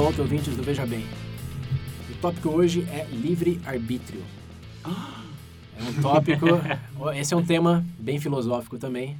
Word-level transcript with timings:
volta, 0.00 0.22
ouvintes 0.22 0.56
do 0.56 0.62
Veja 0.62 0.86
Bem. 0.86 1.04
O 2.10 2.14
tópico 2.20 2.50
hoje 2.50 2.82
é 2.90 3.04
livre-arbítrio. 3.10 4.22
É 4.84 5.82
um 5.82 6.00
tópico, 6.02 6.46
esse 7.16 7.34
é 7.34 7.36
um 7.36 7.44
tema 7.44 7.84
bem 7.98 8.20
filosófico 8.20 8.78
também, 8.78 9.16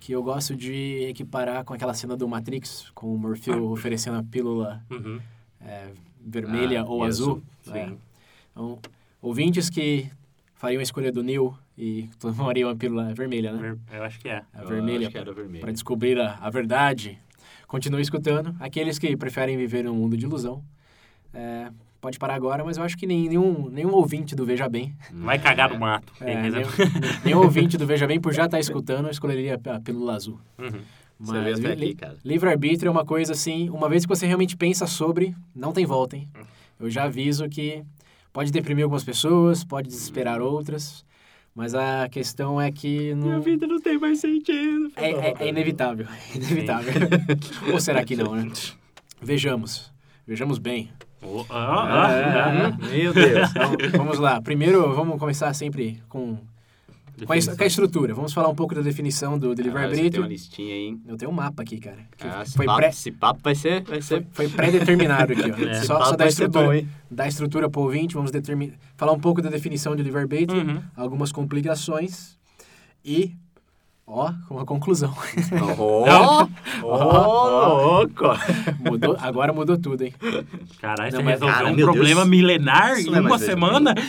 que 0.00 0.12
eu 0.12 0.22
gosto 0.22 0.54
de 0.54 1.06
equiparar 1.08 1.64
com 1.64 1.72
aquela 1.72 1.94
cena 1.94 2.14
do 2.16 2.28
Matrix, 2.28 2.90
com 2.94 3.14
o 3.14 3.18
Morfeu 3.18 3.70
oferecendo 3.70 4.18
a 4.18 4.22
pílula 4.22 4.82
Uhum. 4.90 5.18
é, 5.62 5.88
vermelha 6.24 6.82
Ah, 6.82 6.84
ou 6.84 7.02
azul. 7.04 7.42
azul, 7.66 7.76
É. 7.76 7.86
sim. 7.86 7.98
Então, 8.52 8.78
ouvintes 9.22 9.70
que 9.70 10.10
fariam 10.54 10.80
a 10.80 10.82
escolha 10.82 11.10
do 11.10 11.22
Neo 11.22 11.56
e 11.76 12.08
tomariam 12.20 12.68
a 12.68 12.76
pílula 12.76 13.14
vermelha, 13.14 13.52
né? 13.52 13.76
Eu 13.92 14.02
acho 14.02 14.18
que 14.20 14.28
é. 14.28 14.42
A 14.54 14.60
Eu 14.62 14.68
vermelha, 14.68 15.06
acho 15.06 15.10
que 15.10 15.18
era 15.18 15.32
vermelho. 15.32 15.60
para 15.62 15.72
descobrir 15.72 16.18
a, 16.20 16.34
a 16.40 16.50
verdade. 16.50 17.18
Continue 17.66 18.00
escutando. 18.02 18.54
Aqueles 18.60 18.98
que 18.98 19.16
preferem 19.16 19.56
viver 19.56 19.84
num 19.84 19.94
mundo 19.94 20.16
de 20.16 20.24
ilusão, 20.24 20.62
é, 21.34 21.68
pode 22.00 22.18
parar 22.18 22.34
agora, 22.34 22.64
mas 22.64 22.76
eu 22.76 22.82
acho 22.82 22.96
que 22.96 23.06
nenhum, 23.06 23.68
nenhum 23.68 23.92
ouvinte 23.92 24.34
do 24.34 24.44
Veja 24.44 24.68
Bem, 24.68 24.94
Vai 25.12 25.38
cagar 25.38 25.70
no 25.70 25.78
mato. 25.78 26.12
é, 26.20 26.34
nenhum, 26.50 26.68
nenhum 27.24 27.38
ouvinte 27.40 27.76
do 27.76 27.86
Veja 27.86 28.06
Bem, 28.06 28.20
por 28.20 28.32
já 28.32 28.46
estar 28.46 28.58
escutando, 28.60 29.10
escolheria 29.10 29.54
a 29.74 29.80
pílula 29.80 30.14
azul. 30.14 30.38
Uhum. 30.58 30.80
Até 31.30 31.74
li- 31.74 31.86
aqui, 31.86 31.94
cara. 31.96 32.16
Livre-arbítrio 32.24 32.88
é 32.88 32.92
uma 32.92 33.04
coisa 33.04 33.32
assim, 33.32 33.68
uma 33.70 33.88
vez 33.88 34.04
que 34.04 34.08
você 34.08 34.24
realmente 34.26 34.56
pensa 34.56 34.86
sobre, 34.86 35.34
não 35.54 35.72
tem 35.72 35.84
volta, 35.84 36.16
hein? 36.16 36.28
Eu 36.78 36.88
já 36.88 37.04
aviso 37.04 37.48
que 37.48 37.82
pode 38.32 38.52
deprimir 38.52 38.84
algumas 38.84 39.02
pessoas, 39.02 39.64
pode 39.64 39.88
desesperar 39.88 40.40
outras, 40.40 41.04
mas 41.58 41.74
a 41.74 42.08
questão 42.08 42.60
é 42.60 42.70
que 42.70 43.12
não... 43.16 43.40
vida 43.40 43.66
não 43.66 43.80
tem 43.80 43.98
mais 43.98 44.20
sentido. 44.20 44.92
é, 44.94 45.10
é- 45.10 45.34
é 45.40 45.48
inevitável, 45.48 46.06
é 46.06 46.36
inevitável. 46.38 46.94
Ou 47.74 47.80
será 47.80 48.04
que 48.04 48.14
não, 48.14 48.32
né? 48.36 48.48
Vejamos, 49.20 49.92
vejamos 50.24 50.58
bem. 50.60 50.88
Oh, 51.20 51.44
ah, 51.50 52.06
ah, 52.06 52.12
É. 52.12 52.24
ah. 52.24 52.78
Meu 52.92 53.12
Deus. 53.12 53.50
Então, 53.50 53.98
vamos 53.98 54.20
lá, 54.20 54.40
primeiro 54.40 54.94
vamos 54.94 55.18
começar 55.18 55.52
sempre 55.52 56.00
com, 56.08 56.38
com, 57.26 57.32
a, 57.32 57.36
es- 57.36 57.48
com 57.48 57.62
a 57.62 57.66
estrutura. 57.66 58.14
Vamos 58.14 58.32
falar 58.32 58.48
um 58.48 58.54
pouco 58.54 58.74
da 58.74 58.80
definição 58.80 59.38
do, 59.38 59.48
do 59.48 59.52
Ah, 59.52 59.54
você 59.54 59.62
tem 59.62 59.64
livre-arbítrio. 59.64 60.22
uma 60.22 60.28
listinha 60.28 60.74
aí, 60.74 60.80
hein? 60.86 61.00
Eu 61.06 61.16
tenho 61.16 61.30
um 61.30 61.34
mapa 61.34 61.62
aqui, 61.62 61.78
cara. 61.78 61.98
que 62.16 62.26
Ah, 62.26 62.42
esse, 62.42 62.54
foi 62.56 62.66
papo, 62.66 62.78
pré- 62.78 62.88
esse 62.88 63.12
papo 63.12 63.40
vai 63.42 63.54
ser... 63.54 63.82
Vai 63.82 64.00
Foi, 64.00 64.18
ser... 64.18 64.26
foi 64.32 64.48
pré-determinado 64.48 65.32
aqui, 65.32 65.50
ó. 65.50 65.54
É. 65.68 65.74
Só, 65.82 66.02
só 66.04 66.16
ser 66.16 66.28
estrutura, 66.28 66.80
bom, 66.82 66.86
dar 67.10 67.28
estrutura 67.28 67.68
para 67.70 67.80
o 67.80 67.84
ouvinte, 67.84 68.14
vamos 68.14 68.30
determinar, 68.30 68.74
falar 68.96 69.12
um 69.12 69.20
pouco 69.20 69.40
da 69.42 69.50
definição 69.50 69.94
de 69.96 70.02
livre-arbítrio, 70.02 70.60
Uhum. 70.60 70.82
algumas 70.96 71.30
complicações 71.32 72.36
e, 73.04 73.32
ó, 74.06 74.32
uma 74.50 74.64
conclusão. 74.64 75.14
Oh, 75.78 76.04
oh, 76.82 77.98
louco. 77.98 78.24
mudou, 78.80 79.16
agora 79.20 79.52
mudou 79.52 79.76
tudo, 79.78 80.02
hein? 80.04 80.14
Caralho, 80.80 81.10
você 81.10 81.22
mas- 81.22 81.34
resolveu 81.34 81.54
cara, 81.56 81.68
um 81.72 81.76
problema 81.76 82.20
Deus. 82.22 82.28
milenar 82.28 82.98
Isso 82.98 83.10
em 83.10 83.14
é 83.16 83.20
uma 83.20 83.38
semana? 83.38 83.94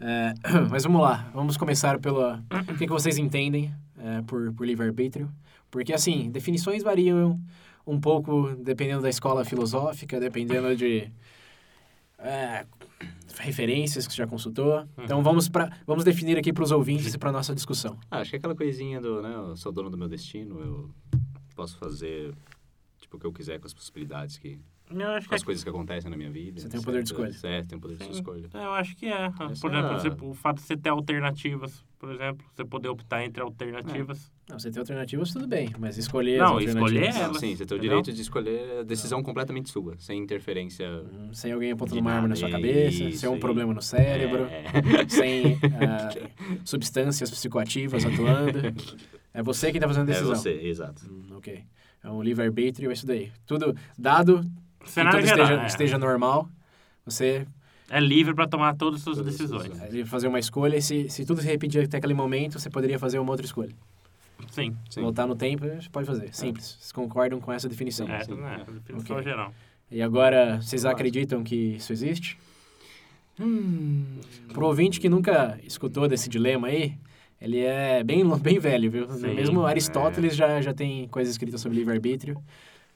É, 0.00 0.34
mas 0.70 0.84
vamos 0.84 1.00
lá, 1.00 1.30
vamos 1.34 1.56
começar 1.56 1.98
pela... 1.98 2.42
O 2.68 2.76
que, 2.76 2.86
que 2.86 2.92
vocês 2.92 3.18
entendem 3.18 3.74
é, 3.98 4.22
por, 4.22 4.52
por 4.52 4.66
livre-arbítrio? 4.66 5.30
Porque, 5.70 5.92
assim, 5.92 6.30
definições 6.30 6.82
variam 6.82 7.40
um 7.86 8.00
pouco 8.00 8.54
dependendo 8.56 9.02
da 9.02 9.08
escola 9.08 9.44
filosófica, 9.44 10.20
dependendo 10.20 10.74
de 10.76 11.10
é, 12.18 12.66
referências 13.38 14.06
que 14.06 14.12
você 14.12 14.18
já 14.18 14.26
consultou. 14.26 14.86
Então, 14.98 15.22
vamos, 15.22 15.48
pra, 15.48 15.70
vamos 15.86 16.04
definir 16.04 16.38
aqui 16.38 16.52
para 16.52 16.64
os 16.64 16.70
ouvintes 16.70 17.14
e 17.14 17.18
para 17.18 17.32
nossa 17.32 17.54
discussão. 17.54 17.98
Ah, 18.10 18.20
acho 18.20 18.30
que 18.30 18.36
é 18.36 18.38
aquela 18.38 18.54
coisinha 18.54 19.00
do, 19.00 19.22
né? 19.22 19.34
Eu 19.34 19.56
sou 19.56 19.72
dono 19.72 19.90
do 19.90 19.96
meu 19.96 20.08
destino, 20.08 20.60
eu 20.60 20.90
posso 21.54 21.76
fazer, 21.78 22.34
tipo, 22.98 23.16
o 23.16 23.20
que 23.20 23.26
eu 23.26 23.32
quiser 23.32 23.58
com 23.58 23.66
as 23.66 23.74
possibilidades 23.74 24.38
que... 24.38 24.60
Eu 24.90 25.08
acho 25.10 25.22
que 25.24 25.28
Com 25.28 25.34
é 25.34 25.36
as 25.36 25.42
coisas 25.42 25.62
que 25.64 25.68
acontecem 25.70 26.10
na 26.10 26.16
minha 26.16 26.30
vida. 26.30 26.60
Você 26.60 26.68
tem 26.68 26.80
o 26.80 26.82
poder 26.82 27.02
de 27.02 27.08
certo? 27.10 27.30
escolha. 27.30 27.52
É, 27.54 27.62
tem 27.62 27.76
o 27.78 27.80
poder 27.80 27.96
de 27.98 28.04
Sim. 28.04 28.10
escolha. 28.10 28.48
Eu 28.54 28.72
acho 28.72 28.96
que 28.96 29.06
é. 29.06 29.30
Por 29.30 29.50
Essa- 29.50 29.66
exemplo, 29.68 29.98
você- 30.00 30.24
o 30.30 30.34
fato 30.34 30.56
de 30.56 30.62
você 30.62 30.76
ter 30.76 30.88
alternativas, 30.88 31.84
por 31.98 32.10
exemplo, 32.10 32.46
você 32.54 32.64
poder 32.64 32.88
optar 32.88 33.24
entre 33.24 33.42
alternativas. 33.42 34.32
Não, 34.48 34.58
você 34.58 34.70
tem 34.70 34.80
alternativas, 34.80 35.30
tudo 35.32 35.46
bem, 35.46 35.68
mas 35.78 35.98
escolher 35.98 36.38
Não, 36.38 36.56
as 36.56 36.64
escolher 36.64 37.04
é- 37.04 37.12
Não, 37.26 37.34
sim, 37.34 37.54
você 37.54 37.66
tem 37.66 37.76
o 37.76 37.78
Entendeu? 37.78 37.80
direito 38.00 38.12
de 38.14 38.22
escolher 38.22 38.80
a 38.80 38.82
decisão 38.82 39.22
completamente 39.22 39.68
sua, 39.68 39.94
sem 39.98 40.18
interferência... 40.22 40.88
Hum, 40.88 41.34
Sem 41.34 41.52
alguém 41.52 41.72
apontando 41.72 41.96
De 41.96 42.00
uma 42.00 42.12
arma 42.12 42.28
na 42.28 42.36
sua 42.36 42.48
cabeça, 42.48 43.04
isso, 43.04 43.18
sem 43.18 43.28
um 43.28 43.38
problema 43.38 43.74
no 43.74 43.82
cérebro, 43.82 44.44
É. 44.44 44.64
sem 45.08 45.58
ah, 45.78 46.08
substâncias 46.64 47.30
psicoativas 47.30 48.04
atuando. 48.04 48.58
É 49.34 49.42
você 49.42 49.66
quem 49.70 49.76
está 49.78 49.86
fazendo 49.86 50.08
a 50.08 50.12
É 50.12 50.14
decisão. 50.14 50.34
você, 50.34 50.50
exato. 50.62 51.02
Hum, 51.10 51.36
ok. 51.36 51.62
É 52.02 52.10
um 52.10 52.22
livre-arbítrio, 52.22 52.90
é 52.90 52.92
isso 52.92 53.06
daí. 53.06 53.30
Tudo 53.46 53.76
dado 53.98 54.40
que 54.42 54.48
Cenário 54.88 55.20
tudo 55.20 55.28
geral. 55.28 55.44
esteja, 55.46 55.62
é. 55.62 55.66
esteja 55.66 55.98
normal, 55.98 56.48
você 57.04 57.46
É 57.90 58.00
livre 58.00 58.34
para 58.34 58.46
tomar 58.46 58.74
todas 58.76 59.00
as 59.00 59.04
suas 59.04 59.16
Todas 59.18 59.34
as 59.34 59.38
decisões. 59.40 59.80
é 59.82 59.88
livre 59.90 60.10
fazer 60.10 60.28
uma 60.28 60.38
escolha 60.38 60.76
e 60.76 60.82
se, 60.82 61.08
se 61.08 61.24
tudo 61.24 61.40
se 61.40 61.46
repetir 61.46 61.84
até 61.84 61.96
aquele 61.98 62.14
momento, 62.14 62.58
você 62.58 62.68
poderia 62.68 62.98
fazer 62.98 63.18
uma 63.18 63.30
outra 63.30 63.46
escolha. 63.46 63.72
Sim. 64.50 64.76
Sim. 64.90 65.00
Voltar 65.02 65.26
no 65.26 65.34
tempo, 65.34 65.66
você 65.66 65.88
pode 65.90 66.06
fazer. 66.06 66.32
Simples. 66.34 66.76
Vocês 66.78 66.92
concordam 66.92 67.40
com 67.40 67.52
essa 67.52 67.68
definição? 67.68 68.08
É, 68.08 68.24
sim. 68.24 68.34
né? 68.34 68.64
A 68.66 68.70
definição 68.70 69.16
Ok. 69.16 69.24
geral. 69.24 69.52
E 69.90 70.02
agora, 70.02 70.60
vocês 70.60 70.84
acreditam 70.84 71.42
que 71.42 71.54
isso 71.76 71.92
existe? 71.92 72.38
Hum. 73.40 74.04
Pro 74.52 74.66
ouvinte 74.66 75.00
que 75.00 75.08
nunca 75.08 75.58
escutou 75.64 76.08
desse 76.08 76.28
dilema 76.28 76.68
aí, 76.68 76.94
ele 77.40 77.60
é 77.60 78.02
bem, 78.02 78.22
bem 78.38 78.58
velho, 78.58 78.90
viu? 78.90 79.08
Sim, 79.10 79.34
Mesmo 79.34 79.66
é. 79.66 79.70
Aristóteles 79.70 80.34
já, 80.36 80.60
já 80.60 80.74
tem 80.74 81.06
coisas 81.08 81.32
escritas 81.32 81.60
sobre 81.60 81.78
livre-arbítrio. 81.78 82.42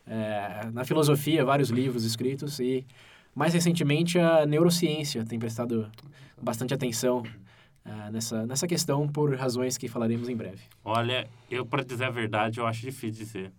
É, 0.06 0.68
na 0.72 0.84
filosofia, 0.84 1.44
vários 1.44 1.70
livros 1.70 2.04
escritos 2.04 2.58
e, 2.58 2.84
mais 3.34 3.54
recentemente, 3.54 4.18
a 4.18 4.44
neurociência 4.44 5.24
tem 5.24 5.38
prestado 5.38 5.90
bastante 6.40 6.74
atenção 6.74 7.22
ah, 7.84 8.10
nessa, 8.10 8.46
nessa 8.46 8.66
questão 8.66 9.08
por 9.08 9.34
razões 9.34 9.76
que 9.76 9.88
falaremos 9.88 10.28
em 10.28 10.36
breve. 10.36 10.62
Olha, 10.84 11.28
eu, 11.50 11.66
para 11.66 11.84
dizer 11.84 12.04
a 12.04 12.10
verdade, 12.10 12.60
eu 12.60 12.66
acho 12.66 12.80
difícil 12.80 13.24
dizer. 13.24 13.52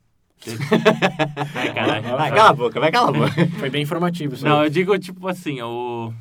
Ai, 1.55 1.73
caralho. 1.73 2.17
Vai, 2.17 2.31
cala 2.31 2.49
a 2.49 2.53
boca, 2.53 2.79
vai, 2.79 2.91
cala 2.91 3.09
a 3.09 3.11
boca. 3.11 3.47
Foi 3.59 3.69
bem 3.69 3.83
informativo 3.83 4.33
isso 4.33 4.45
Não, 4.45 4.63
eu 4.63 4.69
digo, 4.69 4.97
tipo 4.99 5.27
assim, 5.27 5.59
eu, 5.59 6.13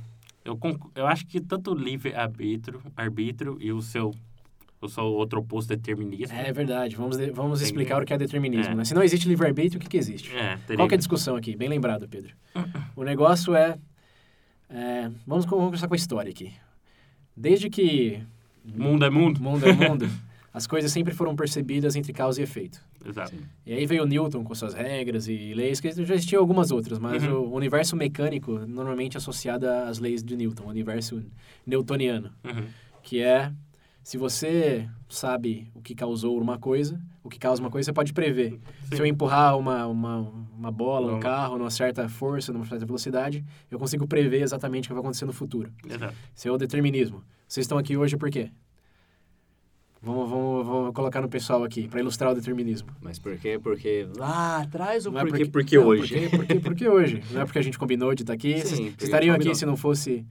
eu, 0.44 0.58
eu 0.94 1.06
acho 1.06 1.26
que 1.26 1.40
tanto 1.40 1.72
o 1.72 1.74
livre-arbítrio 1.74 2.80
arbítrio 2.96 3.56
e 3.60 3.72
o 3.72 3.82
seu, 3.82 4.12
o 4.82 4.88
seu 4.88 5.04
outro 5.04 5.41
oposto 5.41 5.69
determinismo. 5.69 6.37
É 6.37 6.52
verdade, 6.52 6.96
vamos, 6.96 7.17
de- 7.17 7.31
vamos 7.31 7.61
Tem 7.61 7.67
explicar 7.69 7.96
que- 7.96 8.02
o 8.02 8.06
que 8.06 8.12
é 8.14 8.19
determinismo. 8.19 8.73
É. 8.73 8.76
né? 8.76 8.84
Se 8.84 8.94
não 8.94 9.02
existe 9.02 9.29
livre-arbítrio, 9.29 9.79
o 9.79 9.82
que, 9.82 9.88
que 9.88 9.96
existe? 9.96 10.31
É. 10.37 10.58
Qual 10.76 10.88
que 10.88 10.94
é 10.94 10.96
a 10.96 10.99
discussão 10.99 11.37
aqui? 11.37 11.56
Bem 11.56 11.69
lembrado, 11.69 12.08
Pedro. 12.08 12.34
O 12.96 13.05
negócio 13.05 13.55
é, 13.55 13.79
é, 14.69 15.11
vamos 15.26 15.46
começar 15.46 15.88
com 15.88 15.94
a 15.94 15.96
história 15.96 16.31
aqui. 16.31 16.52
Desde 17.37 17.70
que 17.70 18.20
Mundo 18.64 19.05
é 19.05 19.11
mundo. 19.11 19.40
mundo 19.40 19.67
é 19.67 19.73
mundo, 19.73 20.08
as 20.52 20.67
coisas 20.67 20.93
sempre 20.93 21.12
foram 21.14 21.35
percebidas 21.35 21.96
entre 21.96 22.12
causa 22.12 22.40
e 22.40 22.44
efeito. 22.44 22.81
Exato. 23.05 23.35
E 23.67 23.73
aí 23.73 23.85
veio 23.87 24.05
Newton 24.06 24.44
com 24.44 24.55
suas 24.55 24.75
regras 24.75 25.26
e 25.26 25.52
leis, 25.55 25.81
que 25.81 25.90
já 25.90 26.14
existiam 26.14 26.40
algumas 26.40 26.70
outras, 26.70 26.99
mas 26.99 27.25
Uhum. 27.25 27.40
o 27.40 27.55
universo 27.55 27.96
mecânico 27.96 28.58
normalmente 28.67 29.17
associado 29.17 29.67
às 29.69 29.99
leis 29.99 30.23
de 30.23 30.37
Newton, 30.37 30.64
o 30.64 30.69
universo 30.69 31.23
newtoniano, 31.67 32.31
Uhum. 32.44 32.64
que 33.02 33.20
é 33.20 33.50
se 34.02 34.19
você 34.19 34.88
sabe 35.08 35.70
o 35.75 35.81
que 35.81 35.94
causou 35.94 36.40
uma 36.40 36.58
coisa, 36.58 37.00
o 37.22 37.28
que 37.28 37.38
causa 37.38 37.62
uma 37.62 37.70
coisa, 37.70 37.87
você 37.87 37.93
pode 37.93 38.12
prever. 38.12 38.50
Sim. 38.88 38.96
Se 38.96 39.00
eu 39.02 39.06
empurrar 39.06 39.56
uma, 39.56 39.87
uma, 39.87 40.19
uma 40.56 40.70
bola, 40.72 41.06
um 41.06 41.10
Bola. 41.10 41.20
carro, 41.20 41.58
numa 41.58 41.70
certa 41.70 42.08
força, 42.08 42.52
numa 42.52 42.66
certa 42.66 42.84
velocidade, 42.84 43.44
eu 43.70 43.78
consigo 43.78 44.06
prever 44.06 44.43
exatamente 44.43 44.87
o 44.87 44.88
que 44.88 44.94
vai 44.94 45.00
acontecer 45.02 45.25
no 45.25 45.32
futuro. 45.32 45.72
Exato. 45.88 46.14
Esse 46.37 46.49
é 46.49 46.50
o 46.52 46.56
determinismo. 46.58 47.22
Vocês 47.46 47.64
estão 47.64 47.78
aqui 47.78 47.96
hoje 47.96 48.16
por 48.16 48.28
quê? 48.31 48.50
Vamos, 50.04 50.28
vamos, 50.28 50.66
vamos 50.66 50.94
colocar 50.94 51.20
no 51.20 51.28
pessoal 51.28 51.62
aqui, 51.62 51.87
para 51.87 52.00
ilustrar 52.00 52.32
o 52.32 52.34
determinismo. 52.34 52.88
Mas 53.00 53.20
por 53.20 53.37
quê? 53.38 53.56
Porque 53.62 54.08
lá 54.16 54.62
atrás 54.62 55.06
ou 55.06 55.12
Não 55.12 55.20
porque, 55.20 55.44
porque- 55.46 55.50
porque 55.52 55.78
não, 55.78 55.87
hoje? 55.87 56.14
Porque, 56.14 56.37
porque, 56.37 56.54
porque 56.60 56.88
hoje. 56.88 57.22
Não 57.31 57.43
é 57.43 57.44
porque 57.44 57.58
a 57.60 57.62
gente 57.62 57.78
combinou 57.78 58.12
de 58.12 58.25
estar 58.25 58.32
aqui. 58.32 58.58
Sim, 58.66 58.87
Vocês 58.90 59.02
estariam 59.04 59.37
aqui 59.37 59.54
se 59.54 59.64
não 59.64 59.76
fosse 59.76 60.26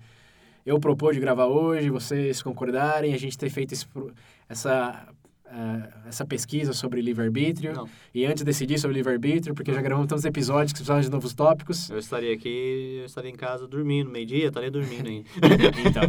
eu 0.65 0.79
propor 0.79 1.13
de 1.13 1.19
gravar 1.19 1.45
hoje, 1.45 1.89
vocês 1.89 2.41
concordarem, 2.41 3.13
a 3.13 3.17
gente 3.17 3.37
ter 3.37 3.49
feito 3.49 3.73
esse, 3.73 3.85
essa, 4.47 5.07
ah, 5.45 5.89
essa 6.07 6.25
pesquisa 6.25 6.71
sobre 6.73 7.01
livre-arbítrio 7.01 7.87
e 8.13 8.25
antes 8.25 8.37
de 8.37 8.45
decidir 8.45 8.77
sobre 8.79 8.95
livre-arbítrio, 8.97 9.53
porque 9.53 9.73
já 9.73 9.81
gravamos 9.81 10.07
tantos 10.07 10.23
episódios 10.25 10.71
que 10.71 10.77
precisamos 10.79 11.05
de 11.05 11.11
novos 11.11 11.33
tópicos. 11.33 11.89
Eu 11.89 11.97
estaria 11.99 12.33
aqui, 12.33 12.97
eu 12.99 13.05
estaria 13.05 13.29
em 13.31 13.35
casa 13.35 13.67
dormindo, 13.67 14.09
meio-dia, 14.09 14.47
estaria 14.47 14.71
dormindo 14.71 15.07
ainda. 15.09 15.29
Então, 15.89 16.03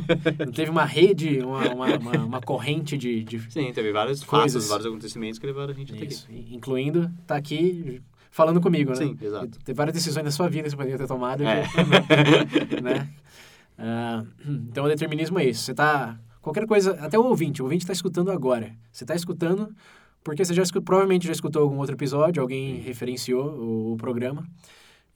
não 0.46 0.52
teve 0.52 0.70
uma 0.70 0.84
rede, 0.84 1.40
uma, 1.40 1.69
uma, 1.72 1.87
uma, 1.99 2.16
uma 2.25 2.40
corrente 2.40 2.96
de, 2.96 3.25
de 3.25 3.40
Sim, 3.50 3.72
teve 3.72 3.90
vários 3.90 4.22
Coisas. 4.22 4.52
fatos, 4.52 4.69
vários 4.69 4.87
acontecimentos 4.87 5.38
que 5.38 5.46
levaram 5.46 5.72
a 5.72 5.75
gente 5.75 5.93
até 5.93 6.04
aqui. 6.04 6.12
isso, 6.12 6.26
incluindo 6.31 7.10
tá 7.26 7.37
aqui 7.37 8.00
falando 8.31 8.60
comigo, 8.60 8.90
né? 8.90 8.96
Sim, 8.96 9.16
exato. 9.20 9.58
Tem 9.64 9.75
várias 9.75 9.94
decisões 9.94 10.25
da 10.25 10.31
sua 10.31 10.49
vida 10.49 10.64
que 10.64 10.70
você 10.70 10.76
poderia 10.76 10.99
ter 10.99 11.06
tomado, 11.06 11.43
É. 11.44 11.62
que- 11.66 12.81
né? 12.81 13.08
Ah, 13.79 14.25
então, 14.47 14.85
o 14.85 14.89
determinismo 14.89 15.39
é 15.39 15.47
isso. 15.47 15.63
Você 15.63 15.75
tá... 15.75 16.19
Qualquer 16.41 16.67
coisa, 16.67 16.99
até 17.01 17.17
o 17.17 17.25
ouvinte, 17.25 17.63
o 17.63 17.65
ouvinte 17.65 17.85
está 17.85 17.93
escutando 17.93 18.33
agora. 18.33 18.75
Você 18.91 19.05
está 19.05 19.15
escutando 19.15 19.73
porque 20.25 20.45
você 20.45 20.55
já 20.55 20.63
escutou, 20.63 20.83
provavelmente 20.83 21.27
já 21.27 21.33
escutou 21.33 21.63
algum 21.63 21.79
outro 21.79 21.95
episódio, 21.95 22.41
alguém 22.41 22.81
referenciou 22.81 23.45
o, 23.45 23.93
o 23.93 23.97
programa, 23.97 24.47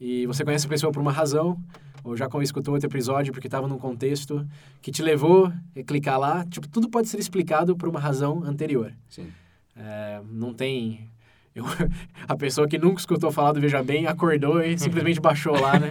e 0.01 0.27
você 0.27 0.45
conhece 0.45 0.67
a 0.67 0.69
pessoa 0.69 0.93
por 0.93 1.01
uma 1.01 1.13
razão, 1.13 1.59
ou 2.05 2.17
já 2.17 2.29
escutou 2.43 2.75
outro 2.75 2.89
episódio 2.89 3.33
porque 3.33 3.49
estava 3.49 3.67
num 3.67 3.79
contexto 3.79 4.47
que 4.81 4.93
te 4.93 5.03
levou 5.03 5.47
a 5.47 5.83
clicar 5.83 6.19
lá. 6.19 6.45
Tipo, 6.45 6.69
tudo 6.69 6.89
pode 6.89 7.09
ser 7.09 7.19
explicado 7.19 7.77
por 7.77 7.89
uma 7.89 7.99
razão 7.99 8.45
anterior. 8.45 8.93
Sim. 9.09 9.33
É, 9.75 10.21
não 10.31 10.55
tem. 10.55 11.11
Eu- 11.57 11.65
a 12.29 12.37
pessoa 12.37 12.69
que 12.69 12.79
nunca 12.79 13.01
escutou 13.01 13.33
falar 13.33 13.53
do 13.53 13.61
Veja 13.61 13.83
Bem 13.83 14.07
acordou 14.07 14.63
e 14.63 14.79
simplesmente 14.79 15.21
baixou 15.21 15.59
lá, 15.61 15.79
né? 15.79 15.89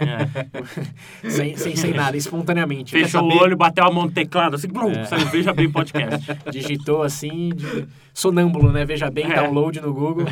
sem, 1.28 1.56
sem, 1.56 1.74
sem 1.76 1.92
nada, 1.92 2.16
espontaneamente. 2.16 2.92
Fechou 2.92 3.26
o 3.26 3.30
saber? 3.30 3.42
olho, 3.44 3.56
bateu 3.56 3.84
a 3.84 3.90
mão 3.92 4.04
no 4.04 4.10
teclado, 4.12 4.54
assim, 4.54 4.68
blum, 4.68 4.90
É. 4.92 5.04
saiu 5.04 5.26
Veja 5.26 5.52
Bem 5.52 5.70
Podcast. 5.70 6.26
Digitou 6.50 7.02
assim, 7.02 7.50
de- 7.50 7.86
sonâmbulo, 8.14 8.72
né? 8.72 8.84
Veja 8.84 9.10
Bem, 9.10 9.24
É. 9.30 9.34
download 9.34 9.80
no 9.80 9.92
Google. 9.92 10.26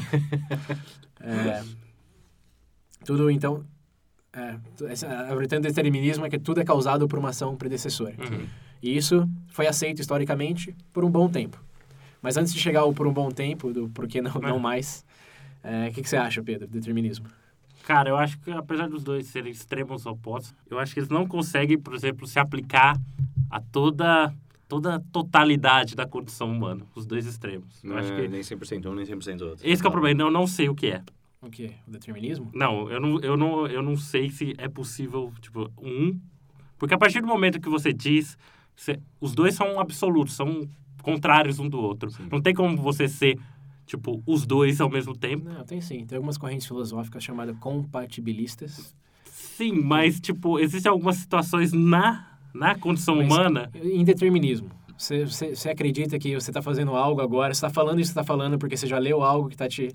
É, 1.20 1.62
tudo, 3.04 3.30
então. 3.30 3.64
É, 4.32 4.56
a 5.30 5.34
vertente 5.36 5.62
do 5.62 5.68
determinismo 5.68 6.26
é 6.26 6.30
que 6.30 6.38
tudo 6.38 6.60
é 6.60 6.64
causado 6.64 7.06
por 7.06 7.18
uma 7.20 7.28
ação 7.28 7.54
predecessora. 7.54 8.14
Uhum. 8.18 8.46
E 8.82 8.96
isso 8.96 9.28
foi 9.48 9.66
aceito 9.68 10.00
historicamente 10.00 10.74
por 10.92 11.04
um 11.04 11.10
bom 11.10 11.28
tempo. 11.28 11.62
Mas 12.20 12.36
antes 12.36 12.52
de 12.52 12.58
chegar 12.58 12.80
ao 12.80 12.92
por 12.92 13.06
um 13.06 13.12
bom 13.12 13.30
tempo, 13.30 13.72
do 13.72 13.88
por 13.90 14.08
que 14.08 14.20
não, 14.20 14.32
não 14.40 14.58
mais, 14.58 15.04
é, 15.64 15.88
o 15.88 15.92
que, 15.92 16.02
que 16.02 16.08
você 16.08 16.16
acha, 16.16 16.42
Pedro, 16.42 16.68
determinismo? 16.68 17.26
Cara, 17.86 18.08
eu 18.08 18.16
acho 18.16 18.38
que 18.38 18.50
apesar 18.50 18.88
dos 18.88 19.02
dois 19.02 19.26
serem 19.26 19.50
extremos 19.52 20.06
opostos, 20.06 20.54
eu 20.70 20.78
acho 20.78 20.94
que 20.94 21.00
eles 21.00 21.10
não 21.10 21.26
conseguem, 21.26 21.78
por 21.78 21.94
exemplo, 21.94 22.26
se 22.26 22.38
aplicar 22.38 22.96
a 23.50 23.60
toda 23.60 24.32
toda 24.66 24.94
a 24.96 25.00
totalidade 25.00 25.94
da 25.94 26.06
condição 26.06 26.50
humana, 26.50 26.84
os 26.94 27.04
dois 27.06 27.26
extremos. 27.26 27.84
Eu 27.84 27.90
Não 27.90 27.98
acho 27.98 28.12
é 28.12 28.22
que 28.22 28.28
nem 28.28 28.40
100% 28.40 28.86
um, 28.86 28.94
nem 28.94 29.04
100% 29.04 29.42
outro. 29.42 29.66
esse 29.68 29.82
que 29.82 29.86
é 29.86 29.88
o 29.88 29.92
problema, 29.92 30.22
eu 30.22 30.30
não 30.30 30.46
sei 30.46 30.68
o 30.68 30.74
que 30.74 30.86
é. 30.88 31.02
O 31.42 31.50
quê? 31.50 31.72
O 31.86 31.90
determinismo? 31.90 32.50
Não, 32.54 32.90
eu 32.90 32.98
não, 32.98 33.20
eu 33.20 33.36
não, 33.36 33.66
eu 33.66 33.82
não 33.82 33.96
sei 33.96 34.30
se 34.30 34.54
é 34.56 34.66
possível, 34.66 35.30
tipo, 35.42 35.70
um. 35.78 36.18
Porque 36.78 36.94
a 36.94 36.98
partir 36.98 37.20
do 37.20 37.26
momento 37.26 37.60
que 37.60 37.68
você 37.68 37.92
diz, 37.92 38.38
você- 38.74 38.98
os 39.20 39.34
dois 39.34 39.54
são 39.54 39.78
absolutos, 39.78 40.34
são 40.34 40.66
contrários 41.02 41.58
um 41.58 41.68
do 41.68 41.78
outro. 41.78 42.10
Não 42.32 42.40
tem 42.40 42.54
como 42.54 42.76
você 42.78 43.06
ser, 43.06 43.38
tipo, 43.86 44.22
os 44.26 44.46
dois 44.46 44.80
ao 44.80 44.88
mesmo 44.90 45.16
tempo. 45.16 45.48
Não, 45.48 45.64
tem 45.64 45.80
sim. 45.80 46.04
Tem 46.06 46.16
algumas 46.16 46.36
correntes 46.38 46.66
filosóficas 46.66 47.22
chamadas 47.22 47.56
compatibilistas. 47.58 48.94
Sim, 49.24 49.72
mas, 49.82 50.20
tipo, 50.20 50.58
existem 50.58 50.90
algumas 50.90 51.16
situações 51.16 51.72
na, 51.72 52.26
na 52.52 52.74
condição 52.74 53.16
Mas- 53.16 53.26
humana. 53.26 53.70
Indeterminismo. 53.82 54.70
Você, 54.96 55.24
você, 55.26 55.54
você 55.56 55.68
acredita 55.70 56.18
que 56.18 56.34
você 56.34 56.50
está 56.50 56.62
fazendo 56.62 56.92
algo 56.92 57.20
agora, 57.20 57.52
você 57.52 57.58
está 57.58 57.70
falando 57.70 57.98
isso 58.00 58.12
que 58.12 58.18
está 58.18 58.24
falando 58.24 58.58
porque 58.58 58.76
você 58.76 58.86
já 58.86 58.98
leu 58.98 59.22
algo 59.24 59.48
que 59.48 59.54
está 59.54 59.68
te 59.68 59.94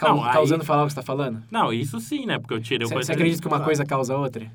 Não, 0.00 0.24
aí- 0.24 0.32
causando 0.32 0.64
falar 0.64 0.82
o 0.84 0.86
que 0.86 0.92
você 0.94 1.00
está 1.00 1.06
falando? 1.06 1.42
Não, 1.50 1.72
isso 1.72 2.00
sim, 2.00 2.24
né? 2.24 2.38
Porque 2.38 2.54
eu 2.54 2.60
tirei 2.60 2.86
o 2.86 2.88
Você, 2.88 3.12
acredita 3.12 3.40
que 3.42 3.46
uma 3.48 3.60
coisa 3.60 3.84
causa 3.84 4.16
outra? 4.16 4.50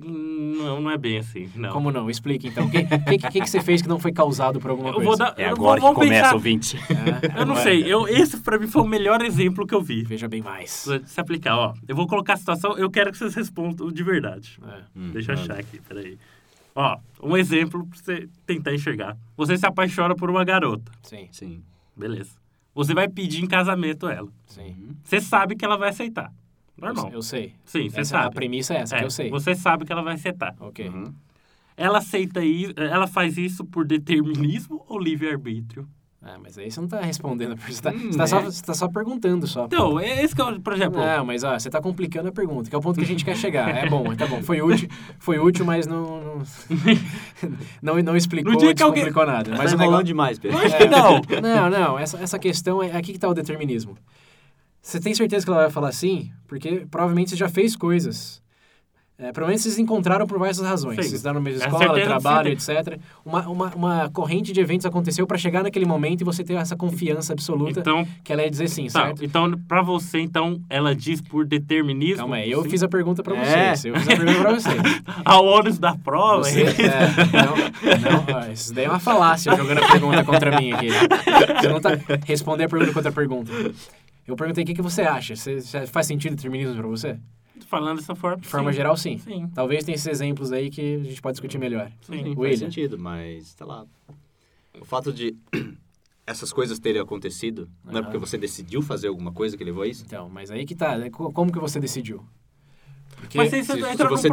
Não, 0.00 0.80
não 0.80 0.90
é 0.90 0.96
bem 0.98 1.18
assim, 1.18 1.50
não. 1.54 1.70
Como 1.70 1.90
não? 1.90 2.08
Explique 2.10 2.48
então. 2.48 2.66
O 2.66 2.70
que, 2.70 2.84
que, 2.84 3.18
que, 3.18 3.40
que 3.40 3.46
você 3.50 3.60
fez 3.60 3.80
que 3.82 3.88
não 3.88 3.98
foi 3.98 4.12
causado 4.12 4.58
por 4.60 4.70
alguma 4.70 4.90
Eu 4.90 4.94
coisa? 4.94 5.08
vou 5.08 5.16
dar. 5.16 5.34
É 5.38 5.46
agora 5.46 5.80
vou, 5.80 5.90
que 5.94 5.96
vamos 5.96 5.96
começa 5.96 6.22
pensar- 6.24 6.36
o 6.36 6.38
20. 6.38 6.76
É, 7.36 7.40
Eu 7.40 7.46
não 7.46 7.56
é. 7.56 7.62
sei. 7.62 7.82
Eu, 7.92 8.06
esse 8.08 8.36
pra 8.38 8.58
mim 8.58 8.66
foi 8.66 8.82
o 8.82 8.86
melhor 8.86 9.22
exemplo 9.22 9.66
que 9.66 9.74
eu 9.74 9.80
vi. 9.82 10.02
Veja 10.02 10.28
bem 10.28 10.42
mais. 10.42 10.86
Se 11.06 11.20
aplicar, 11.20 11.56
ó. 11.56 11.74
Eu 11.86 11.94
vou 11.96 12.06
colocar 12.06 12.34
a 12.34 12.36
situação, 12.36 12.76
eu 12.76 12.90
quero 12.90 13.10
que 13.12 13.18
vocês 13.18 13.34
respondam 13.34 13.90
de 13.90 14.02
verdade. 14.02 14.58
É. 14.66 14.80
Hum, 14.96 15.10
Deixa 15.12 15.32
eu 15.32 15.38
achar 15.38 15.58
aqui, 15.58 15.80
peraí. 15.80 16.18
Ó, 16.74 16.98
um 17.22 17.36
exemplo 17.36 17.86
pra 17.86 17.98
você 17.98 18.28
tentar 18.44 18.74
enxergar. 18.74 19.16
Você 19.36 19.56
se 19.56 19.64
apaixona 19.66 20.14
por 20.14 20.28
uma 20.30 20.44
garota. 20.44 20.92
Sim, 21.02 21.28
Sim. 21.32 21.62
Beleza. 21.96 22.32
Você 22.74 22.92
vai 22.92 23.08
pedir 23.08 23.42
em 23.42 23.46
casamento 23.46 24.06
ela. 24.06 24.28
sim. 24.46 24.76
Você 25.02 25.18
sabe 25.20 25.56
que 25.56 25.64
ela 25.64 25.78
vai 25.78 25.88
aceitar. 25.88 26.30
Eu, 26.80 26.86
Normal. 26.94 27.10
eu 27.12 27.22
sei. 27.22 27.54
Sim, 27.64 27.88
você 27.88 28.00
Essa, 28.00 28.18
a 28.18 28.22
sabe. 28.24 28.34
premissa 28.34 28.74
é 28.74 28.78
essa, 28.78 28.96
É, 28.96 28.98
que 29.00 29.04
eu 29.06 29.10
sei. 29.10 29.30
Você 29.30 29.54
sabe 29.54 29.84
que 29.84 29.92
ela 29.92 30.02
vai 30.02 30.14
aceitar. 30.14 30.54
Ok. 30.60 30.88
Uhum. 30.88 31.12
Ela 31.76 31.98
aceita 31.98 32.42
isso, 32.44 32.72
ela 32.76 33.06
faz 33.06 33.36
isso 33.36 33.64
por 33.64 33.84
determinismo 33.86 34.84
ou 34.88 34.98
livre-arbítrio? 34.98 35.86
Ah, 36.22 36.38
mas 36.42 36.58
aí 36.58 36.70
você 36.70 36.80
não 36.80 36.88
tá 36.88 37.00
respondendo. 37.02 37.54
Você 37.56 37.80
tá, 37.80 37.90
Hum, 37.90 38.10
você 38.10 38.18
tá 38.18 38.26
só, 38.26 38.38
é. 38.40 38.42
você 38.44 38.62
tá 38.62 38.74
só 38.74 38.88
perguntando 38.88 39.46
só. 39.46 39.66
Então, 39.66 40.00
é 40.00 40.24
esse 40.24 40.34
que 40.34 40.40
eu, 40.42 40.60
por 40.60 40.72
exemplo. 40.72 40.98
Não, 41.00 41.24
mas 41.24 41.44
ó, 41.44 41.56
você 41.56 41.70
tá 41.70 41.80
complicando 41.80 42.28
a 42.28 42.32
pergunta, 42.32 42.68
que 42.68 42.74
é 42.74 42.78
o 42.78 42.82
ponto 42.82 42.98
que 42.98 43.04
a 43.04 43.06
gente 43.06 43.24
quer 43.24 43.36
chegar. 43.36 43.68
É 43.68 43.88
bom, 43.88 44.12
tá 44.16 44.26
bom. 44.26 44.42
Foi 44.42 44.60
útil, 44.60 44.88
foi 45.20 45.38
útil 45.38 45.64
mas 45.64 45.86
não. 45.86 46.42
Não, 47.80 47.94
não, 47.94 48.02
não 48.02 48.16
explicou, 48.16 48.52
No 48.52 48.58
dia 48.58 48.74
que 48.74 48.82
alguém- 48.82 49.04
nada. 49.04 49.50
Mas 49.50 49.58
Mas 49.58 49.70
tá 49.72 49.76
o 49.78 49.82
enrolando 49.82 49.82
negócio. 49.84 50.04
demais, 50.04 50.38
Pedro. 50.38 50.58
Que 50.58 50.86
não. 50.86 51.20
Não, 51.42 51.70
não, 51.70 51.98
essa, 51.98 52.18
essa 52.18 52.38
questão 52.38 52.82
é. 52.82 52.96
Aqui 52.96 53.12
que 53.12 53.18
tá 53.18 53.28
o 53.28 53.34
determinismo. 53.34 53.96
Você 54.86 55.00
tem 55.00 55.12
certeza 55.14 55.44
que 55.44 55.50
ela 55.50 55.62
vai 55.62 55.70
falar 55.70 55.90
sim? 55.90 56.30
Porque 56.46 56.86
provavelmente 56.88 57.30
você 57.30 57.36
já 57.36 57.48
fez 57.48 57.74
coisas. 57.74 58.40
É, 59.18 59.32
provavelmente 59.32 59.62
vocês 59.62 59.78
encontraram 59.78 60.26
por 60.26 60.38
várias 60.38 60.60
razões. 60.60 60.94
Sim. 60.96 61.02
Vocês 61.02 61.14
estão 61.14 61.32
na 61.34 61.40
mesma 61.40 61.64
É 61.64 61.66
escola, 61.66 62.00
trabalho, 62.02 62.50
etc. 62.50 62.98
Uma, 63.24 63.48
uma, 63.48 63.74
uma 63.74 64.10
corrente 64.10 64.52
de 64.52 64.60
eventos 64.60 64.84
aconteceu 64.86 65.26
para 65.26 65.38
chegar 65.38 65.62
naquele 65.64 65.86
momento 65.86 66.20
e 66.20 66.24
você 66.24 66.44
ter 66.44 66.52
essa 66.52 66.76
confiança 66.76 67.32
absoluta 67.32 67.80
Então, 67.80 68.06
que 68.22 68.30
ela 68.32 68.42
ia 68.42 68.50
dizer 68.50 68.68
sim, 68.68 68.86
tá, 68.88 69.06
certo? 69.06 69.24
então, 69.24 69.50
pra 69.66 69.80
você, 69.82 70.20
então, 70.20 70.60
ela 70.68 70.94
diz 70.94 71.20
por 71.22 71.46
determinismo. 71.46 72.18
Calma 72.18 72.36
aí, 72.36 72.50
eu 72.50 72.62
sim? 72.62 72.68
fiz 72.70 72.82
a 72.82 72.88
pergunta 72.88 73.22
pra 73.24 73.34
É. 73.38 73.74
vocês. 73.74 73.86
Eu 73.86 74.00
fiz 74.00 74.08
a 74.08 74.16
pergunta 74.16 74.38
pra 74.38 74.52
vocês. 74.54 74.82
Ao 75.24 75.44
ônus 75.46 75.78
da 75.78 75.96
prova. 75.96 76.44
Você, 76.44 76.62
é, 76.62 76.74
não, 77.32 77.56
não, 78.26 78.36
ó, 78.36 78.52
isso 78.52 78.72
daí 78.74 78.84
é 78.84 78.88
uma 78.90 79.00
falácia 79.00 79.56
jogando 79.56 79.78
a 79.82 79.88
pergunta 79.90 80.22
contra 80.24 80.60
mim 80.60 80.72
aqui. 80.72 80.88
Você 80.90 81.68
não 81.70 81.80
tá 81.80 81.90
responder 82.26 82.64
a 82.64 82.68
pergunta 82.68 82.92
contra 82.92 83.08
a 83.10 83.14
pergunta. 83.14 83.50
Eu 84.26 84.34
perguntei 84.36 84.64
o 84.64 84.66
que, 84.66 84.74
que 84.74 84.82
você 84.82 85.02
acha. 85.02 85.36
Você, 85.36 85.60
faz 85.86 86.06
sentido 86.06 86.34
determinismo 86.34 86.74
pra 86.76 86.86
você? 86.86 87.18
Falando 87.68 87.98
dessa 87.98 88.14
forma. 88.14 88.36
De 88.38 88.48
forma 88.48 88.70
sim. 88.72 88.76
geral, 88.76 88.96
sim. 88.96 89.18
Sim. 89.18 89.48
Talvez 89.54 89.84
tenha 89.84 89.94
esses 89.94 90.06
exemplos 90.06 90.52
aí 90.52 90.70
que 90.70 90.96
a 90.96 91.04
gente 91.04 91.22
pode 91.22 91.34
discutir 91.34 91.58
melhor. 91.58 91.90
Sim. 92.02 92.22
Sim, 92.22 92.34
faz 92.34 92.58
sentido, 92.58 92.98
mas 92.98 93.54
tá 93.54 93.64
lá. 93.64 93.86
O 94.80 94.84
fato 94.84 95.12
de 95.12 95.36
essas 96.26 96.52
coisas 96.52 96.78
terem 96.78 97.00
acontecido, 97.00 97.68
não 97.84 98.00
é 98.00 98.02
porque 98.02 98.18
você 98.18 98.36
decidiu 98.36 98.82
fazer 98.82 99.08
alguma 99.08 99.32
coisa 99.32 99.56
que 99.56 99.64
levou 99.64 99.82
a 99.82 99.86
isso? 99.86 100.04
Então, 100.04 100.28
mas 100.28 100.50
aí 100.50 100.66
que 100.66 100.74
tá. 100.74 100.96
né? 100.98 101.08
Co- 101.08 101.32
Como 101.32 101.50
que 101.52 101.58
você 101.58 101.80
decidiu? 101.80 102.24
Porque 103.16 103.38
Mas 103.38 103.50
você, 103.50 103.62
você 103.62 103.72
entra 103.72 104.04
num 104.08 104.10
mas 104.12 104.20
você 104.20 104.28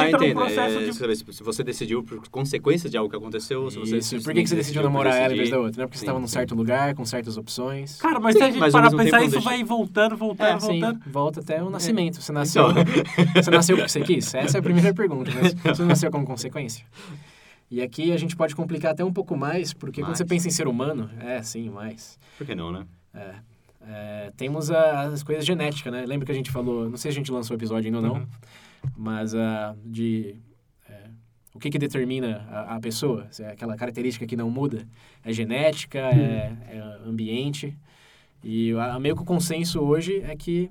ah, 0.00 0.08
entra 0.08 0.26
num 0.26 0.34
processo 0.34 0.78
é, 0.78 0.84
de... 0.84 1.16
se- 1.16 1.32
Se 1.32 1.42
você 1.42 1.62
decidiu 1.62 2.02
por 2.02 2.26
consequência 2.28 2.88
de 2.88 2.96
algo 2.96 3.08
que 3.10 3.16
aconteceu, 3.16 3.70
se 3.70 3.78
você 3.78 3.98
Isso. 3.98 4.22
Por 4.22 4.32
que, 4.34 4.42
que 4.42 4.48
você 4.48 4.56
decidiu 4.56 4.82
namorar 4.82 5.14
ela 5.16 5.34
em 5.34 5.36
vez 5.36 5.50
da 5.50 5.58
outra? 5.60 5.76
Não 5.76 5.84
é 5.84 5.86
porque 5.86 5.98
você 5.98 6.00
Sim, 6.00 6.06
estava 6.06 6.18
num 6.18 6.26
sim. 6.26 6.32
certo 6.32 6.54
lugar, 6.54 6.94
com 6.94 7.04
certas 7.04 7.36
opções. 7.36 7.96
Cara, 8.00 8.18
mas 8.18 8.32
Sim, 8.34 8.38
se 8.38 8.44
a 8.44 8.50
gente 8.50 8.58
mas 8.60 8.72
parar 8.72 8.88
pra 8.90 8.98
pensar, 9.04 9.20
isso 9.22 9.30
deixa- 9.32 9.48
vai 9.50 9.62
voltando, 9.62 10.16
voltando, 10.16 10.56
É, 10.56 10.60
sim, 10.60 10.80
voltando. 10.80 11.00
volta 11.06 11.40
até 11.40 11.62
o 11.62 11.70
nascimento. 11.70 12.20
Você 12.22 12.32
nasceu, 12.32 12.70
Então. 12.70 12.84
você 13.42 13.50
nasceu 13.50 13.76
porque 13.76 13.90
você 13.90 14.00
quis? 14.00 14.34
Essa 14.34 14.58
é 14.58 14.60
a 14.60 14.62
primeira 14.62 14.92
pergunta, 14.94 15.30
mas 15.34 15.52
você 15.76 15.82
não 15.82 15.88
nasceu 15.90 16.10
como 16.10 16.24
consequência? 16.26 16.84
E 17.70 17.80
aqui 17.80 18.12
a 18.12 18.16
gente 18.16 18.34
pode 18.36 18.54
complicar 18.56 18.92
até 18.92 19.04
um 19.04 19.12
pouco 19.12 19.36
mais, 19.36 19.72
porque 19.72 20.00
quando 20.00 20.08
Mais. 20.08 20.18
você 20.18 20.24
pensa 20.24 20.48
em 20.48 20.50
ser 20.50 20.66
humano, 20.68 21.08
é, 21.20 21.42
sim, 21.42 21.70
mais. 21.70 22.18
Por 22.36 22.46
que 22.46 22.54
não, 22.54 22.70
né? 22.72 22.84
É, 23.14 23.34
é, 23.88 24.32
temos 24.36 24.70
as 24.70 25.22
coisas 25.22 25.44
genéticas, 25.44 25.92
né? 25.92 26.04
Lembra 26.06 26.26
que 26.26 26.32
a 26.32 26.34
gente 26.34 26.50
falou, 26.50 26.88
não 26.88 26.96
sei 26.96 27.10
se 27.10 27.16
a 27.18 27.20
gente 27.20 27.32
lançou 27.32 27.56
o 27.56 27.58
episódio 27.58 27.86
ainda 27.88 27.98
ou 27.98 28.02
não, 28.04 28.14
Uhum. 28.20 28.26
mas 28.96 29.34
ah, 29.34 29.74
de 29.84 30.36
é, 30.88 31.08
o 31.54 31.58
que, 31.58 31.70
que 31.70 31.78
determina 31.78 32.46
a, 32.50 32.76
a 32.76 32.80
pessoa, 32.80 33.26
se 33.30 33.42
é 33.42 33.50
aquela 33.50 33.76
característica 33.76 34.26
que 34.26 34.36
não 34.36 34.50
muda, 34.50 34.86
é 35.24 35.32
genética, 35.32 35.98
é, 35.98 36.56
é 36.68 36.98
ambiente, 37.06 37.76
e 38.42 38.72
a, 38.72 38.98
meio 38.98 39.14
que 39.16 39.22
o 39.22 39.24
consenso 39.24 39.80
hoje 39.80 40.20
é 40.22 40.34
que 40.36 40.70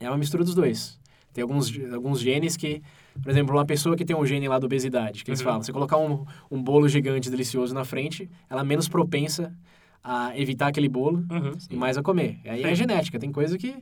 é 0.00 0.08
uma 0.08 0.18
mistura 0.18 0.44
dos 0.44 0.54
dois. 0.54 0.98
Tem 1.32 1.42
alguns, 1.42 1.70
alguns 1.92 2.20
genes 2.20 2.56
que, 2.56 2.82
por 3.22 3.30
exemplo, 3.30 3.54
uma 3.54 3.64
pessoa 3.66 3.94
que 3.96 4.04
tem 4.04 4.16
um 4.16 4.24
gene 4.24 4.48
lá 4.48 4.58
da 4.58 4.66
obesidade, 4.66 5.22
que 5.24 5.30
eles 5.30 5.40
Uhum. 5.40 5.44
falam, 5.46 5.62
você 5.62 5.72
colocar 5.72 5.96
um, 5.98 6.24
um 6.50 6.62
bolo 6.62 6.88
gigante 6.88 7.30
delicioso 7.30 7.74
na 7.74 7.84
frente, 7.84 8.28
ela 8.48 8.62
é 8.62 8.64
menos 8.64 8.88
propensa 8.88 9.54
a 10.02 10.38
evitar 10.38 10.68
aquele 10.68 10.88
bolo 10.88 11.24
Uhum. 11.30 11.52
e 11.70 11.76
mais 11.76 11.96
a 11.98 12.02
comer. 12.02 12.38
E 12.44 12.48
aí 12.48 12.62
é 12.64 12.68
Sim. 12.68 12.74
genética. 12.74 13.18
Tem 13.18 13.30
coisa 13.32 13.58
que, 13.58 13.74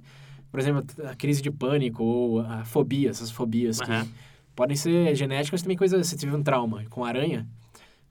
por 0.50 0.58
exemplo, 0.60 0.84
a 1.08 1.14
crise 1.14 1.40
de 1.42 1.50
pânico 1.50 2.02
ou 2.02 2.40
a 2.40 2.64
fobia, 2.64 3.10
essas 3.10 3.30
fobias 3.30 3.80
que 3.80 3.90
Aham. 3.90 4.06
podem 4.54 4.76
ser 4.76 5.14
genéticas, 5.14 5.62
também 5.62 5.76
coisas, 5.76 6.06
se 6.06 6.16
tiver 6.16 6.36
um 6.36 6.42
trauma 6.42 6.84
com 6.90 7.04
aranha, 7.04 7.46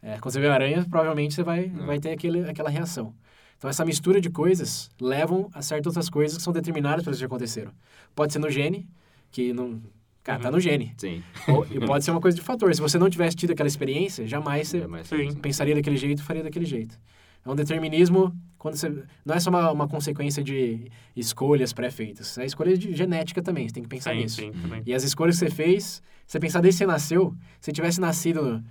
É, 0.01 0.19
quando 0.19 0.33
você 0.33 0.39
vê 0.39 0.45
uma 0.45 0.53
aranha, 0.53 0.85
provavelmente 0.87 1.33
você 1.33 1.41
vai, 1.41 1.65
É. 1.65 1.67
vai 1.83 1.99
ter 1.99 2.11
aquele, 2.11 2.47
aquela 2.47 2.69
reação. 2.69 3.11
Então, 3.57 3.67
essa 3.67 3.83
mistura 3.83 4.21
de 4.21 4.29
coisas 4.29 4.91
levam 5.01 5.49
a 5.51 5.63
certas 5.63 5.87
outras 5.87 6.11
coisas 6.11 6.37
que 6.37 6.43
são 6.43 6.53
determinadas 6.53 7.03
para 7.03 7.11
que 7.15 7.25
aconteceram. 7.25 7.71
Pode 8.13 8.31
ser 8.31 8.37
no 8.37 8.47
gene, 8.51 8.87
que 9.31 9.51
não... 9.51 9.81
Cara, 10.23 10.37
tá 10.39 10.49
Uhum. 10.49 10.55
no 10.55 10.59
gene. 10.59 10.93
Sim. 10.95 11.23
Ou, 11.47 11.65
e 11.71 11.79
pode 11.83 12.05
ser 12.05 12.11
uma 12.11 12.21
coisa 12.21 12.37
de 12.37 12.43
fator. 12.43 12.71
Se 12.75 12.81
você 12.81 12.99
não 12.99 13.09
tivesse 13.09 13.35
tido 13.35 13.51
aquela 13.53 13.65
experiência, 13.67 14.27
jamais 14.27 14.67
você 14.67 14.81
É 14.81 14.87
mais- 14.87 15.07
Sim. 15.07 15.33
pensaria 15.41 15.73
daquele 15.73 15.97
jeito, 15.97 16.21
faria 16.21 16.43
daquele 16.43 16.65
jeito. 16.65 16.99
É 17.45 17.49
um 17.49 17.55
determinismo, 17.55 18.35
quando 18.57 18.75
você, 18.75 18.89
não 19.23 19.35
é 19.35 19.39
só 19.39 19.49
uma, 19.51 19.71
uma 19.71 19.87
consequência 19.87 20.43
de 20.43 20.89
escolhas 21.15 21.71
pré-feitas, 21.73 22.37
é 22.39 22.45
escolha 22.45 22.75
de 22.77 22.93
genética 22.95 23.41
também, 23.41 23.67
você 23.67 23.75
tem 23.75 23.83
que 23.83 23.89
pensar 23.89 24.11
Sim, 24.13 24.17
nisso. 24.21 24.35
sim. 24.37 24.51
E 24.85 24.93
as 24.93 25.03
escolhas 25.03 25.37
que 25.39 25.45
você 25.47 25.51
fez, 25.53 26.01
você 26.25 26.39
pensar 26.39 26.61
desde 26.61 26.79
que 26.79 26.85
você 26.85 26.91
nasceu, 26.91 27.35
se 27.59 27.65
você 27.65 27.71
tivesse 27.71 28.01
nascido 28.01 28.63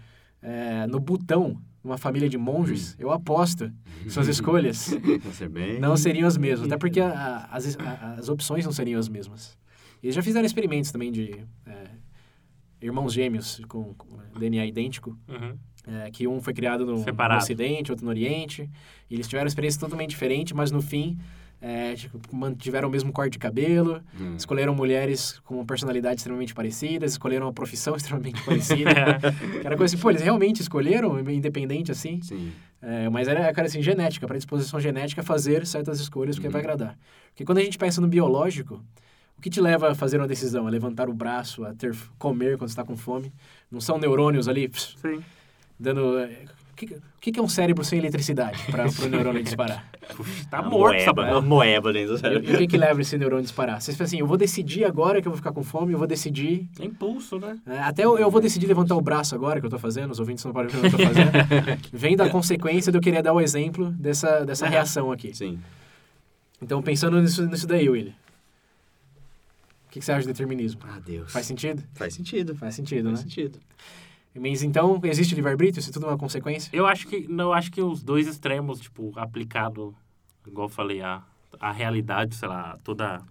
é, 0.42 0.86
no 0.88 0.98
Butão, 0.98 1.56
numa 1.82 1.96
família 1.98 2.28
de 2.28 2.36
monges, 2.38 2.96
eu 2.98 3.12
aposto 3.12 3.70
que 4.02 4.10
suas 4.10 4.26
escolhas 4.26 4.90
bem... 5.52 5.78
não 5.78 5.96
seriam 5.96 6.26
as 6.26 6.36
mesmas, 6.36 6.66
até 6.66 6.76
porque 6.76 6.98
a- 7.00 7.10
a- 7.50 7.56
as, 7.56 7.76
a- 7.78 8.14
as 8.18 8.28
opções 8.28 8.64
não 8.64 8.72
seriam 8.72 8.98
as 8.98 9.08
mesmas. 9.08 9.56
Eles 10.02 10.14
já 10.16 10.22
fizeram 10.22 10.44
experimentos 10.44 10.90
também 10.90 11.12
de 11.12 11.44
é, 11.66 11.84
irmãos 12.84 13.12
gêmeos 13.12 13.60
com, 13.68 13.94
com 13.94 14.16
DNA 14.38 14.66
idêntico, 14.66 15.16
Uhum. 15.28 15.56
é, 15.86 16.10
que 16.10 16.26
um 16.28 16.40
foi 16.40 16.52
criado 16.54 16.84
no, 16.86 16.92
no. 17.04 17.36
Ocidente, 17.36 17.90
outro 17.90 18.04
no 18.04 18.10
Oriente. 18.10 18.68
E 19.10 19.14
eles 19.14 19.26
tiveram 19.28 19.46
experiências 19.46 19.80
totalmente 19.80 20.10
diferentes, 20.10 20.52
mas 20.52 20.70
no 20.70 20.80
fim 20.82 21.18
é, 21.60 21.94
tipo, 21.94 22.18
mantiveram 22.36 22.88
o 22.88 22.90
mesmo 22.90 23.10
corte 23.10 23.32
de 23.32 23.38
cabelo, 23.38 24.02
Hum. 24.20 24.34
escolheram 24.36 24.74
mulheres 24.74 25.38
com 25.44 25.54
uma 25.54 25.64
personalidade 25.64 26.16
extremamente 26.20 26.52
parecidas, 26.52 27.12
escolheram 27.12 27.46
uma 27.46 27.54
profissão 27.54 27.96
extremamente 27.96 28.42
parecida. 28.44 28.90
que 29.60 29.66
era 29.66 29.74
coisa 29.76 29.94
assim, 29.94 30.02
pô, 30.02 30.10
eles 30.10 30.20
realmente 30.20 30.60
escolheram, 30.60 31.18
independente 31.30 31.90
assim. 31.90 32.20
Sim. 32.22 32.52
É, 32.82 33.08
mas 33.08 33.28
era, 33.28 33.50
cara, 33.54 33.66
assim, 33.66 33.80
genética, 33.80 34.26
predisposição 34.26 34.78
genética 34.78 35.22
a 35.22 35.24
fazer 35.24 35.64
certas 35.66 35.98
escolhas 36.00 36.36
porque 36.36 36.48
Uhum. 36.48 36.52
vai 36.52 36.60
agradar. 36.60 36.98
Porque 37.30 37.46
quando 37.46 37.58
a 37.58 37.62
gente 37.62 37.78
pensa 37.78 37.98
no 37.98 38.08
biológico, 38.08 38.84
o 39.38 39.40
que 39.42 39.50
te 39.50 39.60
leva 39.60 39.90
a 39.90 39.94
fazer 39.94 40.18
uma 40.18 40.28
decisão? 40.28 40.66
A 40.66 40.70
levantar 40.70 41.08
o 41.08 41.12
braço, 41.14 41.64
a 41.64 41.74
ter 41.74 41.94
comer 42.18 42.56
quando 42.58 42.70
está 42.70 42.82
com 42.84 42.96
fome? 42.96 43.32
Não 43.70 43.80
são 43.80 43.98
neurônios 43.98 44.48
ali 44.48 44.68
pss, 44.68 44.96
Sim. 45.00 45.22
dando. 45.78 46.18
é, 46.18 46.44
O 46.72 46.76
que, 46.76 46.86
o 46.94 47.00
que 47.32 47.38
é 47.38 47.42
um 47.42 47.48
cérebro 47.48 47.84
sem 47.84 47.98
eletricidade 47.98 48.58
para 48.70 48.86
o 48.88 49.08
neurônio 49.08 49.42
disparar? 49.42 49.84
Puxa, 50.16 50.46
tá 50.50 50.60
Uma 50.60 50.70
morto 50.70 50.96
essa 50.96 51.12
moeba, 51.12 51.32
uma 51.32 51.40
moeba 51.40 51.92
dentro 51.92 52.12
do 52.14 52.18
cérebro. 52.18 52.50
e 52.50 52.54
o 52.54 52.58
que, 52.58 52.66
que 52.66 52.76
leva 52.76 53.00
esse 53.02 53.16
neurônio 53.16 53.40
a 53.40 53.42
disparar? 53.42 53.80
Você 53.80 53.92
fala 53.92 54.04
assim, 54.04 54.18
eu 54.18 54.26
vou 54.26 54.36
decidir 54.36 54.84
agora 54.84 55.22
que 55.22 55.28
eu 55.28 55.32
vou 55.32 55.36
ficar 55.36 55.52
com 55.52 55.62
fome, 55.62 55.92
eu 55.92 55.98
vou 55.98 56.06
decidir. 56.06 56.68
É 56.80 56.84
impulso, 56.84 57.38
né? 57.38 57.58
é, 57.66 57.78
até 57.80 58.04
eu, 58.04 58.18
eu 58.18 58.30
vou 58.30 58.40
decidir 58.40 58.66
levantar 58.66 58.96
o 58.96 59.00
braço 59.00 59.34
agora 59.34 59.60
que 59.60 59.66
eu 59.66 59.70
tô 59.70 59.78
fazendo, 59.78 60.10
os 60.10 60.18
ouvintes 60.20 60.44
não 60.44 60.52
podem 60.52 60.68
ver 60.70 60.78
o 60.78 60.80
que 60.82 60.86
eu 60.86 60.98
tô 60.98 61.06
fazendo. 61.06 61.30
Vem 61.92 62.16
da 62.16 62.28
consequência 62.28 62.90
de 62.92 62.98
eu 62.98 63.02
querer 63.02 63.22
dar 63.22 63.32
o 63.32 63.40
exemplo 63.40 63.90
dessa, 63.92 64.44
dessa 64.44 64.66
reação 64.66 65.10
aqui. 65.12 65.34
Sim. 65.34 65.58
Então, 66.60 66.82
pensando 66.82 67.20
nisso, 67.20 67.46
nisso 67.46 67.66
daí, 67.66 67.88
Willy. 67.88 68.14
O 69.94 69.96
que, 69.96 70.00
que 70.00 70.06
você 70.06 70.10
acha 70.10 70.22
de 70.22 70.26
determinismo? 70.26 70.80
Ah, 70.84 70.98
Deus. 70.98 71.30
Faz 71.30 71.46
sentido? 71.46 71.84
Faz 71.94 72.14
sentido. 72.14 72.56
Faz 72.56 72.74
sentido, 72.74 73.04
Faz 73.10 73.18
né? 73.20 73.22
sentido. 73.22 73.60
Mas 74.34 74.64
então, 74.64 75.00
existe 75.04 75.36
livre-arbítrio? 75.36 75.78
Isso 75.80 75.92
tudo 75.92 76.06
é 76.06 76.08
uma 76.08 76.18
consequência? 76.18 76.68
Eu 76.72 76.84
acho 76.84 77.06
que 77.06 77.28
não 77.28 77.52
acho 77.52 77.70
que 77.70 77.80
os 77.80 78.02
dois 78.02 78.26
extremos, 78.26 78.80
tipo, 78.80 79.12
aplicado, 79.16 79.94
igual 80.44 80.64
eu 80.66 80.68
falei, 80.68 81.00
a, 81.00 81.22
a 81.60 81.70
realidade, 81.70 82.34
sei 82.34 82.48
lá, 82.48 82.76
toda 82.82 83.18
a 83.18 83.22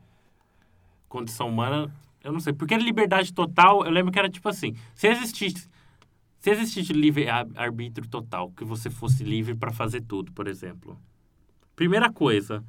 condição 1.09 1.49
humana, 1.49 1.93
eu 2.23 2.31
não 2.31 2.39
sei. 2.39 2.53
Porque 2.53 2.77
liberdade 2.77 3.33
total, 3.33 3.83
eu 3.83 3.91
lembro 3.91 4.09
que 4.13 4.17
era 4.19 4.29
tipo 4.29 4.47
assim, 4.47 4.73
se 4.95 5.07
existisse 5.07 5.69
se 6.39 6.49
existisse 6.49 6.93
livre 6.93 7.27
ar- 7.27 7.47
arbítrio 7.55 8.07
total, 8.07 8.51
que 8.51 8.63
você 8.63 8.89
fosse 8.89 9.21
livre 9.21 9.53
para 9.53 9.71
fazer 9.71 9.99
tudo, 10.01 10.31
por 10.31 10.47
exemplo. 10.47 10.97
Primeira 11.75 12.09
coisa, 12.09 12.63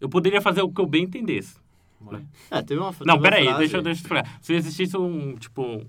eu 0.00 0.08
poderia 0.08 0.40
fazer 0.40 0.62
o 0.62 0.72
que 0.72 0.80
eu 0.80 0.86
bem 0.86 1.04
entendesse. 1.04 1.56
Ah, 2.50 2.62
teve 2.62 2.80
uma 2.80 2.94
Não, 3.04 3.20
peraí, 3.20 3.44
frase- 3.44 3.58
deixa, 3.58 3.76
eu- 3.76 3.82
deixa 3.82 4.00
eu 4.00 4.02
explicar. 4.04 4.38
Se 4.40 4.54
existisse 4.54 4.96
um, 4.96 5.34
tipo, 5.36 5.84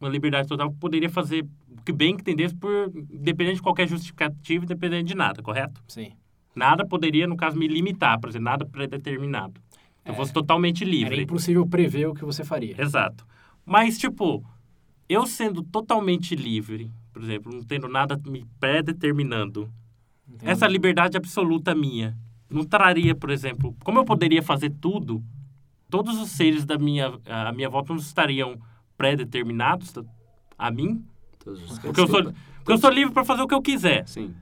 uma 0.00 0.08
liberdade 0.10 0.48
total, 0.48 0.68
eu 0.68 0.72
poderia 0.74 1.08
fazer 1.10 1.46
o 1.70 1.82
que 1.82 1.92
bem 1.92 2.14
entendesse, 2.14 2.54
por, 2.54 2.70
independente 3.10 3.56
de 3.56 3.62
qualquer 3.62 3.88
justificativo, 3.88 4.64
independente 4.64 5.08
de 5.08 5.14
nada, 5.14 5.42
correto? 5.42 5.82
Sim. 5.88 6.12
Nada 6.54 6.84
poderia, 6.86 7.26
no 7.26 7.36
caso, 7.36 7.56
me 7.56 7.68
limitar, 7.68 8.18
por 8.20 8.28
exemplo, 8.28 8.44
nada 8.46 8.66
predeterminado. 8.66 9.60
Eu 10.04 10.12
É. 10.12 10.16
fosse 10.16 10.32
totalmente 10.32 10.82
Era 10.82 10.90
livre. 10.90 11.22
impossível 11.22 11.66
prever 11.66 12.06
o 12.06 12.14
que 12.14 12.24
você 12.24 12.42
faria. 12.44 12.74
Exato. 12.80 13.24
Mas, 13.64 13.98
tipo, 13.98 14.44
eu 15.08 15.26
sendo 15.26 15.62
totalmente 15.62 16.34
livre, 16.34 16.90
por 17.12 17.22
exemplo, 17.22 17.52
não 17.52 17.62
tendo 17.62 17.86
nada 17.86 18.18
me 18.26 18.44
predeterminando, 18.58 19.70
essa 20.42 20.66
liberdade 20.66 21.16
absoluta 21.16 21.74
minha 21.74 22.16
não 22.50 22.64
traria, 22.64 23.14
por 23.14 23.30
exemplo, 23.30 23.76
como 23.84 23.98
eu 23.98 24.04
poderia 24.04 24.42
fazer 24.42 24.70
tudo, 24.80 25.22
todos 25.88 26.20
os 26.20 26.30
seres 26.30 26.64
da 26.64 26.76
minha, 26.76 27.18
a 27.26 27.52
minha 27.52 27.68
volta 27.68 27.92
não 27.92 28.00
estariam 28.00 28.60
pré-determinados 28.96 29.94
a 30.58 30.70
mim, 30.70 31.04
porque 31.82 32.00
eu 32.00 32.08
sou, 32.08 32.22
porque 32.58 32.72
eu 32.72 32.78
sou 32.78 32.90
livre 32.90 33.14
para 33.14 33.24
fazer 33.24 33.42
o 33.42 33.48
que 33.48 33.54
eu 33.54 33.62
quiser. 33.62 34.06
Sim. 34.06 34.34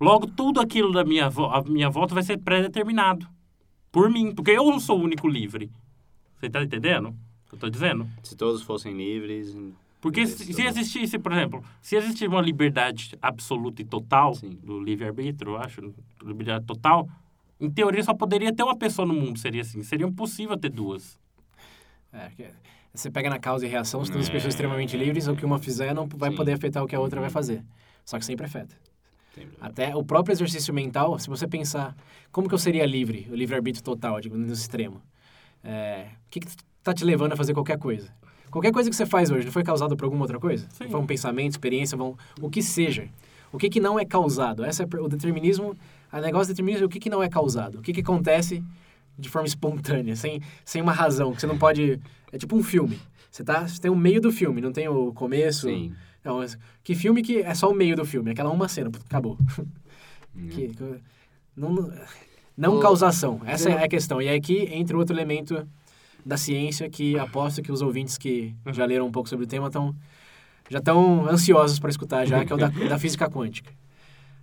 Logo, 0.00 0.28
tudo 0.28 0.60
aquilo 0.60 0.92
da 0.92 1.04
minha, 1.04 1.26
a 1.26 1.62
minha 1.62 1.90
volta 1.90 2.14
vai 2.14 2.22
ser 2.22 2.38
pré-determinado 2.38 3.26
por 3.90 4.08
mim, 4.08 4.32
porque 4.32 4.52
eu 4.52 4.64
não 4.66 4.78
sou 4.78 5.00
o 5.00 5.02
único 5.02 5.26
livre. 5.26 5.70
Você 6.38 6.48
tá 6.48 6.62
entendendo 6.62 7.08
o 7.08 7.48
que 7.48 7.54
eu 7.56 7.58
tô 7.58 7.68
dizendo? 7.68 8.06
Se 8.22 8.36
todos 8.36 8.62
fossem 8.62 8.96
livres... 8.96 9.56
Porque 10.00 10.20
Beleza, 10.20 10.44
se, 10.44 10.50
tá 10.50 10.54
se 10.54 10.62
existisse, 10.62 11.18
por 11.18 11.32
exemplo, 11.32 11.64
se 11.82 11.96
existisse 11.96 12.28
uma 12.28 12.40
liberdade 12.40 13.18
absoluta 13.20 13.82
e 13.82 13.84
total 13.84 14.32
Sim. 14.34 14.56
do 14.62 14.80
livre-arbítrio, 14.80 15.52
eu 15.52 15.56
acho, 15.56 15.92
liberdade 16.22 16.64
total, 16.64 17.08
em 17.60 17.70
teoria 17.70 18.02
só 18.02 18.14
poderia 18.14 18.52
ter 18.54 18.62
uma 18.62 18.76
pessoa 18.76 19.06
no 19.06 19.14
mundo, 19.14 19.38
seria 19.38 19.62
assim. 19.62 19.82
Seria 19.82 20.06
impossível 20.06 20.56
ter 20.56 20.70
duas. 20.70 21.18
É, 22.12 22.30
você 22.94 23.10
pega 23.10 23.28
na 23.28 23.38
causa 23.38 23.66
e 23.66 23.68
reação, 23.68 24.04
se 24.04 24.10
todas 24.10 24.26
as 24.26 24.30
É. 24.30 24.32
pessoas 24.32 24.54
extremamente 24.54 24.96
livres, 24.96 25.28
o 25.28 25.36
que 25.36 25.44
uma 25.44 25.58
fizer 25.58 25.94
não 25.94 26.06
vai 26.06 26.30
Sim. 26.30 26.36
poder 26.36 26.52
afetar 26.52 26.82
o 26.82 26.86
que 26.86 26.96
a 26.96 27.00
outra 27.00 27.20
vai 27.20 27.30
fazer. 27.30 27.62
Só 28.04 28.18
que 28.18 28.24
sempre 28.24 28.46
afeta. 28.46 28.74
Sempre. 29.34 29.56
Até 29.60 29.94
o 29.94 30.02
próprio 30.02 30.32
exercício 30.32 30.72
mental, 30.72 31.18
se 31.18 31.28
você 31.28 31.46
pensar 31.46 31.94
como 32.32 32.48
que 32.48 32.54
eu 32.54 32.58
seria 32.58 32.86
livre, 32.86 33.28
o 33.30 33.34
livre-arbítrio 33.34 33.84
total, 33.84 34.20
digo, 34.20 34.36
no 34.36 34.52
extremo. 34.52 35.02
É, 35.62 36.06
o 36.26 36.30
que, 36.30 36.40
que 36.40 36.48
tá 36.82 36.94
te 36.94 37.04
levando 37.04 37.32
a 37.34 37.36
fazer 37.36 37.52
qualquer 37.52 37.78
coisa? 37.78 38.10
Qualquer 38.50 38.72
coisa 38.72 38.88
que 38.88 38.96
você 38.96 39.04
faz 39.04 39.30
hoje 39.30 39.44
não 39.44 39.52
foi 39.52 39.62
causado 39.62 39.94
por 39.96 40.04
alguma 40.06 40.22
outra 40.22 40.40
coisa? 40.40 40.66
Sim. 40.70 40.88
Foi 40.88 40.98
um 40.98 41.06
pensamento, 41.06 41.52
experiência, 41.52 41.96
vão, 41.98 42.16
o 42.40 42.48
que 42.48 42.62
seja. 42.62 43.08
O 43.52 43.58
que, 43.58 43.68
que 43.68 43.78
não 43.80 43.98
é 43.98 44.04
causado? 44.04 44.64
Essa 44.64 44.82
é 44.84 44.86
o 44.98 45.08
determinismo, 45.08 45.76
a 46.10 46.20
negócio 46.20 46.52
é 46.52 46.84
o 46.84 46.88
que, 46.88 46.98
que 46.98 47.10
não 47.10 47.22
é 47.22 47.28
causado. 47.28 47.78
O 47.78 47.82
que, 47.82 47.92
que 47.92 48.00
acontece 48.00 48.62
de 49.18 49.28
forma 49.28 49.46
espontânea, 49.48 50.14
sem, 50.16 50.40
sem 50.64 50.80
uma 50.80 50.92
razão, 50.92 51.32
que 51.32 51.40
você 51.40 51.46
não 51.46 51.58
pode... 51.58 52.00
É 52.32 52.38
tipo 52.38 52.56
um 52.56 52.62
filme. 52.62 52.98
Você, 53.30 53.42
tá, 53.44 53.66
você 53.66 53.80
tem 53.80 53.90
o 53.90 53.96
meio 53.96 54.20
do 54.20 54.30
filme, 54.30 54.60
não 54.60 54.72
tem 54.72 54.88
o 54.88 55.12
começo. 55.12 55.68
Sim. 55.68 55.92
Não, 56.24 56.38
mas 56.38 56.58
que 56.84 56.94
filme 56.94 57.22
que 57.22 57.38
é 57.42 57.54
só 57.54 57.70
o 57.70 57.74
meio 57.74 57.96
do 57.96 58.04
filme? 58.04 58.30
Aquela 58.30 58.50
uma 58.50 58.68
cena, 58.68 58.90
acabou. 59.06 59.38
Hum. 60.36 60.48
Que- 60.48 60.68
que- 60.68 61.00
não, 61.56 61.90
não 62.56 62.76
Ô, 62.76 62.80
causação. 62.80 63.40
Essa 63.44 63.70
é 63.70 63.84
a 63.84 63.88
questão. 63.88 64.22
E 64.22 64.28
aqui 64.28 64.68
entra 64.70 64.96
outro 64.96 65.14
elemento 65.14 65.66
da 66.24 66.36
ciência 66.36 66.88
que 66.88 67.18
aposto 67.18 67.62
que 67.62 67.72
os 67.72 67.82
ouvintes 67.82 68.16
que 68.18 68.54
já 68.72 68.84
leram 68.84 69.06
um 69.06 69.10
pouco 69.12 69.28
sobre 69.28 69.44
o 69.44 69.48
tema 69.48 69.66
estão 69.68 69.94
já 70.70 70.78
estão 70.78 71.26
ansiosos 71.26 71.78
para 71.78 71.88
escutar 71.88 72.26
já, 72.26 72.44
que 72.44 72.52
é 72.52 72.54
o 72.54 72.58
da, 72.58 72.68
da 72.68 72.98
física 72.98 73.28
quântica. 73.28 73.72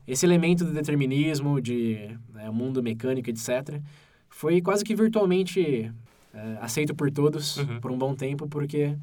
Esse 0.08 0.26
elemento 0.26 0.64
do 0.64 0.72
determinismo, 0.72 1.60
de 1.60 2.18
né, 2.34 2.50
mundo 2.52 2.82
mecânico, 2.84 3.30
etc., 3.30 3.82
foi 4.30 4.62
quase 4.62 4.84
que 4.84 4.96
virtualmente 4.96 5.92
é, 6.34 6.58
aceito 6.62 6.94
por 6.94 7.10
todos 7.12 7.58
Uhum. 7.58 7.80
por 7.80 7.92
um 7.92 7.98
bom 7.98 8.14
tempo, 8.14 8.48
porque 8.48 8.96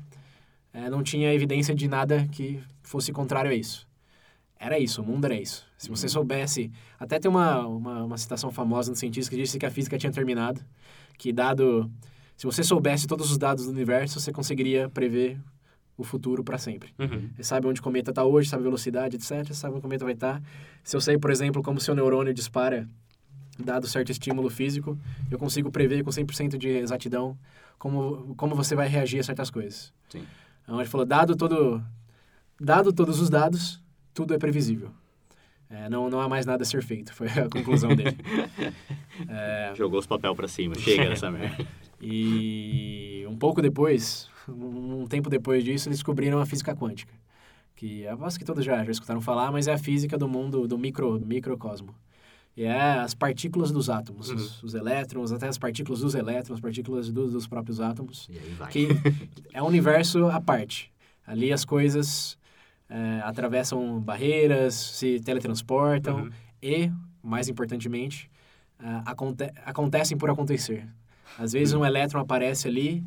é, 0.72 0.90
não 0.90 1.02
tinha 1.02 1.32
evidência 1.32 1.74
de 1.74 1.88
nada 1.88 2.28
que 2.30 2.60
fosse 2.82 3.12
contrário 3.12 3.50
a 3.50 3.54
isso. 3.54 3.86
Era 4.58 4.78
isso, 4.78 5.02
o 5.02 5.04
mundo 5.04 5.24
era 5.24 5.34
isso. 5.34 5.66
Se 5.76 5.88
você 5.90 6.08
soubesse... 6.08 6.70
Até 7.00 7.18
tem 7.18 7.28
uma, 7.28 7.66
uma, 7.66 8.04
uma 8.04 8.16
citação 8.16 8.52
famosa 8.52 8.90
no 8.90 8.96
cientista 8.96 9.28
que 9.28 9.36
disse 9.36 9.58
que 9.58 9.66
a 9.66 9.70
física 9.70 9.98
tinha 9.98 10.12
terminado, 10.12 10.60
que 11.18 11.32
dado... 11.32 11.90
Se 12.36 12.46
você 12.46 12.62
soubesse 12.62 13.06
todos 13.08 13.30
os 13.30 13.38
dados 13.38 13.66
do 13.66 13.72
universo, 13.72 14.20
você 14.20 14.30
conseguiria 14.30 14.88
prever 14.88 15.38
o 15.96 16.04
futuro 16.04 16.42
para 16.42 16.58
sempre. 16.58 16.94
Uhum. 16.98 17.30
Você 17.36 17.44
sabe 17.44 17.66
onde 17.66 17.80
o 17.80 17.82
cometa 17.82 18.10
está 18.10 18.24
hoje, 18.24 18.48
sabe 18.48 18.62
a 18.62 18.64
velocidade, 18.64 19.16
etc. 19.16 19.46
Você 19.46 19.54
sabe 19.54 19.74
onde 19.74 19.80
o 19.80 19.82
cometa 19.82 20.04
vai 20.04 20.14
estar. 20.14 20.42
Se 20.82 20.96
eu 20.96 21.00
sei, 21.00 21.18
por 21.18 21.30
exemplo, 21.30 21.62
como 21.62 21.80
seu 21.80 21.94
neurônio 21.94 22.32
dispara 22.32 22.88
dado 23.58 23.86
certo 23.86 24.10
estímulo 24.10 24.48
físico, 24.50 24.98
eu 25.30 25.38
consigo 25.38 25.70
prever 25.70 26.02
com 26.02 26.10
100% 26.10 26.56
de 26.56 26.68
exatidão 26.68 27.36
como, 27.78 28.34
como 28.36 28.54
você 28.54 28.74
vai 28.74 28.88
reagir 28.88 29.20
a 29.20 29.22
certas 29.22 29.50
coisas. 29.50 29.92
Sim. 30.08 30.24
Então, 30.62 30.80
ele 30.80 30.88
falou, 30.88 31.04
dado, 31.04 31.36
todo, 31.36 31.82
dado 32.60 32.92
todos 32.92 33.20
os 33.20 33.28
dados, 33.28 33.82
tudo 34.14 34.34
é 34.34 34.38
previsível. 34.38 34.90
É, 35.68 35.88
não, 35.88 36.10
não 36.10 36.20
há 36.20 36.28
mais 36.28 36.44
nada 36.44 36.62
a 36.62 36.66
ser 36.66 36.82
feito, 36.82 37.14
foi 37.14 37.28
a 37.28 37.48
conclusão 37.48 37.94
dele. 37.94 38.16
É, 39.28 39.72
Jogou 39.76 40.00
os 40.00 40.06
papel 40.06 40.34
pra 40.34 40.48
cima. 40.48 40.74
Chega 40.74 41.04
dessa 41.10 41.30
merda. 41.30 41.66
e 42.00 43.24
um 43.28 43.36
pouco 43.36 43.60
depois, 43.60 44.28
um 44.48 45.06
tempo 45.06 45.28
depois 45.30 45.62
disso, 45.64 45.88
eles 45.88 45.98
descobriram 45.98 46.38
a 46.40 46.46
física 46.46 46.74
quântica, 46.74 47.12
que 47.76 48.02
eu 48.02 48.12
aposto 48.14 48.38
que 48.38 48.44
todos 48.44 48.64
já, 48.64 48.84
já 48.84 48.90
escutaram 48.90 49.20
falar, 49.20 49.50
mas 49.52 49.66
é 49.68 49.72
a 49.72 49.78
física 49.78 50.16
do 50.18 50.28
mundo 50.28 50.66
do 50.68 50.78
micro, 50.78 51.20
microcosmo. 51.20 51.94
E 52.56 52.64
é 52.64 52.78
as 52.98 53.14
partículas 53.14 53.70
dos 53.72 53.88
átomos, 53.88 54.28
Uhum. 54.28 54.34
os, 54.36 54.62
os 54.62 54.74
elétrons, 54.74 55.32
até 55.32 55.48
as 55.48 55.56
partículas 55.56 56.00
dos 56.00 56.14
elétrons, 56.14 56.60
partículas 56.60 57.10
do- 57.10 57.30
dos 57.30 57.46
próprios 57.46 57.80
átomos, 57.80 58.28
que 58.70 58.88
é 59.54 59.62
um 59.62 59.66
universo 59.66 60.26
à 60.26 60.38
parte. 60.40 60.92
Ali 61.26 61.50
as 61.52 61.64
coisas 61.64 62.36
é, 62.90 63.20
atravessam 63.24 63.98
barreiras, 64.00 64.74
se 64.74 65.18
teletransportam 65.20 66.24
Uhum. 66.24 66.30
e, 66.62 66.92
mais 67.22 67.48
importantemente, 67.48 68.30
ah, 68.78 69.02
aconte 69.06 69.44
acontecem 69.64 70.18
por 70.18 70.28
acontecer. 70.28 70.86
Às 71.38 71.52
vezes 71.54 71.72
um 71.72 71.86
elétron 71.86 72.20
aparece 72.20 72.68
ali 72.68 73.02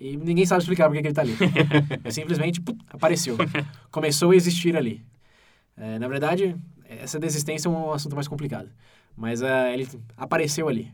e 0.00 0.16
ninguém 0.16 0.46
sabe 0.46 0.62
explicar 0.62 0.88
por 0.88 0.94
que 0.94 1.02
que 1.02 1.08
ele 1.08 1.12
está 1.12 1.22
ali. 1.22 1.36
É 2.02 2.10
simplesmente 2.10 2.60
put, 2.60 2.78
apareceu. 2.88 3.36
Começou 3.90 4.30
a 4.30 4.36
existir 4.36 4.76
ali. 4.76 5.04
É, 5.76 5.98
na 5.98 6.08
verdade, 6.08 6.56
essa 6.88 7.18
desistência 7.18 7.68
é 7.68 7.70
um 7.70 7.92
assunto 7.92 8.14
mais 8.14 8.26
complicado. 8.26 8.68
Mas 9.16 9.42
ah, 9.42 9.70
ele 9.72 9.86
apareceu 10.16 10.68
ali. 10.68 10.92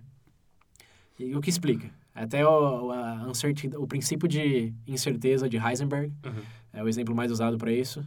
E 1.18 1.34
o 1.34 1.40
que 1.40 1.48
explica? 1.50 1.88
Até 2.14 2.46
o, 2.46 2.90
a 2.92 3.30
o 3.78 3.86
princípio 3.86 4.26
de 4.28 4.72
incerteza 4.86 5.48
de 5.48 5.56
Heisenberg 5.56 6.12
Uhum. 6.24 6.42
é 6.72 6.82
o 6.82 6.88
exemplo 6.88 7.14
mais 7.14 7.30
usado 7.30 7.56
para 7.58 7.70
isso. 7.72 8.04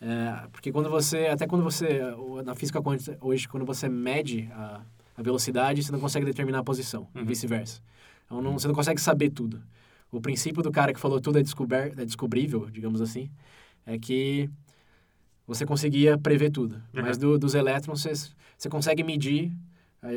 É, 0.00 0.46
porque 0.52 0.70
quando 0.70 0.90
você, 0.90 1.28
até 1.28 1.46
quando 1.46 1.62
você, 1.62 2.00
na 2.44 2.54
física 2.54 2.82
quântica 2.82 3.16
hoje, 3.20 3.48
quando 3.48 3.64
você 3.64 3.88
mede 3.88 4.48
a, 4.52 4.82
a 5.16 5.22
velocidade, 5.22 5.82
você 5.82 5.90
não 5.92 6.00
consegue 6.00 6.26
determinar 6.26 6.58
a 6.58 6.64
posição, 6.64 7.08
e 7.14 7.18
Uhum. 7.20 7.24
vice-versa. 7.24 7.80
Então 8.26 8.42
não, 8.42 8.52
você 8.58 8.66
não 8.68 8.74
consegue 8.74 9.00
saber 9.00 9.30
tudo. 9.30 9.62
O 10.16 10.20
princípio 10.20 10.62
do 10.62 10.70
cara 10.70 10.92
que 10.94 11.00
falou 11.00 11.20
tudo 11.20 11.38
é, 11.38 11.42
descober, 11.42 11.92
é 11.98 12.04
descobrível, 12.04 12.68
digamos 12.70 13.00
assim, 13.00 13.28
é 13.84 13.98
que 13.98 14.48
você 15.46 15.66
conseguia 15.66 16.16
prever 16.16 16.50
tudo. 16.50 16.80
Mas 16.92 17.18
do- 17.18 17.36
dos 17.38 17.54
elétrons, 17.54 18.00
você, 18.02 18.12
você 18.56 18.68
consegue 18.68 19.02
medir 19.02 19.50
a, 20.00 20.08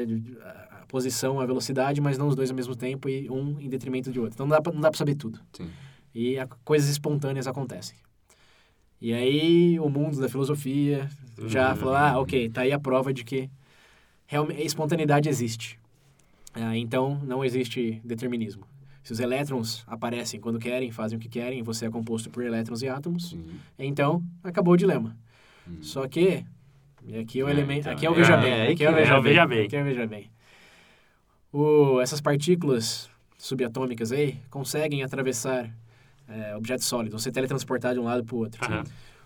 a- 0.82 0.86
posição, 0.88 1.40
a 1.40 1.46
velocidade, 1.46 2.00
mas 2.00 2.18
não 2.18 2.28
os 2.28 2.36
dois 2.36 2.50
ao 2.52 2.56
mesmo 2.56 2.76
tempo 2.76 3.10
e 3.10 3.28
um 3.30 3.60
em 3.60 3.68
detrimento 3.68 4.12
de 4.12 4.20
outro. 4.20 4.36
Então 4.36 4.46
não 4.46 4.56
dá 4.56 4.62
pra, 4.62 4.72
não 4.72 4.82
dá 4.82 4.90
pra 4.92 4.98
saber 4.98 5.16
tudo. 5.16 5.40
Sim. 5.52 5.68
E 6.14 6.38
a- 6.38 6.48
coisas 6.64 6.88
espontâneas 6.90 7.48
acontecem. 7.48 7.98
E 9.02 9.14
aí 9.14 9.80
o 9.80 9.90
mundo 9.90 10.20
da 10.22 10.30
filosofia 10.30 11.10
já 11.48 11.72
Uhum. 11.72 11.76
falou, 11.78 11.96
ah, 11.96 12.20
ok, 12.20 12.50
tá 12.50 12.62
aí 12.62 12.72
a 12.72 12.80
prova 12.80 13.12
de 13.12 13.24
que 13.24 13.50
realmente 14.28 14.62
a 14.62 14.64
espontaneidade 14.64 15.28
existe. 15.28 15.80
Ah, 16.54 16.78
então 16.78 17.20
não 17.26 17.44
existe 17.44 18.00
determinismo. 18.06 18.64
Se 19.08 19.14
os 19.14 19.22
elétrons 19.22 19.86
aparecem 19.88 20.38
quando 20.38 20.60
querem, 20.60 20.92
fazem 20.92 21.18
o 21.18 21.22
que 21.22 21.30
querem, 21.30 21.64
você 21.64 21.86
é 21.86 21.90
composto 21.90 22.30
por 22.30 22.44
elétrons 22.44 22.82
e 22.82 22.90
átomos, 22.90 23.30
Sim. 23.30 23.46
então 23.80 24.22
acabou 24.44 24.74
o 24.74 24.78
dilema. 24.78 25.16
Hum. 25.66 25.78
Só 25.80 26.06
que 26.10 26.44
e 27.06 27.18
aqui 27.18 27.40
é 27.40 27.46
o 27.46 27.48
elemento, 27.48 27.88
então, 27.88 27.94
aqui 27.94 28.06
é 28.06 28.10
o 28.10 28.14
é, 28.14 28.18
veja 28.18 28.34
é 28.34 28.42
bem, 28.42 28.74
aqui 28.74 28.84
é 28.84 28.90
o 28.90 28.94
veja 28.94 29.48
bem, 29.48 29.66
aqui 29.66 29.76
é 29.78 29.82
o 29.82 29.86
veja 29.86 30.08
bem. 30.08 30.30
O, 31.54 32.02
essas 32.02 32.20
partículas 32.20 33.10
subatômicas 33.38 34.12
aí 34.12 34.42
conseguem 34.50 35.02
atravessar 35.04 35.74
é, 36.28 36.54
objetos 36.58 36.86
sólidos, 36.86 37.24
você 37.24 37.32
teletransportar 37.32 37.94
de 37.94 38.02
um 38.02 38.04
lado 38.04 38.26
para 38.26 38.36
o 38.36 38.40
outro, 38.40 38.62
Aham. 38.66 38.84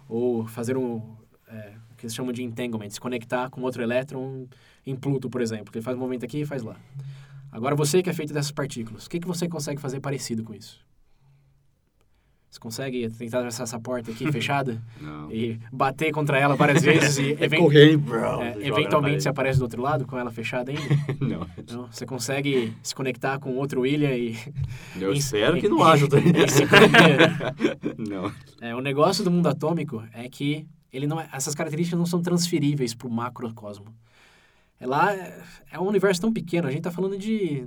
ou 0.07 0.45
fazer 0.45 0.77
um 0.77 1.01
é, 1.47 1.73
o 1.91 1.95
que 1.95 2.05
eles 2.05 2.13
chamam 2.13 2.31
de 2.31 2.43
entanglement, 2.43 2.91
se 2.91 2.99
conectar 2.99 3.49
com 3.49 3.61
outro 3.61 3.81
elétron 3.81 4.45
em 4.85 4.95
Pluto, 4.95 5.27
por 5.27 5.41
exemplo, 5.41 5.71
que 5.71 5.79
ele 5.79 5.83
faz 5.83 5.97
um 5.97 5.99
movimento 6.01 6.23
aqui 6.23 6.41
e 6.41 6.45
faz 6.45 6.61
lá. 6.61 6.75
Agora 7.51 7.75
você 7.75 8.01
que 8.01 8.09
é 8.09 8.13
feito 8.13 8.33
dessas 8.33 8.51
partículas, 8.51 9.05
o 9.05 9.09
que, 9.09 9.19
que 9.19 9.27
você 9.27 9.47
consegue 9.47 9.81
fazer 9.81 9.99
parecido 9.99 10.43
com 10.43 10.53
isso? 10.53 10.79
Você 12.49 12.59
consegue 12.59 13.09
tentar 13.09 13.37
atravessar 13.37 13.63
essa 13.63 13.79
porta 13.79 14.11
aqui 14.11 14.27
fechada 14.31 14.81
Não. 14.99 15.31
e 15.31 15.57
bater 15.71 16.11
contra 16.11 16.37
ela 16.37 16.53
várias 16.55 16.81
vezes 16.83 17.17
e 17.17 17.31
even- 17.41 17.59
Correr, 17.63 17.95
bro. 17.95 18.41
é, 18.41 18.57
eventualmente 18.67 19.23
você 19.23 19.29
aparece 19.29 19.57
do 19.57 19.61
outro 19.63 19.81
lado 19.81 20.05
com 20.05 20.17
ela 20.17 20.29
fechada 20.31 20.69
ainda? 20.71 20.83
Não. 21.25 21.47
Não, 21.69 21.87
você 21.87 22.05
consegue 22.05 22.73
se 22.83 22.93
conectar 22.93 23.39
com 23.39 23.55
outro 23.55 23.81
William 23.81 24.11
e... 24.15 24.37
Eu 24.99 25.13
espero 25.13 25.57
que 25.61 25.69
não 25.69 25.81
haja. 25.81 26.07
Não. 27.97 28.31
É, 28.59 28.75
o 28.75 28.81
negócio 28.81 29.23
do 29.23 29.31
mundo 29.31 29.47
atômico 29.47 30.03
é 30.13 30.27
que 30.27 30.67
ele 30.91 31.07
não 31.07 31.19
é- 31.21 31.29
essas 31.31 31.55
características 31.55 31.97
não 31.97 32.05
são 32.05 32.21
transferíveis 32.21 32.93
para 32.93 33.07
o 33.07 33.11
macrocosmo. 33.11 33.85
É 34.81 34.85
lá 34.87 35.13
é, 35.13 35.39
é 35.73 35.79
um 35.79 35.87
universo 35.87 36.19
tão 36.19 36.33
pequeno, 36.33 36.67
a 36.67 36.71
gente 36.71 36.79
está 36.79 36.91
falando 36.91 37.17
de 37.17 37.63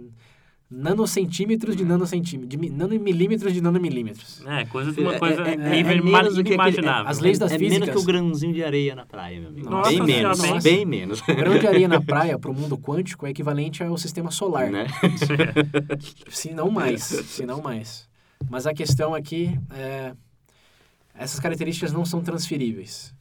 nanocentímetros 0.70 1.76
de 1.76 1.84
nanocentímetros, 1.84 2.48
de 2.48 2.56
mi- 2.56 2.70
nanomilímetros 2.70 3.52
de 3.52 3.60
nanomilímetros. 3.60 4.42
É, 4.44 4.64
coisa 4.64 4.90
de 4.90 5.00
uma 5.00 5.14
É- 5.14 5.18
coisa 5.20 5.42
é- 5.48 5.52
é- 5.52 5.56
nível 5.56 5.92
é 5.98 6.00
menos 6.02 6.34
do 6.34 6.42
que 6.42 6.52
aquele- 6.54 6.54
inimaginável. 6.54 7.08
as 7.10 7.20
leis 7.20 7.38
das 7.38 7.52
é 7.52 7.58
menos 7.58 7.74
físicas. 7.74 7.94
que 7.94 8.00
o 8.00 8.04
grãozinho 8.04 8.52
de 8.52 8.64
areia 8.64 8.94
na 8.96 9.06
praia, 9.06 9.38
meu 9.40 9.50
amigo. 9.50 9.70
Nossa 9.70 9.90
bem 9.90 10.02
menos, 10.02 10.38
nossa. 10.42 10.60
bem 10.60 10.84
menos. 10.84 11.20
O 11.20 11.34
grão 11.36 11.58
de 11.58 11.66
areia 11.68 11.86
na 11.86 12.00
praia 12.02 12.38
para 12.38 12.50
o 12.50 12.54
mundo 12.54 12.76
quântico 12.76 13.24
é 13.26 13.30
equivalente 13.30 13.82
ao 13.84 13.96
sistema 13.96 14.30
solar, 14.32 14.70
né? 14.72 14.86
se 16.28 16.52
não 16.52 16.70
mais, 16.70 17.02
se 17.04 17.46
não 17.46 17.62
mais. 17.62 18.08
Mas 18.50 18.66
a 18.66 18.74
questão 18.74 19.14
aqui 19.14 19.56
é 19.70 20.12
essas 21.16 21.38
características 21.38 21.92
não 21.92 22.04
são 22.04 22.20
transferíveis. 22.22 23.14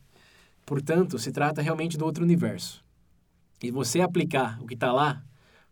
Portanto, 0.66 1.20
se 1.20 1.32
trata 1.32 1.62
realmente 1.62 1.98
do 1.98 2.06
outro 2.06 2.24
universo. 2.24 2.84
E 3.64 3.72
você 3.72 4.02
aplicar 4.02 4.60
o 4.62 4.68
que 4.68 4.74
está 4.74 4.92
lá 4.92 5.24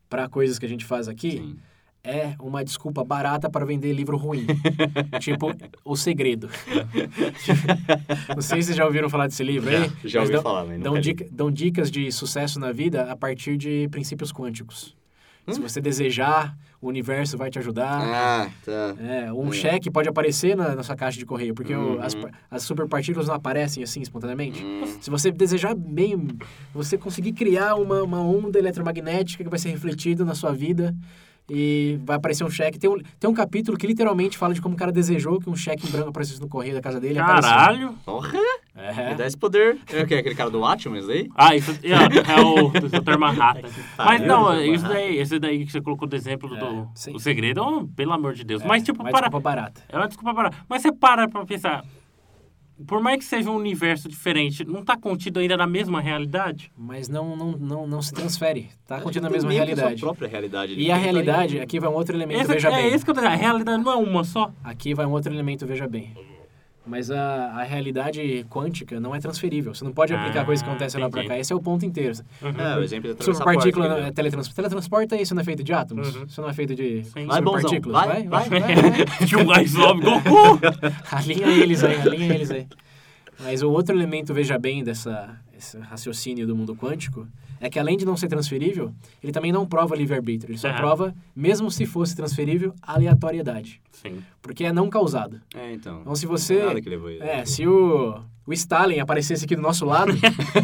para 0.09 0.27
coisas 0.29 0.57
que 0.57 0.65
a 0.65 0.69
gente 0.69 0.85
faz 0.85 1.07
aqui 1.09 1.31
Sim. 1.31 1.57
é 2.03 2.35
uma 2.39 2.63
desculpa 2.63 3.03
barata 3.03 3.49
para 3.49 3.65
vender 3.65 3.91
livro 3.91 4.15
ruim. 4.17 4.47
tipo, 5.19 5.53
O 5.83 5.95
Segredo. 5.97 6.49
não 8.33 8.41
sei 8.41 8.61
se 8.61 8.67
vocês 8.67 8.77
já 8.77 8.85
ouviram 8.85 9.09
falar 9.09 9.27
desse 9.27 9.43
livro 9.43 9.69
aí. 9.69 9.89
Já, 10.05 10.09
já 10.09 10.19
mas 10.21 10.29
ouvi 10.29 10.33
dão, 10.33 10.41
falar, 10.41 10.65
mas 10.65 10.81
dão, 10.81 10.99
dica- 10.99 11.27
dão 11.31 11.51
dicas 11.51 11.91
de 11.91 12.11
sucesso 12.13 12.59
na 12.59 12.71
vida 12.71 13.11
a 13.11 13.15
partir 13.15 13.57
de 13.57 13.87
princípios 13.89 14.31
quânticos. 14.31 14.95
Se 15.49 15.59
Hum? 15.59 15.63
você 15.63 15.81
desejar, 15.81 16.55
o 16.79 16.87
universo 16.87 17.37
vai 17.37 17.49
te 17.49 17.57
ajudar. 17.59 18.01
Ah, 18.01 18.49
tá. 18.63 18.95
É, 18.99 19.31
um 19.33 19.49
É. 19.49 19.51
cheque 19.51 19.89
pode 19.91 20.07
aparecer 20.07 20.55
na, 20.55 20.75
na 20.75 20.83
sua 20.83 20.95
caixa 20.95 21.17
de 21.17 21.25
correio, 21.25 21.53
porque 21.53 21.73
o- 21.75 21.95
Uhum. 21.95 22.01
as, 22.01 22.13
par- 22.15 22.31
as 22.49 22.63
superpartículas 22.63 23.27
não 23.27 23.35
aparecem 23.35 23.83
assim 23.83 24.01
espontaneamente. 24.01 24.63
Hum, 24.63 24.85
Se 25.01 25.09
você 25.09 25.31
desejar 25.31 25.75
bem, 25.75 26.27
você 26.73 26.97
conseguir 26.97 27.33
criar 27.33 27.75
uma, 27.75 28.01
uma 28.03 28.21
onda 28.21 28.57
eletromagnética 28.59 29.43
que 29.43 29.49
vai 29.49 29.59
ser 29.59 29.69
refletida 29.69 30.23
na 30.23 30.35
sua 30.35 30.51
vida 30.53 30.95
e 31.53 31.99
vai 32.05 32.15
aparecer 32.15 32.43
um 32.45 32.49
cheque. 32.49 32.79
Tem 32.79 32.89
um, 32.89 32.97
tem 33.19 33.29
um 33.29 33.33
capítulo 33.33 33.77
que 33.77 33.85
literalmente 33.85 34.37
fala 34.37 34.53
de 34.53 34.61
como 34.61 34.75
o 34.75 34.77
cara 34.77 34.91
desejou 34.91 35.39
que 35.39 35.49
um 35.49 35.55
cheque 35.55 35.85
em 35.85 35.91
branco 35.91 36.09
aparecesse 36.09 36.39
no 36.39 36.47
correio 36.47 36.73
da 36.73 36.81
casa 36.81 36.99
dele. 36.99 37.19
apareceu. 37.19 37.51
Caralho! 37.51 37.93
Porra, 38.05 38.31
É. 38.75 39.09
me 39.09 39.15
dá 39.15 39.27
esse 39.27 39.37
poder. 39.37 39.77
É 39.91 40.03
o 40.03 40.07
quê? 40.07 40.15
Aquele 40.15 40.33
cara 40.35 40.49
do 40.49 40.59
Watchmen, 40.61 40.99
esse 40.99 41.07
daí? 41.09 41.29
Ah, 41.35 41.55
isso 41.55 41.71
é, 41.83 41.91
é 41.91 42.41
o 42.41 42.69
Dr. 42.69 43.17
Manhattan. 43.19 43.67
Mas 43.97 44.21
não, 44.25 44.59
isso 44.63 44.87
daí, 44.87 45.17
esse 45.17 45.37
daí 45.39 45.65
que 45.65 45.71
você 45.71 45.81
colocou 45.81 46.07
do 46.07 46.15
exemplo 46.15 46.47
do 46.49 46.55
É, 46.65 46.87
sim. 46.95 47.13
o 47.13 47.19
segredo, 47.19 47.61
oh, 47.61 47.87
pelo 47.89 48.13
amor 48.13 48.33
de 48.33 48.45
Deus. 48.45 48.61
É, 48.61 48.65
Mas 48.67 48.81
tipo, 48.83 49.01
uma 49.03 49.11
para, 49.11 49.23
desculpa 49.27 49.43
barata. 49.49 49.81
é 49.89 49.97
uma 49.97 50.07
desculpa 50.07 50.33
para. 50.33 50.51
Mas 50.69 50.81
você 50.81 50.91
para 50.91 51.27
pra 51.27 51.45
pensar. 51.45 51.83
Por 52.85 53.01
mais 53.01 53.17
que 53.17 53.25
seja 53.25 53.49
um 53.49 53.55
universo 53.55 54.07
diferente, 54.07 54.63
não 54.65 54.83
tá 54.83 54.97
contido 54.97 55.39
ainda 55.39 55.57
na 55.57 55.67
mesma 55.67 56.01
realidade? 56.01 56.71
Mas 56.77 57.07
não, 57.07 57.35
não, 57.35 57.51
não, 57.51 57.87
não 57.87 58.01
se 58.01 58.13
transfere. 58.13 58.69
Tá 58.85 58.99
contido 59.01 59.23
na 59.23 59.29
mesma 59.29 59.51
realidade. 59.51 59.99
sua 59.99 60.09
própria 60.09 60.27
realidade. 60.27 60.73
E 60.73 60.91
a 60.91 60.95
realidade, 60.95 61.59
aqui 61.59 61.79
vai 61.79 61.89
um 61.89 61.93
outro 61.93 62.15
elemento, 62.15 62.41
Esse, 62.41 62.53
veja 62.53 62.69
é 62.69 62.83
bem. 62.83 62.93
isso 62.95 63.03
que 63.05 63.11
eu 63.11 63.15
tô 63.15 63.21
dizendo. 63.21 63.33
A 63.33 63.37
realidade 63.37 63.83
não 63.83 63.91
é 63.91 63.95
uma 63.95 64.23
só. 64.23 64.51
Aqui 64.63 64.93
vai 64.93 65.05
um 65.05 65.11
outro 65.11 65.33
elemento, 65.33 65.65
veja 65.65 65.87
bem. 65.87 66.13
Mas 66.91 67.09
a, 67.09 67.45
a 67.53 67.63
realidade 67.63 68.45
quântica 68.49 68.99
não 68.99 69.15
é 69.15 69.19
transferível. 69.21 69.73
Você 69.73 69.85
não 69.85 69.93
pode 69.93 70.13
aplicar 70.13 70.41
Ah, 70.41 70.45
coisa 70.45 70.61
que 70.61 70.69
acontece 70.69 70.97
lá 70.97 71.09
pra 71.09 71.21
entendi. 71.21 71.33
cá. 71.35 71.39
Esse 71.39 71.53
é 71.53 71.55
o 71.55 71.61
ponto 71.61 71.85
inteiro. 71.85 72.13
É, 72.41 72.77
o 72.77 72.83
exemplo 72.83 73.15
da 73.15 73.23
Superpartícula 73.23 73.85
transporte. 73.85 74.09
é 74.09 74.11
teletrans... 74.11 74.47
teletransporta, 74.49 75.15
isso 75.15 75.33
não 75.33 75.41
é 75.41 75.45
feito 75.45 75.63
de 75.63 75.71
átomos? 75.71 76.13
Uhum. 76.13 76.25
Isso 76.25 76.41
não 76.41 76.49
é 76.49 76.53
feito 76.53 76.75
de 76.75 77.01
Sim. 77.05 77.27
Bonzão. 77.27 77.37
superpartículas? 77.37 78.05
Vai, 78.05 78.23
vai, 78.27 78.49
vai. 78.49 78.49
vai, 78.49 79.05
vai. 79.05 79.27
Que 79.27 79.35
o 79.37 79.45
gás 79.47 79.71
sobe, 79.71 80.01
Goku! 80.01 80.59
Alinha 81.15 81.47
eles 81.47 81.81
aí, 81.81 81.95
alinha 82.01 82.33
eles 82.35 82.51
aí. 82.51 82.67
Mas 83.39 83.61
o 83.63 83.71
outro 83.71 83.95
elemento, 83.95 84.33
veja 84.33 84.59
bem, 84.59 84.83
dessa 84.83 85.39
esse 85.57 85.79
raciocínio 85.79 86.45
do 86.45 86.55
mundo 86.57 86.75
quântico 86.75 87.25
é 87.61 87.69
que 87.69 87.79
além 87.79 87.95
de 87.95 88.03
não 88.05 88.17
ser 88.17 88.27
transferível, 88.27 88.91
ele 89.23 89.31
também 89.31 89.51
não 89.51 89.65
prova 89.67 89.95
livre-arbítrio. 89.95 90.51
Ele 90.51 90.57
só 90.57 90.67
Aham. 90.69 90.77
prova, 90.77 91.15
mesmo 91.35 91.69
se 91.71 91.85
fosse 91.85 92.15
transferível, 92.15 92.73
aleatoriedade. 92.81 93.79
Sim. 93.91 94.21
Porque 94.41 94.65
é 94.65 94.73
não 94.73 94.89
causado. 94.89 95.39
É, 95.55 95.71
então. 95.71 96.01
Então 96.01 96.15
se 96.15 96.25
você... 96.25 96.63
Nada 96.65 96.81
que 96.81 96.89
levou 96.89 97.09
isso. 97.11 97.23
É, 97.23 97.45
se 97.45 97.67
o, 97.67 98.19
o 98.47 98.53
Stalin 98.53 98.99
aparecesse 98.99 99.45
aqui 99.45 99.55
do 99.55 99.61
nosso 99.61 99.85
lado, 99.85 100.11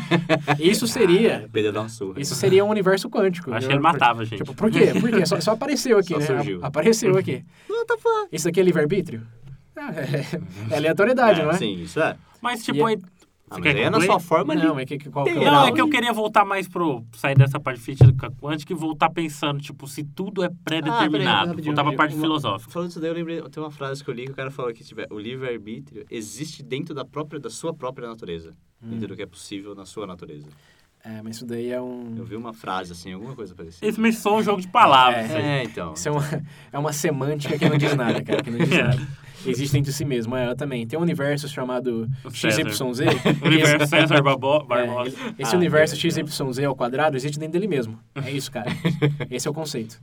isso 0.60 0.88
seria... 0.88 1.48
Pedro 1.54 1.72
dá 1.72 1.82
uma 1.82 1.90
surra. 1.90 2.20
Isso 2.20 2.34
seria 2.36 2.66
um 2.66 2.70
universo 2.70 3.10
quântico. 3.10 3.54
Acho 3.54 3.68
que 3.68 3.74
ele 3.74 3.80
matava, 3.82 4.26
gente. 4.26 4.40
Tipo, 4.40 4.54
por 4.56 4.72
quê? 4.72 4.88
Por 5.00 5.10
quê? 5.12 5.26
Só, 5.26 5.40
só 5.40 5.52
apareceu 5.52 5.98
aqui, 6.00 6.14
Só 6.14 6.20
né? 6.20 6.26
surgiu. 6.26 6.60
Apareceu 6.64 7.16
aqui. 7.18 7.46
Isso 8.32 8.50
aqui 8.50 8.60
é 8.60 8.64
livre-arbítrio? 8.64 9.22
Ah, 9.76 9.92
É, 9.96 10.74
é 10.74 10.78
aleatoriedade, 10.78 11.42
É, 11.42 11.44
não 11.44 11.52
é? 11.52 11.54
Sim, 11.54 11.82
isso 11.84 12.00
é. 12.02 12.16
Mas, 12.42 12.64
tipo, 12.64 12.80
E- 12.90 12.94
aí, 12.96 13.02
Ah, 13.50 13.56
Você 13.56 13.62
mas 13.62 13.76
aí 13.78 13.82
é 13.84 13.90
na 13.90 14.02
sua 14.02 14.20
forma 14.20 14.54
ali. 14.54 14.62
Não, 14.64 14.76
mas 14.76 14.86
que, 14.86 14.98
que, 14.98 15.10
qual 15.10 15.24
que 15.24 15.32
é 15.32 15.36
Não, 15.36 15.68
é 15.68 15.72
que 15.72 15.80
eu 15.80 15.90
queria 15.90 16.12
voltar 16.12 16.44
mais 16.44 16.68
pro. 16.68 17.04
sair 17.14 17.36
dessa 17.36 17.58
parte 17.60 17.80
física 17.80 18.30
quântica 18.42 18.74
e 18.74 18.76
voltar 18.76 19.10
pensando, 19.10 19.62
tipo, 19.62 19.88
se 19.88 20.04
tudo 20.04 20.44
é 20.44 20.48
Ah, 20.48 20.52
peraí, 20.66 20.82
pré-determinado. 20.82 21.50
rapidinho, 21.52 21.74
voltar 21.76 21.90
pra 21.90 21.98
parte 21.98 22.14
uma- 22.16 22.22
filosófica. 22.22 22.72
Falando 22.72 22.90
disso 22.90 23.00
daí, 23.00 23.10
eu 23.10 23.14
lembrei, 23.16 23.42
tem 23.44 23.64
uma 23.64 23.72
frase 23.72 24.04
que 24.04 24.10
eu 24.10 24.14
li 24.14 24.26
que 24.26 24.32
o 24.32 24.36
cara 24.36 24.52
falou 24.52 24.74
que 24.74 24.84
tiver, 24.84 25.08
o 25.10 25.18
livre-arbítrio 25.18 26.06
existe 26.12 26.62
dentro 26.62 26.94
da 26.94 27.06
própria, 27.06 27.40
da 27.40 27.50
sua 27.50 27.74
própria 27.74 28.08
natureza. 28.10 28.52
Hum. 28.84 28.90
Dentro 28.90 29.08
do 29.08 29.16
que 29.16 29.22
é 29.24 29.26
possível 29.26 29.74
na 29.74 29.86
sua 29.86 30.06
natureza. 30.06 30.48
É, 31.04 31.22
mas 31.24 31.38
isso 31.38 31.46
daí 31.46 31.72
é 31.72 31.78
Eu 31.78 31.86
um... 31.88 32.22
vi 32.26 32.36
uma 32.36 32.52
frase 32.54 32.92
assim, 32.92 33.14
alguma 33.14 33.34
coisa 33.34 33.56
parecida. 33.56 33.86
Esse 33.88 33.98
me 34.00 34.12
soa 34.12 34.40
um 34.40 34.44
jogo 34.44 34.60
de 34.60 34.68
palavras. 34.68 35.32
É. 35.32 35.60
É, 35.60 35.64
então. 35.64 35.94
Isso 35.94 36.10
é 36.10 36.12
uma, 36.12 36.44
é 36.74 36.78
uma 36.78 36.92
semântica 36.92 37.58
que 37.58 37.70
não 37.70 37.78
diz 37.78 37.96
nada, 37.96 38.22
cara, 38.22 38.44
que 38.44 38.52
não 38.52 38.58
diz 38.60 38.72
É. 38.74 38.84
nada. 38.84 39.08
Existe 39.46 39.74
dentro 39.74 39.92
de 39.92 39.98
si 39.98 40.04
mesmo, 40.04 40.36
é, 40.36 40.48
eu 40.50 40.56
também. 40.56 40.86
Tem 40.88 40.98
um 40.98 41.02
universo 41.02 41.48
chamado 41.48 42.08
César. 42.34 42.70
XYZ. 42.70 43.00
Universo 43.44 43.88
César 43.88 44.16
É, 44.16 44.22
Barbosa. 44.22 44.66
ele- 45.06 45.36
esse 45.40 45.54
Ah, 45.54 45.58
universo 45.58 45.96
é. 45.96 45.98
XYZ 45.98 46.60
ao 46.66 46.76
quadrado 46.76 47.16
existe 47.16 47.38
dentro 47.40 47.54
dele 47.54 47.68
mesmo. 47.68 48.00
É 48.16 48.32
isso, 48.32 48.52
cara. 48.52 48.70
Esse 49.30 49.48
é 49.48 49.52
o 49.52 49.54
conceito. 49.54 50.00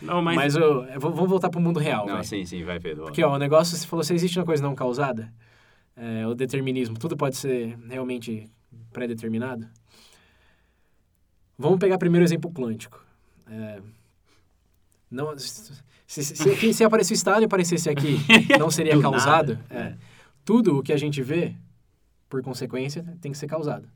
Não, 0.00 0.22
mas. 0.22 0.36
Mas, 0.36 0.54
eu, 0.56 0.84
eu 0.84 1.00
vou- 1.00 1.12
vamos 1.12 1.28
voltar 1.28 1.50
pro 1.50 1.60
mundo 1.60 1.80
real, 1.80 2.06
Não, 2.06 2.22
sim, 2.22 2.44
sim, 2.44 2.62
vai, 2.62 2.78
Pedro. 2.78 3.04
Porque, 3.04 3.22
ó, 3.24 3.34
o 3.34 3.38
negócio, 3.38 3.76
você 3.76 3.86
falou, 3.86 4.04
se 4.04 4.14
existe 4.14 4.38
uma 4.38 4.44
coisa 4.46 4.62
não 4.62 4.74
causada, 4.74 5.32
é, 5.96 6.24
o 6.26 6.34
determinismo, 6.34 6.96
tudo 6.96 7.16
pode 7.16 7.36
ser 7.36 7.76
realmente 7.90 8.48
pré-determinado. 8.92 9.66
Vamos 11.58 11.78
pegar 11.80 11.98
primeiro 11.98 12.24
o 12.24 12.28
exemplo 12.28 12.50
quântico. 12.52 13.04
É, 13.50 13.80
não, 15.10 15.34
se, 16.08 16.24
se, 16.24 16.34
se, 16.34 16.72
se 16.74 16.82
aparecer 16.84 17.14
estado 17.14 17.42
e 17.42 17.44
aparecesse 17.44 17.88
aqui, 17.88 18.16
não 18.58 18.70
seria 18.70 18.94
Do 18.96 19.02
causado. 19.02 19.58
nada. 19.70 19.88
É. 19.88 19.94
tudo 20.44 20.78
o 20.78 20.82
que 20.82 20.92
a 20.92 20.96
gente 20.96 21.22
vê, 21.22 21.54
por 22.28 22.42
consequência, 22.42 23.04
tem 23.20 23.30
que 23.30 23.38
ser 23.38 23.46
causado. 23.46 23.86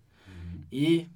E... 0.71 1.09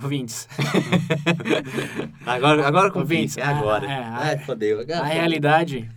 Ouvintes, 0.00 0.46
Agora, 2.24 2.64
agora 2.66 2.90
com 2.90 3.00
Ouvintes, 3.00 3.36
é 3.36 3.42
agora. 3.42 3.86
a- 3.88 3.90
é, 3.92 3.98
a- 3.98 4.16
Ai, 4.18 4.38
fodeu. 4.38 4.78
A 4.92 5.02
realidade 5.04 5.90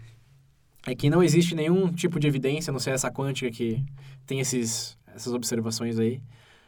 é 0.87 0.95
que 0.95 1.07
não 1.09 1.21
existe 1.21 1.53
nenhum 1.53 1.91
tipo 1.91 2.19
de 2.19 2.25
evidência, 2.25 2.71
a 2.71 2.73
não 2.73 2.79
ser 2.79 2.91
essa 2.91 3.11
quântica 3.11 3.51
que 3.51 3.83
tem 4.25 4.39
esses, 4.39 4.97
essas 5.13 5.33
observações 5.33 5.99
aí, 5.99 6.19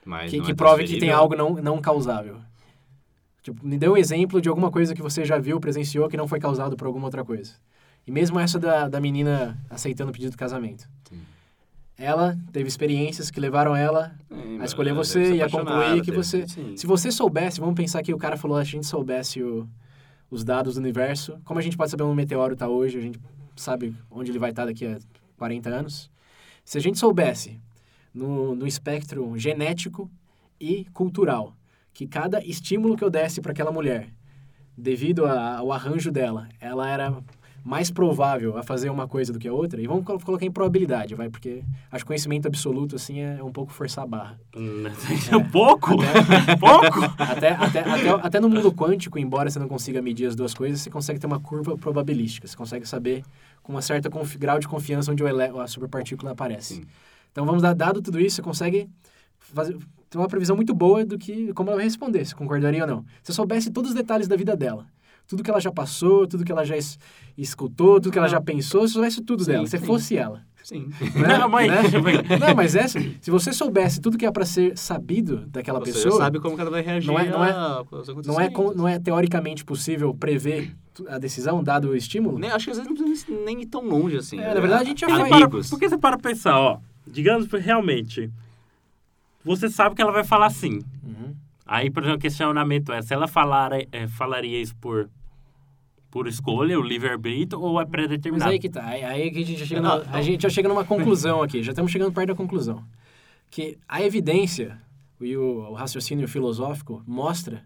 Mas 0.06 0.30
que, 0.30 0.42
que 0.42 0.52
é 0.52 0.56
prove 0.56 0.84
que 0.84 1.00
tem 1.00 1.10
algo 1.10 1.36
não, 1.36 1.56
não 1.56 1.82
causável. 1.82 2.40
Tipo, 3.44 3.66
me 3.68 3.78
dê 3.78 3.88
um 3.90 3.98
exemplo 3.98 4.40
de 4.42 4.48
alguma 4.50 4.72
coisa 4.72 4.96
que 4.96 5.02
você 5.02 5.24
já 5.26 5.38
viu, 5.38 5.60
presenciou, 5.60 6.08
que 6.10 6.16
não 6.18 6.28
foi 6.28 6.40
causado 6.40 6.76
por 6.78 6.88
alguma 6.88 7.06
outra 7.06 7.24
coisa. 7.26 7.54
E 8.08 8.12
mesmo 8.12 8.40
essa 8.40 8.58
da, 8.58 8.88
da 8.88 9.00
menina 9.02 9.58
aceitando 9.70 10.10
o 10.10 10.14
pedido 10.14 10.32
de 10.32 10.38
casamento. 10.38 10.88
Sim. 11.10 11.20
Ela 11.98 12.38
teve 12.52 12.68
experiências 12.68 13.30
que 13.30 13.40
levaram 13.40 13.76
ela 13.76 14.16
É, 14.32 14.62
a 14.62 14.66
escolher 14.66 14.94
você 14.94 15.36
e 15.36 15.42
a 15.42 15.50
concluir 15.50 16.02
que 16.02 16.10
deve- 16.12 16.18
você... 16.24 16.48
Sim. 16.48 16.76
Se 16.76 16.88
você 16.88 17.12
soubesse, 17.12 17.60
vamos 17.60 17.76
pensar 17.76 18.02
que 18.02 18.14
o 18.14 18.18
cara 18.18 18.36
falou, 18.36 18.58
a 18.58 18.64
gente 18.64 18.86
soubesse 18.88 19.44
o- 19.44 19.68
os 20.32 20.44
dados 20.44 20.76
do 20.76 20.80
universo, 20.80 21.38
como 21.46 21.60
a 21.60 21.64
gente 21.64 21.78
pode 21.78 21.92
saber 21.92 22.04
onde 22.04 22.14
um 22.14 22.16
meteoro 22.16 22.54
está 22.54 22.68
hoje, 22.68 22.98
a 22.98 23.02
gente 23.02 23.20
sabe 23.56 23.96
onde 24.10 24.32
ele 24.32 24.40
vai 24.40 24.50
estar 24.50 24.66
daqui 24.66 24.86
a 24.88 24.98
40 25.38 25.70
anos. 25.70 26.10
Se 26.66 26.78
a 26.78 26.82
gente 26.82 26.98
soubesse 26.98 27.60
no, 28.14 28.56
no 28.56 28.66
espectro 28.66 29.38
genético 29.38 30.10
e 30.60 30.86
cultural 30.94 31.56
que 31.94 32.08
cada 32.08 32.44
estímulo 32.44 32.96
que 32.98 33.04
eu 33.04 33.10
desse 33.10 33.42
para 33.42 33.52
aquela 33.52 33.72
mulher, 33.72 34.10
devido 34.78 35.26
a- 35.26 35.58
ao 35.58 35.72
arranjo 35.72 36.12
dela, 36.12 36.48
ela 36.60 36.90
era 36.90 37.16
mais 37.66 37.90
provável 37.90 38.58
a 38.58 38.64
fazer 38.64 38.90
uma 38.90 39.08
coisa 39.08 39.32
do 39.32 39.40
que 39.40 39.48
a 39.48 39.54
outra, 39.54 39.80
e 39.82 39.88
vamos 39.88 40.04
colo- 40.04 40.20
colocar 40.20 40.46
em 40.46 40.52
probabilidade, 40.52 41.16
vai, 41.16 41.30
porque 41.30 41.64
acho 41.90 42.04
que 42.04 42.08
conhecimento 42.08 42.46
absoluto 42.46 42.98
assim 42.98 43.20
é 43.22 43.42
um 43.42 43.54
pouco 43.54 43.72
forçar 43.72 44.04
a 44.04 44.08
barra. 44.08 44.40
Um 44.54 45.50
pouco? 45.50 45.92
pouco? 46.60 47.00
Até, 47.18 47.52
até, 47.52 47.80
até, 47.80 48.10
até 48.10 48.40
no 48.42 48.50
mundo 48.50 48.70
quântico, 48.74 49.18
embora 49.18 49.50
você 49.50 49.60
não 49.60 49.70
consiga 49.70 50.02
medir 50.02 50.26
as 50.26 50.36
duas 50.36 50.54
coisas, 50.54 50.82
você 50.82 50.90
consegue 50.90 51.20
ter 51.20 51.28
uma 51.28 51.40
curva 51.40 51.78
probabilística. 51.78 52.46
Você 52.48 52.58
consegue 52.58 52.86
saber 52.86 53.24
com 53.62 53.72
uma 53.72 53.82
certa 53.82 54.10
grau 54.38 54.60
de 54.60 54.68
confiança 54.68 55.10
onde 55.12 55.24
o 55.24 55.28
ele- 55.28 55.58
a 55.58 55.66
superpartícula 55.68 56.32
aparece. 56.32 56.76
Sim. 56.76 56.84
Então, 57.32 57.46
vamos 57.46 57.62
dar, 57.62 57.74
dado 57.74 58.02
tudo 58.02 58.20
isso, 58.20 58.36
você 58.38 58.42
consegue 58.42 58.90
fazer, 59.40 59.78
ter 60.14 60.18
uma 60.20 60.28
previsão 60.28 60.56
muito 60.56 60.74
boa 60.74 61.04
do 61.04 61.18
que 61.18 61.52
como 61.54 61.70
ela 61.70 61.78
vai 61.78 61.86
responder, 61.86 62.24
se 62.26 62.36
concordaria 62.36 62.82
ou 62.84 62.88
não. 62.88 63.06
Se 63.24 63.32
eu 63.32 63.36
soubesse 63.36 63.72
todos 63.72 63.90
os 63.92 63.96
detalhes 63.96 64.28
da 64.28 64.36
vida 64.36 64.56
dela, 64.56 64.86
tudo 65.28 65.42
que 65.44 65.50
ela 65.50 65.60
já 65.60 65.72
passou, 65.72 66.28
tudo 66.28 66.44
que 66.46 66.52
ela 66.52 66.64
já 66.64 66.78
es- 66.78 67.00
escutou, 67.38 68.00
tudo 68.00 68.12
que 68.12 68.18
ela 68.20 68.28
já 68.28 68.40
pensou, 68.40 68.82
se 68.82 68.94
eu 68.94 69.02
soubesse 69.02 69.22
tudo 69.22 69.44
Sim, 69.44 69.52
dela, 69.52 69.66
se 69.68 69.78
sim. 69.78 69.86
fosse 69.86 70.16
ela. 70.18 70.42
Sim. 70.64 70.88
Né? 71.16 71.38
Não, 71.40 71.50
mas- 71.50 71.68
Né? 71.72 72.38
Não, 72.40 72.56
mas 72.56 72.76
essa, 72.76 73.00
se 73.20 73.32
você 73.32 73.52
soubesse 73.52 74.00
tudo 74.00 74.18
que 74.18 74.26
é 74.26 74.32
para 74.32 74.46
ser 74.46 74.78
sabido 74.78 75.46
daquela 75.48 75.80
Você 75.80 75.92
pessoa, 75.94 76.18
sabe 76.18 76.40
como 76.40 76.56
que 76.56 76.62
ela 76.62 76.70
vai 76.72 76.82
reagir 76.82 77.08
Não 77.08 77.20
é- 77.20 77.30
não 77.30 77.44
é- 77.44 77.52
a- 77.52 77.84
não 78.26 78.40
é, 78.40 78.50
não 78.76 78.88
é 78.88 79.00
teoricamente 79.00 79.66
possível 79.66 80.14
prever 80.14 80.74
a 81.10 81.18
decisão, 81.18 81.64
dado 81.64 81.90
o 81.90 81.96
estímulo? 81.96 82.38
Nem- 82.38 82.52
acho 82.52 82.66
que 82.66 82.72
às 82.72 82.78
vezes 82.78 82.88
não 82.90 82.96
precisa 82.96 83.26
nem 83.44 83.62
ir 83.64 83.66
tão 83.66 83.84
longe 83.84 84.18
assim. 84.18 84.40
É, 84.40 84.54
na 84.54 84.60
verdade, 84.62 84.84
a 84.84 84.86
gente 84.86 85.02
já 85.02 85.08
você 85.08 85.16
faz. 85.18 85.28
para- 85.30 85.38
Amigos. 85.38 85.70
Porque 85.70 85.90
você 85.90 85.98
para 85.98 86.18
pensar, 86.20 86.60
ó. 86.60 86.78
Digamos 87.08 87.48
realmente. 87.52 88.30
Você 89.44 89.70
sabe 89.70 89.96
que 89.96 90.02
ela 90.02 90.12
vai 90.12 90.24
falar 90.24 90.50
sim. 90.50 90.80
Uhum. 91.04 91.36
Aí, 91.66 91.90
por 91.90 92.04
exemplo, 92.04 92.18
o 92.18 92.22
questionamento 92.22 92.92
é: 92.92 93.02
se 93.02 93.14
ela 93.14 93.28
falar, 93.28 93.72
é, 93.92 94.08
falaria 94.08 94.62
isso 94.62 94.76
por, 94.78 95.10
por 96.10 96.28
escolha, 96.28 96.80
o 96.80 96.84
livre-arbítrio, 96.84 97.62
ou 97.62 97.80
é 97.80 97.84
Mas 97.84 97.92
predeterminado? 97.92 98.52
aí 98.52 98.60
que 98.60 98.70
tá. 98.70 98.86
Aí, 98.86 99.04
aí 99.04 99.32
que 99.32 99.40
a 99.40 99.46
gente, 99.46 99.60
já 99.60 99.66
chega 99.66 99.82
numa, 99.82 100.06
a 100.12 100.22
gente 100.22 100.42
já 100.42 100.50
chega 100.50 100.70
numa 100.70 100.86
conclusão 100.86 101.42
aqui. 101.42 101.64
Já 101.64 101.72
estamos 101.72 101.92
chegando 101.92 102.12
perto 102.12 102.30
da 102.30 102.36
conclusão. 102.36 102.84
Que 103.50 103.78
a 103.88 104.02
evidência 104.02 104.82
e 105.20 105.38
o, 105.38 105.70
o 105.70 105.74
raciocínio 105.74 106.28
filosófico 106.28 107.04
mostra, 107.08 107.64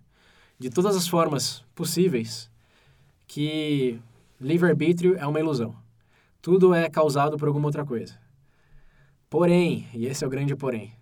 de 0.59 0.69
todas 0.69 0.95
as 0.95 1.07
formas 1.07 1.63
possíveis, 1.75 2.49
que 3.27 3.99
livre-arbítrio 4.39 5.15
é 5.17 5.25
uma 5.25 5.39
ilusão. 5.39 5.75
Tudo 6.41 6.73
é 6.73 6.89
causado 6.89 7.37
por 7.37 7.47
alguma 7.47 7.67
outra 7.67 7.85
coisa. 7.85 8.17
Porém, 9.29 9.87
e 9.93 10.05
esse 10.05 10.23
é 10.23 10.27
o 10.27 10.29
grande 10.29 10.55
porém, 10.55 10.93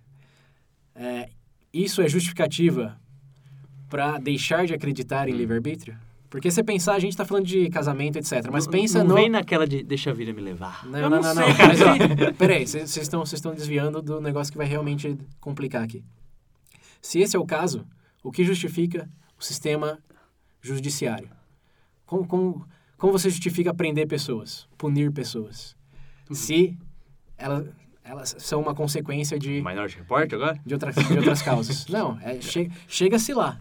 é, 0.96 1.30
isso 1.74 2.02
é 2.02 2.08
justificativa 2.10 3.00
para 3.90 4.18
deixar 4.18 4.66
de 4.66 4.74
acreditar 4.74 5.28
em 5.30 5.34
Hum. 5.34 5.38
livre-arbítrio? 5.38 5.98
Porque 6.30 6.50
você 6.52 6.64
pensar, 6.64 6.96
a 6.96 7.00
gente 7.00 7.12
está 7.12 7.24
falando 7.24 7.46
de 7.46 7.70
casamento, 7.70 8.18
etc. 8.18 8.50
Mas 8.52 8.66
Não- 8.66 8.72
pensa 8.72 9.00
não 9.00 9.10
no... 9.10 9.16
vem 9.16 9.30
naquela 9.30 9.66
de 9.66 9.84
deixa 9.84 10.10
a 10.10 10.14
vida 10.14 10.34
me 10.34 10.42
levar. 10.42 10.86
Não, 10.86 11.00
Eu 11.00 11.10
não, 11.10 11.22
não 11.22 11.34
não, 11.34 11.44
sei, 11.46 11.54
não. 11.54 11.68
Mas, 11.68 11.82
ó, 11.82 12.34
peraí, 12.38 12.68
vocês 12.68 12.98
estão, 12.98 13.24
estão 13.24 13.54
desviando 13.54 14.02
do 14.02 14.20
negócio 14.20 14.52
que 14.52 14.58
vai 14.58 14.68
realmente 14.68 15.18
complicar 15.40 15.84
aqui. 15.84 16.04
Se 17.02 17.20
esse 17.20 17.36
é 17.38 17.40
o 17.40 17.46
caso, 17.46 17.86
o 18.24 18.32
que 18.32 18.44
justifica 18.44 19.10
o 19.40 19.44
sistema 19.44 20.00
judiciário? 20.62 21.30
Como, 22.06 22.28
como, 22.28 22.68
como 22.98 23.14
você 23.14 23.30
justifica 23.30 23.74
prender 23.74 24.08
pessoas, 24.08 24.68
punir 24.78 25.12
pessoas? 25.14 25.76
Se 26.32 26.78
elas, 27.38 27.66
elas 28.06 28.36
são 28.38 28.62
uma 28.62 28.76
consequência 28.76 29.38
de, 29.38 29.62
Minority 29.62 29.98
Report 29.98 30.32
agora? 30.32 30.60
de, 30.66 30.74
outra, 30.74 30.92
de 30.92 31.18
outras 31.18 31.42
causas. 31.44 31.88
Não, 31.88 32.18
é, 32.22 32.40
che, 32.40 32.72
chega-se 32.88 33.34
lá. 33.34 33.60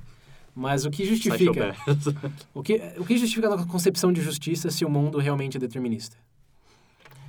Mas 0.54 0.84
o 0.84 0.90
que 0.90 1.04
justifica... 1.04 1.74
O 2.54 2.62
que, 2.62 2.80
o 2.98 3.04
que 3.04 3.16
justifica 3.16 3.52
a 3.52 3.66
concepção 3.66 4.12
de 4.12 4.20
justiça 4.20 4.70
se 4.70 4.84
o 4.84 4.90
mundo 4.90 5.18
realmente 5.18 5.56
é 5.56 5.60
determinista? 5.60 6.16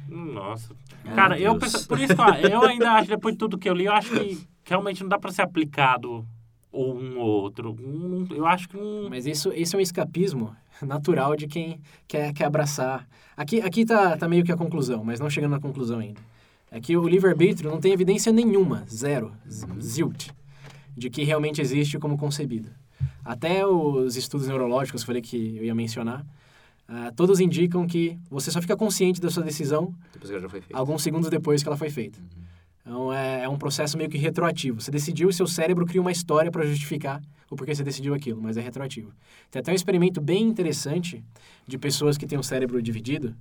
Nossa. 0.08 0.76
Meu 1.04 1.16
Cara, 1.16 1.40
eu 1.40 1.58
Deus. 1.58 1.74
penso, 1.74 1.88
por 1.88 2.00
isso 2.00 2.14
ó, 2.20 2.36
eu 2.36 2.62
ainda 2.64 2.92
acho, 2.92 3.10
depois 3.10 3.34
de 3.34 3.40
tudo 3.40 3.58
que 3.58 3.68
eu 3.68 3.74
li, 3.74 3.86
eu 3.86 3.94
acho 3.94 4.12
que, 4.12 4.36
que 4.64 4.70
realmente 4.70 5.02
não 5.02 5.10
dá 5.10 5.18
pra 5.18 5.32
ser 5.32 5.42
aplicado 5.42 6.26
ou 6.72 6.96
um 6.96 7.18
ou 7.18 7.28
outro. 7.42 7.76
Um, 7.80 8.28
eu 8.32 8.46
acho 8.46 8.70
que 8.70 8.78
um. 8.78 9.08
Mas 9.10 9.26
isso, 9.26 9.52
isso 9.54 9.76
é 9.76 9.80
um 9.80 9.82
escapismo 9.82 10.56
natural 10.82 11.36
de 11.36 11.48
quem 11.48 11.80
quer, 12.08 12.34
quer 12.34 12.46
abraçar. 12.46 13.08
Aqui, 13.36 13.62
aqui 13.62 13.86
tá, 13.86 14.16
tá 14.18 14.28
meio 14.28 14.44
que 14.44 14.52
a 14.52 14.58
conclusão, 14.58 15.04
mas 15.04 15.20
não 15.20 15.30
chegando 15.30 15.52
na 15.52 15.60
conclusão 15.60 16.00
ainda. 16.00 16.22
É 16.72 16.80
que 16.80 16.98
o 16.98 17.08
livre-arbítrio 17.08 17.70
não 17.70 17.80
tem 17.80 17.94
evidência 17.94 18.32
nenhuma, 18.32 18.86
zero, 18.90 19.32
zilt, 19.80 20.30
de 20.96 21.10
que 21.10 21.24
realmente 21.24 21.62
existe 21.62 21.98
como 21.98 22.18
concebido. 22.18 22.70
Até 23.24 23.66
os 23.66 24.16
estudos 24.16 24.48
neurológicos 24.48 25.04
falei 25.04 25.22
que 25.22 25.58
eu 25.58 25.64
ia 25.64 25.76
mencionar, 25.76 26.26
ah, 26.88 27.12
todos 27.16 27.40
indicam 27.40 27.88
que 27.88 28.18
você 28.30 28.52
só 28.52 28.62
fica 28.62 28.78
consciente 28.78 29.20
da 29.20 29.30
sua 29.32 29.44
decisão 29.44 29.94
alguns 30.72 31.02
segundos 31.02 31.30
depois 31.30 31.64
que 31.64 31.70
ela 31.70 31.78
foi 31.78 31.90
feita. 31.90 32.20
Então 32.82 33.12
é, 33.12 33.44
é 33.44 33.50
um 33.50 33.58
processo 33.58 33.98
meio 33.98 34.10
que 34.10 34.18
retroativo. 34.18 34.80
Você 34.80 34.92
decidiu 34.92 35.30
e 35.30 35.34
seu 35.34 35.48
cérebro 35.48 35.86
cria 35.88 36.00
uma 36.00 36.12
história 36.12 36.52
para 36.52 36.64
justificar 36.66 37.20
o 37.50 37.56
porquê 37.56 37.74
você 37.74 37.84
decidiu 37.84 38.14
aquilo, 38.14 38.40
mas 38.40 38.58
é 38.58 38.62
retroativo. 38.62 39.12
Tem 39.50 39.60
até 39.60 39.72
um 39.72 39.76
experimento 39.76 40.22
bem 40.22 40.44
interessante 40.44 41.24
de 41.66 41.78
pessoas 41.78 42.18
que 42.18 42.28
têm 42.28 42.38
um 42.38 42.44
cérebro 42.44 42.80
dividido, 42.82 43.36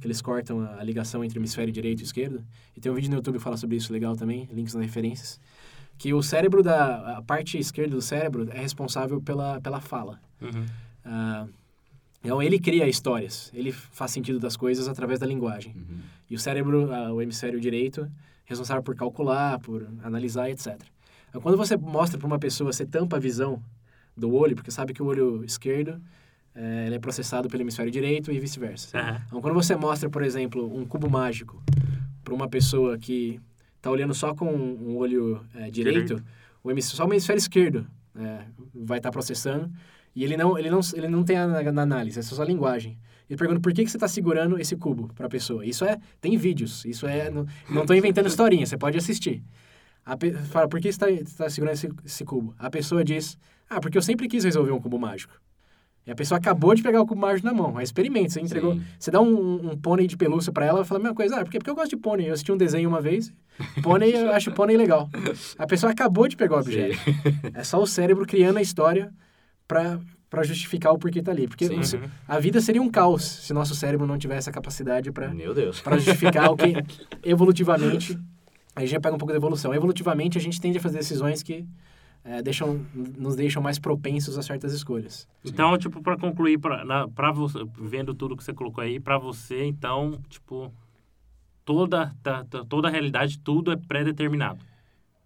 que 0.00 0.06
eles 0.06 0.20
cortam 0.20 0.60
a, 0.60 0.82
ligação 0.82 1.24
entre 1.24 1.38
o 1.38 1.40
hemisfério 1.40 1.72
direito 1.72 2.00
e 2.00 2.04
esquerdo. 2.04 2.44
E 2.76 2.80
tem 2.80 2.90
um 2.90 2.94
vídeo 2.94 3.10
no 3.10 3.16
YouTube 3.16 3.36
que 3.36 3.42
fala 3.42 3.56
sobre 3.56 3.76
isso 3.76 3.92
legal 3.92 4.16
também, 4.16 4.48
links 4.52 4.74
nas 4.74 4.84
referências. 4.84 5.40
Que 5.98 6.14
o 6.14 6.22
cérebro 6.22 6.62
da 6.62 7.18
a 7.18 7.22
parte 7.22 7.58
esquerda 7.58 7.94
do 7.94 8.02
cérebro 8.02 8.48
é 8.50 8.60
responsável 8.60 9.20
pela, 9.20 9.60
pela 9.60 9.80
fala. 9.80 10.20
Uhum. 10.40 10.66
Ah, 11.04 11.46
então 12.22 12.42
ele 12.42 12.58
cria 12.58 12.86
histórias, 12.88 13.50
ele 13.54 13.72
faz 13.72 14.10
sentido 14.10 14.38
das 14.38 14.56
coisas 14.56 14.88
através 14.88 15.18
da 15.18 15.26
linguagem. 15.26 15.74
Uhum. 15.74 15.98
E 16.30 16.34
o 16.34 16.38
cérebro, 16.38 16.92
ah, 16.92 17.12
o 17.12 17.20
hemisfério 17.20 17.60
direito, 17.60 18.10
responsável 18.44 18.82
por 18.82 18.94
calcular, 18.94 19.58
por 19.58 19.86
analisar, 20.02 20.50
etc. 20.50 20.78
Então, 21.28 21.40
quando 21.40 21.56
você 21.56 21.76
mostra 21.76 22.18
para 22.18 22.26
uma 22.26 22.38
pessoa, 22.38 22.72
você 22.72 22.84
tampa 22.84 23.16
a 23.16 23.20
visão 23.20 23.62
do 24.16 24.34
olho, 24.34 24.56
porque 24.56 24.70
sabe 24.70 24.92
que 24.92 25.02
o 25.02 25.06
olho 25.06 25.44
esquerdo 25.44 26.00
é, 26.54 26.86
ele 26.86 26.96
é 26.96 26.98
processado 26.98 27.48
pelo 27.48 27.62
hemisfério 27.62 27.90
direito 27.90 28.30
e 28.32 28.38
vice-versa. 28.40 28.98
Aham. 28.98 29.22
Então, 29.26 29.40
quando 29.40 29.54
você 29.54 29.76
mostra, 29.76 30.08
por 30.10 30.22
exemplo, 30.22 30.74
um 30.76 30.84
cubo 30.84 31.08
mágico 31.08 31.62
para 32.24 32.34
uma 32.34 32.48
pessoa 32.48 32.98
que 32.98 33.40
está 33.76 33.90
olhando 33.90 34.12
só 34.14 34.34
com 34.34 34.46
um 34.52 34.96
olho 34.96 35.40
é, 35.54 35.70
direito, 35.70 36.16
Direito. 36.16 36.24
o 36.62 36.82
só 36.82 37.06
o 37.06 37.12
hemisfério 37.12 37.38
esquerdo 37.38 37.86
é, 38.14 38.40
vai 38.74 38.98
estar 38.98 39.10
processando 39.10 39.70
e 40.14 40.24
ele 40.24 40.36
não, 40.36 40.58
ele 40.58 40.68
não, 40.68 40.80
ele 40.94 41.08
não 41.08 41.22
tem 41.22 41.36
a, 41.36 41.46
na 41.72 41.82
análise, 41.82 42.18
é 42.18 42.22
só 42.22 42.42
a 42.42 42.44
linguagem. 42.44 42.98
Ele 43.28 43.38
pergunta 43.38 43.60
por 43.60 43.72
que, 43.72 43.84
que 43.84 43.90
você 43.90 43.96
está 43.96 44.08
segurando 44.08 44.58
esse 44.58 44.74
cubo 44.76 45.08
para 45.14 45.26
a 45.26 45.30
pessoa. 45.30 45.64
Isso 45.64 45.84
é, 45.84 45.96
tem 46.20 46.36
vídeos, 46.36 46.84
isso 46.84 47.06
é, 47.06 47.30
não 47.30 47.46
estou 47.82 47.94
inventando 47.94 48.26
historinha, 48.26 48.66
você 48.66 48.76
pode 48.76 48.98
assistir. 48.98 49.42
A 50.04 50.16
pe- 50.16 50.32
fala, 50.32 50.66
por 50.68 50.80
que 50.80 50.92
você 50.92 51.10
está 51.20 51.48
segurando 51.48 51.74
esse, 51.74 51.88
esse 52.04 52.24
cubo? 52.24 52.54
A 52.58 52.68
pessoa 52.68 53.04
diz, 53.04 53.38
ah, 53.68 53.80
porque 53.80 53.96
eu 53.96 54.02
sempre 54.02 54.26
quis 54.26 54.42
resolver 54.42 54.72
um 54.72 54.80
cubo 54.80 54.98
mágico. 54.98 55.32
E 56.06 56.10
a 56.10 56.14
pessoa 56.14 56.38
acabou 56.38 56.74
de 56.74 56.82
pegar 56.82 57.00
o 57.02 57.06
cubo 57.06 57.20
mágico 57.20 57.46
na 57.46 57.52
mão. 57.52 57.76
Aí 57.76 57.84
experimenta, 57.84 58.30
você 58.30 58.40
entregou. 58.40 58.74
Sim. 58.74 58.82
Você 58.98 59.10
dá 59.10 59.20
um, 59.20 59.70
um 59.72 59.76
pônei 59.76 60.06
de 60.06 60.16
pelúcia 60.16 60.50
pra 60.50 60.64
ela, 60.64 60.78
ela 60.78 60.84
fala 60.84 60.98
a 60.98 61.02
mesma 61.02 61.14
coisa. 61.14 61.36
Ah, 61.36 61.44
por 61.44 61.50
quê? 61.50 61.58
Porque 61.58 61.70
eu 61.70 61.74
gosto 61.74 61.90
de 61.90 61.96
pônei. 61.98 62.28
Eu 62.28 62.32
assisti 62.32 62.50
um 62.50 62.56
desenho 62.56 62.88
uma 62.88 63.00
vez. 63.00 63.32
Pônei, 63.82 64.16
eu 64.16 64.32
acho 64.32 64.50
pônei 64.52 64.76
legal. 64.76 65.08
A 65.58 65.66
pessoa 65.66 65.92
acabou 65.92 66.26
de 66.26 66.36
pegar 66.36 66.56
o 66.56 66.60
objeto. 66.60 66.98
É 67.52 67.62
só 67.62 67.80
o 67.80 67.86
cérebro 67.86 68.26
criando 68.26 68.56
a 68.56 68.62
história 68.62 69.12
pra, 69.68 70.00
pra 70.30 70.42
justificar 70.42 70.92
o 70.94 70.98
porquê 70.98 71.22
tá 71.22 71.30
ali. 71.32 71.46
Porque 71.46 71.66
Sim. 71.66 71.82
se- 71.82 72.00
a 72.26 72.38
vida 72.40 72.60
seria 72.62 72.80
um 72.80 72.90
caos 72.90 73.22
se 73.22 73.52
nosso 73.52 73.74
cérebro 73.74 74.06
não 74.06 74.16
tivesse 74.16 74.48
a 74.48 74.52
capacidade 74.52 75.12
para 75.12 75.30
justificar 75.98 76.50
o 76.50 76.56
que 76.56 76.72
evolutivamente 77.22 78.18
a 78.74 78.80
gente 78.80 78.90
já 78.90 79.00
pega 79.00 79.14
um 79.14 79.18
pouco 79.18 79.32
da 79.32 79.36
evolução. 79.38 79.74
Evolutivamente 79.74 80.38
a 80.38 80.40
gente 80.40 80.60
tende 80.60 80.78
a 80.78 80.80
fazer 80.80 80.98
decisões 80.98 81.42
que 81.42 81.66
eh, 82.24 82.42
deixam 82.42 82.84
nos 82.94 83.36
deixam 83.36 83.62
mais 83.62 83.78
propensos 83.78 84.36
a 84.38 84.42
certas 84.42 84.72
escolhas. 84.72 85.26
Então, 85.44 85.76
tipo, 85.78 86.02
pra 86.02 86.16
concluir, 86.16 86.58
pra 86.58 87.32
você, 87.32 87.58
vendo 87.78 88.14
tudo 88.14 88.36
que 88.36 88.44
você 88.44 88.52
colocou 88.52 88.82
aí, 88.82 89.00
pra 89.00 89.18
você, 89.18 89.64
então, 89.64 90.18
tipo, 90.28 90.72
toda, 91.64 92.14
tá, 92.22 92.44
tá- 92.44 92.64
toda 92.64 92.88
a 92.88 92.90
realidade, 92.90 93.38
tudo 93.38 93.70
é 93.72 93.76
pré-determinado. 93.76 94.64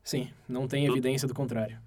Sim, 0.03 0.29
não 0.49 0.69
tem 0.69 0.85
Tudo. 0.85 0.97
evidência 0.97 1.27
do 1.27 1.33
contrário. 1.35 1.79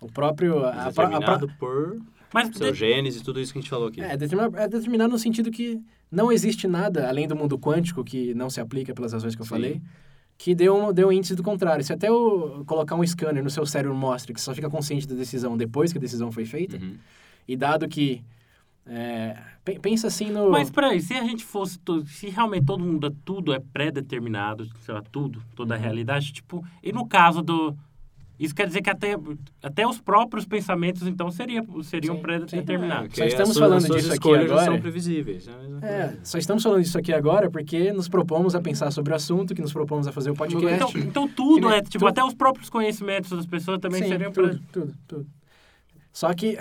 O 0.00 0.06
próprio 0.06 0.64
a, 0.64 0.70
a, 0.70 0.82
a, 0.84 0.88
Determinado 0.88 1.48
por 1.58 2.00
Mas, 2.32 2.56
seu 2.56 2.72
genes 2.74 3.16
e 3.16 3.22
tudo 3.22 3.40
isso 3.40 3.52
que 3.52 3.58
a 3.58 3.62
gente 3.62 3.70
falou 3.70 3.88
aqui. 3.88 4.00
é, 4.00 4.16
determinado, 4.16 4.56
é 4.56 4.68
determinado 4.68 5.12
no 5.12 5.18
sentido 5.18 5.50
que 5.50 5.80
não 6.10 6.30
existe 6.30 6.68
nada 6.68 7.08
além 7.08 7.26
do 7.26 7.34
mundo 7.34 7.58
quântico 7.58 8.04
que 8.04 8.32
não 8.34 8.48
se 8.48 8.60
aplica 8.60 8.94
pelas 8.94 9.12
razões 9.12 9.34
que 9.34 9.42
eu 9.42 9.46
Sim. 9.46 9.50
falei, 9.50 9.82
que 10.42 10.54
deu 10.56 10.74
um, 10.74 10.92
deu 10.92 11.08
um 11.08 11.12
índice 11.12 11.36
do 11.36 11.42
contrário. 11.42 11.84
Se 11.84 11.92
até 11.92 12.08
eu 12.08 12.64
colocar 12.66 12.96
um 12.96 13.06
scanner 13.06 13.44
no 13.44 13.50
seu 13.50 13.64
cérebro 13.64 13.94
mostra 13.96 14.32
que 14.34 14.40
você 14.40 14.44
só 14.46 14.54
fica 14.54 14.68
consciente 14.68 15.06
da 15.06 15.14
decisão 15.14 15.56
depois 15.56 15.92
que 15.92 15.98
a 15.98 16.00
decisão 16.00 16.32
foi 16.32 16.44
feita, 16.44 16.76
Uhum. 16.78 16.96
e 17.46 17.56
dado 17.56 17.86
que 17.88 18.22
é, 18.84 19.36
pe- 19.64 19.78
pensa 19.78 20.08
assim 20.08 20.28
no 20.30 20.50
mas 20.50 20.68
peraí, 20.68 21.00
se 21.00 21.14
a 21.14 21.22
gente 21.22 21.44
fosse, 21.44 21.78
to- 21.78 22.04
se 22.06 22.28
realmente 22.28 22.66
todo 22.66 22.82
mundo, 22.82 23.08
tudo 23.24 23.52
é 23.52 23.60
pré-determinado, 23.60 24.66
sei 24.80 24.92
lá, 24.94 25.00
tudo, 25.12 25.40
toda 25.54 25.74
a 25.74 25.76
Uhum. 25.76 25.82
realidade, 25.84 26.32
tipo, 26.32 26.64
e 26.82 26.92
no 26.92 27.06
caso 27.06 27.40
do... 27.42 27.76
Isso 28.44 28.54
quer 28.54 28.66
dizer 28.66 28.82
que 28.82 28.90
até, 28.90 29.16
até 29.62 29.86
os 29.86 30.00
próprios 30.00 30.44
pensamentos, 30.44 31.06
então, 31.06 31.30
seria, 31.30 31.64
seriam 31.84 32.16
Sim, 32.16 32.22
pré-determinados. 32.22 33.12
É, 33.18 33.22
Só 33.22 33.24
estamos 33.26 33.50
as 33.50 33.56
suas- 33.56 33.68
falando 33.84 33.96
disso 33.96 34.12
aqui 34.12 34.34
agora. 34.34 34.64
são 34.64 34.80
previsíveis. 34.80 35.48
É 35.48 35.52
a 35.52 35.56
mesma 35.58 35.86
É, 35.86 36.16
só 36.24 36.38
estamos 36.38 36.62
falando 36.62 36.82
disso 36.82 36.98
aqui 36.98 37.12
agora 37.12 37.50
porque 37.50 37.92
nos 37.92 38.08
propomos 38.08 38.54
a 38.54 38.60
pensar 38.60 38.90
sobre 38.90 39.12
o 39.12 39.16
assunto, 39.16 39.54
que 39.54 39.62
nos 39.62 39.72
propomos 39.72 40.06
a 40.08 40.12
fazer 40.12 40.30
o 40.30 40.34
podcast. 40.34 40.74
Então, 40.74 40.90
então 41.08 41.28
tudo 41.28 41.54
Que 41.60 41.60
nem- 41.68 41.78
é, 41.78 41.82
tipo, 41.82 41.98
tudo- 42.00 42.08
até 42.08 42.24
os 42.24 42.34
próprios 42.34 42.68
conhecimentos 42.68 43.30
das 43.30 43.46
pessoas 43.46 43.78
também 43.78 44.02
Sim, 44.02 44.08
seriam 44.08 44.32
tudo, 44.32 44.60
tudo, 44.72 44.94
tudo. 45.06 45.26
Só 46.12 46.32
que, 46.34 46.58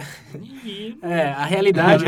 é, 1.01 1.23
a 1.27 1.43
realidade... 1.45 2.05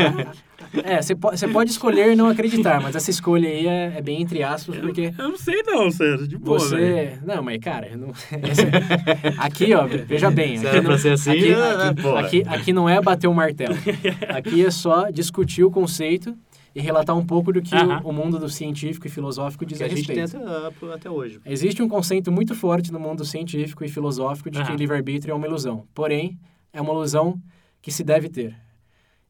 é, 0.82 1.02
você 1.02 1.14
po- 1.14 1.30
você 1.30 1.46
pode 1.46 1.70
escolher 1.70 2.16
não 2.16 2.26
acreditar, 2.28 2.80
mas 2.80 2.96
essa 2.96 3.10
escolha 3.10 3.46
aí 3.48 3.66
é, 3.66 3.92
é 3.98 4.00
bem 4.02 4.22
entre 4.22 4.42
aspas, 4.42 4.78
porque 4.78 5.12
Eu 5.18 5.28
não 5.28 5.36
sei 5.36 5.62
não, 5.62 5.90
Sérgio, 5.90 6.26
de 6.26 6.38
boa, 6.38 6.58
você... 6.58 7.18
Não, 7.22 7.42
mas, 7.42 7.58
cara, 7.58 7.94
não, 7.98 8.12
aqui, 9.38 9.74
ó, 9.74 9.86
veja 9.86 10.30
bem... 10.30 10.56
Aqui 10.58 10.76
não- 10.76 10.84
pra 10.84 10.98
ser 10.98 11.12
assim, 11.12 11.30
aqui, 11.32 11.52
ah, 11.54 11.90
aqui, 11.90 12.42
aqui, 12.42 12.42
aqui 12.48 12.72
não 12.72 12.88
é 12.88 13.00
bater 13.00 13.28
o 13.28 13.34
martelo. 13.34 13.74
Aqui 14.28 14.64
é 14.64 14.70
só 14.70 15.10
discutir 15.10 15.64
o 15.64 15.70
conceito 15.70 16.36
e 16.74 16.80
relatar 16.80 17.16
um 17.16 17.24
pouco 17.24 17.52
do 17.52 17.62
que 17.62 17.74
Aham. 17.74 18.00
o, 18.04 18.08
o 18.08 18.12
mundo 18.12 18.38
do 18.38 18.48
científico 18.48 19.06
e 19.06 19.10
filosófico 19.10 19.64
diz 19.64 19.78
que 19.78 19.84
a 19.84 19.86
a 19.86 19.90
gente 19.90 20.06
tem 20.06 20.16
respeito. 20.20 20.46
até, 20.46 20.92
até 20.94 21.10
hoje. 21.10 21.40
Existe 21.46 21.82
um 21.82 21.88
conceito 21.88 22.32
muito 22.32 22.54
forte 22.54 22.90
no 22.92 22.98
mundo 22.98 23.24
científico 23.24 23.84
e 23.84 23.88
filosófico 23.88 24.50
de 24.50 24.58
que 24.58 24.68
Aham. 24.68 24.76
livre-arbítrio 24.76 25.32
é 25.32 25.34
uma 25.34 25.46
ilusão. 25.46 25.84
Porém, 25.94 26.38
é 26.74 26.80
uma 26.80 26.92
ilusão 26.92 27.40
que 27.80 27.92
se 27.92 28.02
deve 28.02 28.28
ter. 28.28 28.54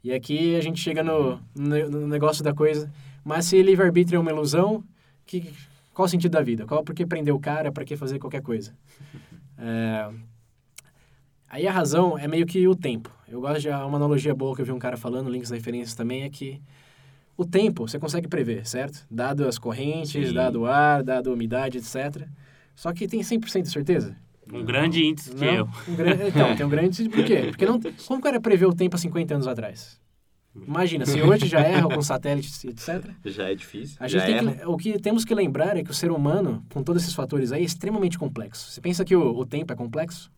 E 0.03 0.13
aqui 0.13 0.57
a 0.57 0.61
gente 0.61 0.81
chega 0.81 1.05
no, 1.05 1.39
no, 1.55 1.91
no 1.91 2.09
negócio 2.09 2.43
da 2.43 2.55
coisa. 2.55 2.91
Mas 3.23 3.45
se 3.45 3.63
livre-arbítrio 3.63 4.17
é 4.17 4.21
uma 4.21 4.31
ilusão, 4.31 4.83
que, 5.25 5.53
qual 5.93 6.07
o 6.07 6.09
sentido 6.09 6.33
da 6.33 6.43
vida? 6.43 6.67
Qual, 6.67 6.83
por 6.83 6.95
que 6.95 7.07
prender 7.07 7.33
o 7.33 7.39
cara? 7.39 7.71
Para 7.71 7.85
que 7.85 7.97
fazer 7.97 8.19
qualquer 8.19 8.43
coisa? 8.43 8.75
É, 9.57 10.11
aí 11.49 11.69
a 11.69 11.71
razão 11.71 12.19
é 12.19 12.27
meio 12.27 12.45
que 12.45 12.67
o 12.67 12.75
tempo. 12.75 13.09
Eu 13.29 13.41
gosto 13.41 13.61
de 13.61 13.69
uma 13.69 13.97
analogia 13.97 14.35
boa 14.35 14.53
que 14.53 14.61
eu 14.61 14.67
vi 14.67 14.73
um 14.73 14.81
cara 14.81 14.97
falando, 14.97 15.31
links 15.31 15.49
da 15.49 15.55
referências 15.55 15.95
também, 15.95 16.25
é 16.25 16.29
que 16.29 16.61
o 17.37 17.45
tempo 17.45 17.87
você 17.87 17.97
consegue 17.97 18.27
prever, 18.27 18.67
certo? 18.67 19.07
Dado 19.09 19.47
as 19.47 19.57
correntes, 19.57 20.29
Sim. 20.29 20.35
dado 20.35 20.63
o 20.63 20.67
ar, 20.67 21.05
dado 21.05 21.31
a 21.31 21.33
umidade, 21.33 21.79
etc. 21.79 22.27
Só 22.75 22.93
que 22.93 23.07
tem 23.07 23.21
100% 23.21 23.63
de 23.63 23.71
certeza? 23.71 24.17
Um 24.53 24.65
grande 24.65 25.05
índice 25.05 25.35
de 25.35 25.41
Não. 25.45 25.53
erro. 25.53 25.71
Um 25.89 26.27
Então, 26.29 26.57
tem 26.57 26.67
um 26.67 26.69
grande... 26.69 26.87
índice- 26.89 27.09
Por 27.09 27.25
quê? 27.25 27.43
Porque 27.49 27.67
não... 27.67 27.81
como 28.07 28.21
o 28.21 28.23
cara 28.23 28.41
prevê 28.41 28.67
o 28.67 28.73
tempo 28.75 28.97
há 28.97 28.99
50 28.99 29.35
anos 29.35 29.47
atrás? 29.47 30.01
Imagina, 30.67 31.05
se 31.05 31.21
hoje 31.21 31.49
já 31.49 31.61
erra 31.61 31.89
com 31.89 32.01
satélites, 32.01 32.65
etc. 32.65 33.11
Já 33.25 33.49
é 33.51 33.55
difícil. 33.57 33.97
A 33.99 34.07
já 34.07 34.21
gente 34.25 34.57
que, 34.57 34.67
o 34.67 34.77
que 34.77 34.99
temos 35.01 35.25
que 35.25 35.35
lembrar 35.35 35.77
é 35.77 35.83
que 35.83 35.91
o 35.91 35.95
ser 35.95 36.13
humano, 36.13 36.65
com 36.73 36.81
todos 36.83 37.03
esses 37.03 37.15
fatores 37.15 37.51
aí, 37.51 37.63
é 37.63 37.65
extremamente 37.65 38.17
complexo. 38.17 38.71
Você 38.71 38.81
pensa 38.81 39.05
que 39.05 39.17
o, 39.17 39.37
o 39.37 39.45
tempo 39.45 39.73
é 39.73 39.77
complexo? 39.77 40.31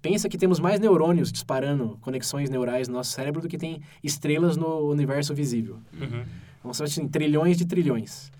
Pensa 0.00 0.30
que 0.30 0.38
temos 0.38 0.58
mais 0.58 0.80
neurônios 0.80 1.30
disparando 1.30 1.98
conexões 2.00 2.48
neurais 2.48 2.88
no 2.88 2.94
nosso 2.94 3.12
cérebro 3.12 3.42
do 3.42 3.48
que 3.48 3.58
tem 3.58 3.82
estrelas 4.02 4.56
no 4.56 4.88
universo 4.90 5.34
visível. 5.34 5.78
Uhum. 5.92 6.24
Então, 6.58 6.72
são 6.72 6.86
assim, 6.86 7.06
trilhões 7.06 7.58
de 7.58 7.66
trilhões. 7.66 8.32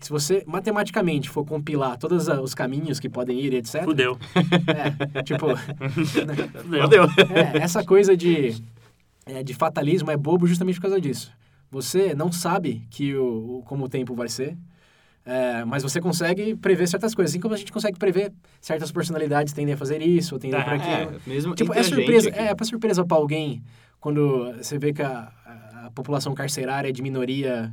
Se 0.00 0.10
você 0.10 0.42
matematicamente 0.46 1.30
for 1.30 1.44
compilar 1.46 1.96
todos 1.96 2.28
os 2.28 2.54
caminhos 2.54 3.00
que 3.00 3.08
podem 3.08 3.40
ir, 3.40 3.54
etc. 3.54 3.84
Fudeu. 3.84 4.18
É, 5.16 5.22
tipo, 5.22 5.46
Fudeu. 6.82 7.04
É, 7.34 7.58
essa 7.62 7.84
coisa 7.84 8.16
de, 8.16 8.54
é, 9.26 9.42
de 9.42 9.54
fatalismo 9.54 10.10
é 10.10 10.16
bobo 10.16 10.46
justamente 10.46 10.76
por 10.76 10.82
causa 10.82 11.00
disso. 11.00 11.32
Você 11.70 12.14
não 12.14 12.30
sabe 12.30 12.86
que 12.90 13.14
o, 13.14 13.58
o- 13.58 13.62
como 13.64 13.84
o 13.84 13.88
tempo 13.88 14.14
vai 14.14 14.28
ser, 14.28 14.56
é, 15.24 15.64
mas 15.64 15.82
você 15.82 16.00
consegue 16.00 16.54
prever 16.54 16.86
certas 16.86 17.14
coisas. 17.14 17.32
Assim 17.32 17.40
como 17.40 17.54
a 17.54 17.56
gente 17.56 17.72
consegue 17.72 17.98
prever 17.98 18.32
certas 18.60 18.92
personalidades 18.92 19.52
tendem 19.52 19.74
a 19.74 19.76
fazer 19.76 20.02
isso, 20.02 20.34
ou 20.34 20.38
tendem 20.38 20.58
Tá, 20.58 20.64
para 20.64 20.74
aquilo. 20.76 21.16
É, 21.16 21.18
mesmo 21.26 21.54
Tipo, 21.54 21.72
é 21.72 21.82
surpresa, 21.82 22.28
aqui. 22.28 22.38
é, 22.38 22.54
pra 22.54 22.66
surpresa 22.66 23.04
pra 23.06 23.16
alguém 23.16 23.62
quando 23.98 24.52
você 24.58 24.78
vê 24.78 24.92
que 24.92 25.02
a, 25.02 25.32
a- 25.46 25.86
a 25.86 25.90
população 25.92 26.34
carcerária 26.34 26.88
é 26.88 26.92
de 26.92 27.02
minoria, 27.02 27.72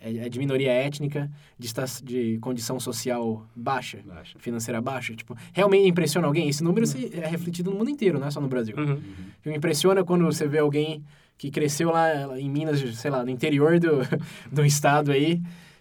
é, 0.00 0.26
é 0.26 0.28
de 0.28 0.38
minoria 0.38 0.70
étnica, 0.72 1.30
de, 1.58 1.72
de 2.02 2.38
condição 2.38 2.78
social 2.80 3.46
baixa, 3.54 3.98
Baixa. 4.04 4.38
financeira 4.38 4.80
baixa. 4.80 5.14
Tipo, 5.14 5.36
realmente 5.52 5.88
impressiona 5.88 6.26
alguém? 6.26 6.48
Esse 6.48 6.62
número 6.64 6.86
se- 6.86 7.10
é 7.14 7.26
refletido 7.26 7.70
no 7.70 7.76
mundo 7.78 7.90
inteiro, 7.90 8.18
não 8.18 8.26
é 8.26 8.30
só 8.30 8.40
no 8.40 8.48
Brasil. 8.48 8.76
Uhum. 8.76 8.98
Me 9.44 9.56
impressiona 9.56 10.04
quando 10.04 10.24
você 10.24 10.46
vê 10.46 10.58
alguém 10.58 11.02
que 11.36 11.50
cresceu 11.50 11.90
lá 11.90 12.38
em 12.38 12.50
Minas, 12.50 12.80
sei 12.98 13.10
lá, 13.10 13.24
no 13.24 13.30
interior 13.30 13.78
do, 13.78 13.98
do 14.50 14.64
estado 14.64 15.12
aí, 15.12 15.40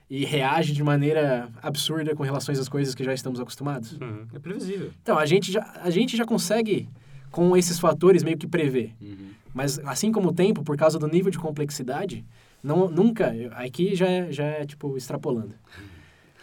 e 0.09 0.23
reage 0.23 0.71
de 0.71 0.83
maneira 0.83 1.49
absurda 1.61 2.15
com 2.15 2.23
relação 2.23 2.53
às 2.53 2.69
coisas 2.69 2.93
que 2.95 3.03
já 3.03 3.13
estamos 3.13 3.39
acostumados. 3.39 3.93
Uhum. 3.93 4.25
É 4.33 4.39
previsível. 4.39 4.91
Então, 5.01 5.17
a 5.17 5.25
gente 5.25 5.51
já, 5.51 5.79
a 5.83 5.89
gente 5.89 6.15
já 6.15 6.25
consegue, 6.25 6.87
com 7.31 7.57
esses 7.57 7.77
fatores, 7.79 8.23
meio 8.23 8.37
que 8.37 8.47
prever. 8.47 8.93
Uhum. 9.01 9.31
Mas, 9.53 9.79
assim 9.79 10.11
como 10.11 10.29
o 10.29 10.33
tempo, 10.33 10.63
por 10.63 10.77
causa 10.77 10.97
do 10.99 11.07
nível 11.07 11.31
de 11.31 11.37
complexidade, 11.39 12.23
não, 12.63 12.89
nunca, 12.89 13.33
aqui 13.53 13.95
já 13.95 14.07
é, 14.07 14.31
já 14.31 14.43
é, 14.45 14.65
tipo, 14.65 14.97
extrapolando. 14.97 15.55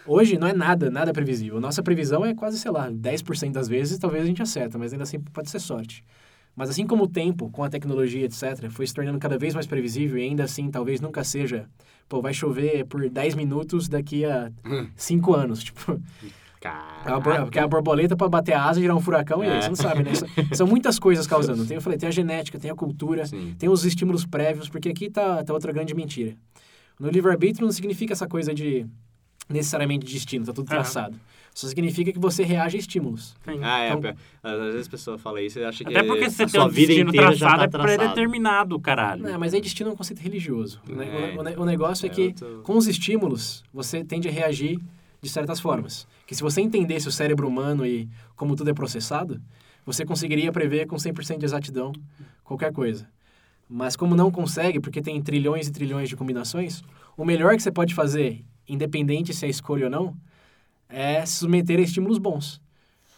Hoje 0.07 0.37
não 0.37 0.47
é 0.47 0.53
nada, 0.53 0.89
nada 0.89 1.11
previsível. 1.11 1.59
Nossa 1.59 1.81
previsão 1.81 2.23
é 2.25 2.33
quase, 2.33 2.59
sei 2.59 2.71
lá, 2.71 2.91
10% 2.91 3.51
das 3.51 3.67
vezes 3.67 3.97
talvez 3.97 4.23
a 4.23 4.27
gente 4.27 4.41
acerta, 4.41 4.77
mas 4.77 4.93
ainda 4.93 5.03
assim 5.03 5.19
pode 5.19 5.49
ser 5.49 5.59
sorte. 5.59 6.03
Mas 6.55 6.69
assim 6.69 6.87
como 6.87 7.03
o 7.03 7.07
tempo, 7.07 7.49
com 7.49 7.63
a 7.63 7.69
tecnologia, 7.69 8.25
etc., 8.25 8.69
foi 8.69 8.87
se 8.87 8.93
tornando 8.93 9.19
cada 9.19 9.37
vez 9.37 9.53
mais 9.53 9.67
previsível 9.67 10.17
e 10.17 10.21
ainda 10.21 10.43
assim 10.43 10.69
talvez 10.69 11.01
nunca 11.01 11.23
seja, 11.23 11.67
pô, 12.07 12.21
vai 12.21 12.33
chover 12.33 12.85
por 12.85 13.09
10 13.09 13.35
minutos 13.35 13.89
daqui 13.89 14.23
a 14.23 14.51
5 14.95 15.33
anos, 15.33 15.61
tipo... 15.65 15.99
É 17.05 17.09
uma 17.11 17.21
Caraca. 17.21 17.43
Porque 17.43 17.59
a 17.59 17.67
borboleta 17.67 18.15
pode 18.17 18.31
bater 18.31 18.53
a 18.53 18.63
asa 18.65 18.79
e 18.79 18.81
virar 18.81 18.95
um 18.95 18.99
furacão, 19.01 19.43
e 19.43 19.47
aí 19.47 19.57
É. 19.57 19.61
você 19.61 19.67
não 19.69 19.75
sabe, 19.75 20.03
né? 20.03 20.11
São, 20.15 20.27
são 20.53 20.67
muitas 20.67 20.97
coisas 20.99 21.27
causando. 21.27 21.65
Tem, 21.65 21.75
eu 21.75 21.81
falei, 21.81 21.97
tem 21.97 22.09
a 22.09 22.11
genética, 22.11 22.57
tem 22.59 22.71
a 22.71 22.75
cultura, 22.75 23.25
Sim. 23.25 23.55
tem 23.57 23.69
os 23.69 23.85
estímulos 23.85 24.25
prévios, 24.25 24.67
porque 24.69 24.89
aqui 24.89 25.09
tá, 25.09 25.43
tá 25.43 25.53
outra 25.53 25.71
grande 25.71 25.93
mentira. 25.93 26.35
No 26.99 27.09
livre-arbítrio 27.09 27.65
não 27.65 27.71
significa 27.73 28.13
essa 28.13 28.27
coisa 28.27 28.53
de 28.53 28.85
necessariamente 29.49 30.05
destino, 30.11 30.45
tá 30.45 30.53
tudo 30.53 30.67
traçado. 30.67 31.15
Só 31.53 31.67
significa 31.67 32.11
que 32.11 32.19
você 32.19 32.43
reage 32.43 32.75
a 32.75 32.79
estímulos. 32.81 33.33
Sim. 33.45 33.59
Ah, 33.63 33.79
é. 33.79 33.93
Então- 33.93 34.13
Às 34.43 34.59
vezes 34.73 34.87
a 34.87 34.89
pessoa 34.91 35.17
fala 35.17 35.41
isso 35.41 35.57
e 35.59 35.63
acha 35.63 35.85
que 35.85 35.89
Até 35.95 36.03
porque 36.05 36.29
você 36.29 36.45
tem 36.45 36.59
um 36.59 36.67
vida 36.67 36.87
destino 36.87 37.09
inteira 37.09 37.33
já 37.33 37.47
traçado, 37.49 37.71
tá 37.71 37.79
é 37.79 37.81
predeterminado, 37.83 38.77
caralho. 38.79 39.23
Não, 39.23 39.39
mas 39.39 39.53
aí 39.53 39.61
destino 39.61 39.89
é 39.89 39.93
um 39.93 39.95
conceito 39.95 40.19
religioso. 40.19 40.81
É, 40.89 41.39
o, 41.39 41.43
ne- 41.43 41.55
o 41.55 41.63
negócio 41.65 42.05
é, 42.05 42.09
é 42.09 42.11
que, 42.13 42.25
outro- 42.27 42.61
com 42.63 42.75
os 42.75 42.87
estímulos, 42.87 43.63
você 43.73 44.03
tende 44.03 44.27
a 44.27 44.31
reagir 44.31 44.79
de 45.25 45.31
certas 45.31 45.59
formas. 45.59 46.07
Que 46.27 46.35
se 46.35 46.43
você 46.43 46.61
entendesse 46.61 47.07
o 47.07 47.11
cérebro 47.11 47.47
humano 47.47 47.85
e 47.85 48.07
como 48.35 48.55
tudo 48.55 48.69
é 48.69 48.73
processado, 48.73 49.41
você 49.83 50.05
conseguiria 50.05 50.51
prever 50.51 50.85
com 50.85 50.95
100% 50.95 51.39
de 51.39 51.45
exatidão 51.45 51.91
qualquer 52.43 52.71
coisa. 52.71 53.07
Mas 53.67 53.95
como 53.95 54.15
não 54.15 54.29
consegue, 54.29 54.79
porque 54.79 55.01
tem 55.01 55.19
trilhões 55.21 55.67
e 55.67 55.71
trilhões 55.71 56.07
de 56.07 56.15
combinações, 56.15 56.83
o 57.17 57.25
melhor 57.25 57.55
que 57.55 57.63
você 57.63 57.71
pode 57.71 57.95
fazer, 57.95 58.45
independente 58.69 59.33
se 59.33 59.47
é 59.47 59.49
escolha 59.49 59.85
ou 59.85 59.91
não, 59.91 60.15
é 60.87 61.25
se 61.25 61.37
submeter 61.37 61.79
a 61.79 61.81
estímulos 61.81 62.19
bons. 62.19 62.61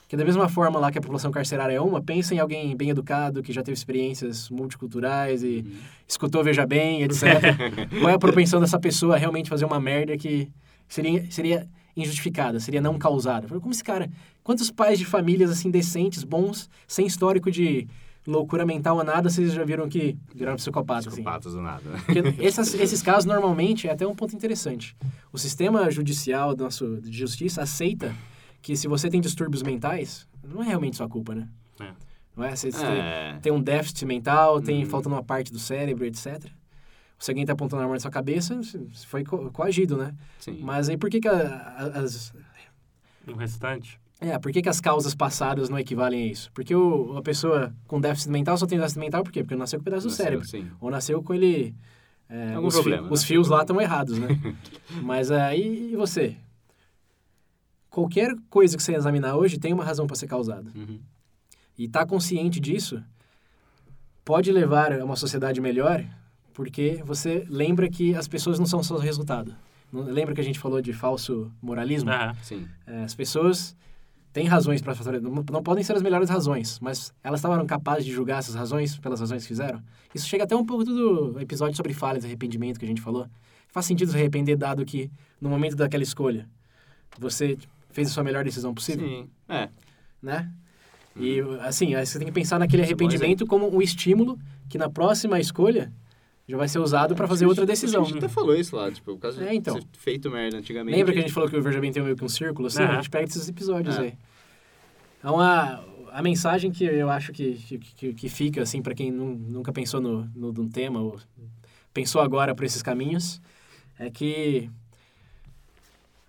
Que 0.08 0.16
da 0.16 0.24
mesma 0.24 0.48
forma 0.48 0.80
lá 0.80 0.90
que 0.90 0.98
a 0.98 1.02
população 1.02 1.30
carcerária 1.32 1.74
é 1.74 1.82
uma, 1.82 2.02
pensa 2.02 2.34
em 2.34 2.40
alguém 2.40 2.74
bem 2.78 2.92
educado, 2.92 3.44
que 3.44 3.52
já 3.52 3.62
teve 3.62 3.78
experiências 3.78 4.50
multiculturais 4.50 5.44
e 5.44 5.66
escutou 6.08 6.42
Veja 6.42 6.66
Bem, 6.66 7.04
etc. 7.04 7.20
Qual 8.00 8.10
é 8.10 8.14
a 8.14 8.20
propensão 8.20 8.62
dessa 8.62 8.80
pessoa 8.80 9.16
a 9.16 9.18
realmente 9.18 9.50
fazer 9.50 9.66
uma 9.66 9.82
merda 9.82 10.18
que 10.18 10.50
seria, 10.88 11.30
seria 11.30 11.68
injustificada, 12.02 12.60
seria 12.60 12.80
não 12.82 12.98
causada? 12.98 13.48
Como 13.60 13.72
esse 13.74 13.84
cara... 13.84 14.10
Quantos 14.44 14.72
pais 14.72 14.98
de 14.98 15.04
famílias, 15.06 15.50
assim, 15.52 15.70
decentes, 15.70 16.24
bons, 16.24 16.70
sem 16.88 17.06
histórico 17.06 17.52
de 17.52 17.86
loucura 18.26 18.66
mental 18.66 18.96
ou 18.98 19.04
nada, 19.04 19.30
vocês 19.30 19.52
já 19.54 19.64
viram 19.66 19.90
que 19.90 20.18
viraram 20.34 20.56
psicopatas, 20.58 21.08
assim? 21.08 21.16
Psicopatas 21.18 21.54
do 21.54 21.62
nada. 21.62 21.82
né? 21.90 22.02
Porque 22.06 22.20
essas- 22.46 22.74
esses 22.74 23.02
casos, 23.02 23.26
normalmente, 23.26 23.88
é 23.88 23.92
até 23.92 24.08
um 24.08 24.16
ponto 24.16 24.34
interessante. 24.36 24.96
O 25.34 25.38
sistema 25.38 25.90
judicial 25.92 26.56
nosso, 26.56 27.02
de 27.02 27.12
justiça 27.18 27.62
aceita 27.62 28.16
que 28.62 28.76
se 28.78 28.88
você 28.88 29.10
tem 29.10 29.20
distúrbios 29.20 29.64
mentais, 29.64 30.28
não 30.44 30.64
é 30.64 30.68
realmente 30.68 30.96
sua 30.96 31.10
culpa, 31.10 31.36
né? 31.36 31.48
É. 31.80 31.92
Não 32.36 32.44
é? 32.46 32.56
Você, 32.56 32.70
É. 32.70 33.38
tem 33.42 33.52
um 33.52 33.62
déficit 33.62 34.06
mental, 34.06 34.62
tem 34.62 34.84
Uhum. 34.84 34.90
falta 34.90 35.10
numa 35.10 35.24
parte 35.24 35.52
do 35.52 35.60
cérebro, 35.60 36.06
etc. 36.06 36.46
Se 37.20 37.32
alguém 37.32 37.46
tá 37.46 37.54
apontando 37.54 37.82
a 37.82 37.86
arma 37.86 37.96
na 37.96 38.00
sua 38.00 38.12
cabeça, 38.12 38.56
você 38.62 38.80
foi 39.08 39.24
co- 39.24 39.50
coagido, 39.52 39.98
né? 39.98 40.14
Sim. 40.40 40.60
Mas 40.62 40.88
aí 40.90 40.98
por 40.98 41.10
que, 41.10 41.20
que 41.20 41.28
a- 41.28 41.34
a- 41.96 42.00
as... 42.02 42.34
O 43.28 43.34
restante. 43.34 44.00
É, 44.20 44.38
por 44.40 44.52
que, 44.52 44.62
que 44.62 44.70
as 44.70 44.80
causas 44.82 45.14
passadas 45.14 45.70
não 45.70 45.78
equivalem 45.78 46.24
a 46.24 46.32
isso? 46.32 46.52
Porque 46.54 46.74
o, 46.76 47.18
a 47.18 47.22
pessoa 47.22 47.74
com 47.88 48.00
déficit 48.02 48.30
mental 48.32 48.58
só 48.58 48.66
tem 48.66 48.78
déficit 48.78 49.00
mental 49.00 49.24
por 49.24 49.32
quê? 49.32 49.44
Porque 49.44 49.56
nasceu 49.56 49.80
com 49.80 49.82
um 49.82 49.86
pedaço 49.86 50.08
do 50.08 50.10
Nasceu, 50.10 50.26
cérebro. 50.26 50.48
Sim. 50.48 50.72
Ou 50.80 50.90
nasceu 50.90 51.22
com 51.24 51.34
ele. 51.34 51.76
é, 52.30 52.54
Algum 52.54 52.68
os, 52.68 52.76
fi- 52.76 52.82
problema, 52.82 53.08
né? 53.08 53.14
os 53.14 53.24
fios 53.24 53.48
lá 53.48 53.62
estão 53.62 53.80
errados, 53.82 54.18
né? 54.18 54.28
Mas 55.04 55.30
aí, 55.32 55.92
e 55.92 55.96
você? 55.96 56.36
Qualquer 57.90 58.36
coisa 58.50 58.78
que 58.78 58.84
você 58.84 58.94
examinar 58.96 59.36
hoje 59.36 59.58
tem 59.58 59.74
uma 59.74 59.84
razão 59.84 60.06
para 60.06 60.16
ser 60.16 60.28
causada. 60.28 60.72
Uhum. 60.76 61.00
E 61.78 61.86
estar 61.86 62.06
consciente 62.06 62.60
disso 62.60 63.04
pode 64.26 64.52
levar 64.52 64.92
a 64.94 65.04
uma 65.06 65.16
sociedade 65.16 65.60
melhor, 65.62 66.04
porque 66.58 67.04
você 67.06 67.46
lembra 67.48 67.88
que 67.88 68.16
as 68.16 68.28
pessoas 68.28 68.58
não 68.58 68.66
são 68.66 68.82
só 68.82 68.96
o 68.96 68.98
resultado. 68.98 69.54
Não- 69.94 70.02
Lembra 70.02 70.34
que 70.34 70.42
a 70.42 70.44
gente 70.44 70.58
falou 70.58 70.82
de 70.82 70.92
falso 70.92 71.52
moralismo? 71.62 72.10
Aham. 72.10 72.34
Sim. 72.42 72.68
É, 72.88 73.04
as 73.04 73.14
pessoas 73.14 73.76
têm 74.34 74.48
razões 74.48 74.82
para 74.82 74.96
fazer, 74.96 75.22
não, 75.22 75.46
não 75.52 75.62
podem 75.62 75.84
ser 75.84 75.94
as 75.96 76.02
melhores 76.02 76.32
razões, 76.32 76.80
mas 76.80 77.14
elas 77.24 77.42
estavam 77.42 77.64
capazes 77.68 78.06
de 78.06 78.12
julgar 78.12 78.40
essas 78.40 78.56
razões 78.56 78.98
pelas 78.98 79.20
razões 79.20 79.44
que 79.44 79.50
fizeram. 79.50 79.84
Isso 80.16 80.28
chega 80.28 80.46
até 80.46 80.56
um 80.56 80.66
pouco 80.66 80.84
do 80.84 81.40
episódio 81.40 81.76
sobre 81.78 81.94
falhas 81.94 82.24
e 82.24 82.26
arrependimento 82.26 82.80
que 82.80 82.86
a 82.86 82.88
gente 82.88 83.02
falou. 83.02 83.28
Faz 83.68 83.86
sentido 83.86 84.10
se 84.10 84.18
arrepender 84.18 84.56
dado 84.56 84.84
que 84.84 85.12
no 85.40 85.50
momento 85.52 85.76
daquela 85.76 86.02
escolha 86.02 86.50
você 87.20 87.56
fez 87.92 88.08
a 88.10 88.12
sua 88.12 88.24
melhor 88.24 88.44
decisão 88.44 88.74
possível, 88.74 89.08
Sim. 89.08 89.30
É. 89.48 89.70
né? 90.20 90.52
E 91.16 91.40
assim, 91.62 91.94
aí 91.94 92.04
você 92.04 92.18
tem 92.18 92.28
que 92.28 92.34
pensar 92.34 92.58
naquele 92.58 92.82
é 92.82 92.86
arrependimento 92.86 93.46
como 93.46 93.72
um 93.72 93.80
estímulo 93.80 94.40
que 94.68 94.80
na 94.80 94.90
próxima 94.90 95.40
escolha 95.40 95.94
já 96.48 96.56
vai 96.58 96.68
ser 96.68 96.80
usado 96.80 97.14
para 97.16 97.28
fazer 97.28 97.46
outra 97.46 97.66
decisão. 97.66 98.04
A 98.04 98.06
gente 98.06 98.18
até 98.20 98.28
falou 98.30 98.56
isso 98.56 98.76
lá, 98.76 98.90
tipo, 98.92 99.12
o 99.12 99.18
caso 99.18 99.42
É, 99.44 99.54
então. 99.54 99.78
de 99.80 99.86
ter 99.86 99.98
feito 100.00 100.30
merda 100.32 100.58
antigamente. 100.58 100.96
Lembra 100.98 101.12
que 101.14 101.20
a 101.20 101.22
gente 101.22 101.34
falou 101.34 101.50
que 101.50 101.58
o 101.58 101.62
Veja 101.62 101.80
Bem 101.82 101.92
tem 101.92 102.02
meio 102.02 102.16
que 102.16 102.24
um 102.24 102.30
círculo? 102.30 102.68
Assim, 102.68 102.82
Aham. 102.84 102.94
a 102.94 102.96
gente 102.98 103.10
pega 103.10 103.26
esses 103.26 103.48
episódios 103.50 103.98
É. 103.98 104.02
aí. 104.02 104.14
Então, 105.20 105.40
a, 105.40 105.84
a 106.12 106.22
mensagem 106.22 106.72
que 106.72 106.86
eu 106.86 107.10
acho 107.10 107.34
que, 107.34 107.56
que, 107.98 108.14
que, 108.14 108.30
fica, 108.30 108.62
assim, 108.62 108.82
para 108.82 108.94
quem 108.96 109.12
nu- 109.12 109.36
nunca 109.36 109.74
pensou 109.74 110.00
no, 110.00 110.24
no, 110.36 110.54
no 110.54 110.70
tema, 110.70 111.02
ou 111.02 111.20
pensou 111.94 112.22
agora 112.22 112.56
por 112.56 112.64
esses 112.64 112.82
caminhos, 112.82 113.42
é 114.00 114.10
que 114.10 114.70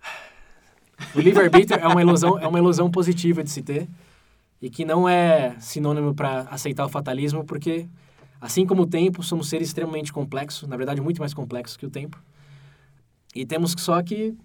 o 1.15 1.19
livre-arbítrio 1.19 1.79
é 1.79 1.87
uma 1.87 2.01
ilusão 2.01 2.37
é 2.39 2.47
uma 2.47 2.59
ilusão 2.59 2.89
positiva 2.91 3.43
de 3.43 3.49
se 3.49 3.61
ter 3.61 3.87
e 4.61 4.69
que 4.69 4.83
não 4.83 5.07
é 5.07 5.55
sinônimo 5.59 6.13
para 6.13 6.41
aceitar 6.51 6.85
o 6.85 6.89
fatalismo, 6.89 7.45
porque, 7.45 7.87
assim 8.39 8.65
como 8.65 8.83
o 8.83 8.87
tempo, 8.87 9.21
somos 9.23 9.49
seres 9.49 9.67
extremamente 9.67 10.13
complexos, 10.13 10.67
na 10.67 10.77
verdade, 10.77 11.01
muito 11.01 11.19
mais 11.19 11.33
complexos 11.33 11.77
que 11.77 11.85
o 11.85 11.89
tempo. 11.89 12.21
E 13.35 13.45
temos 13.45 13.75
só 13.77 14.01
que 14.01 14.35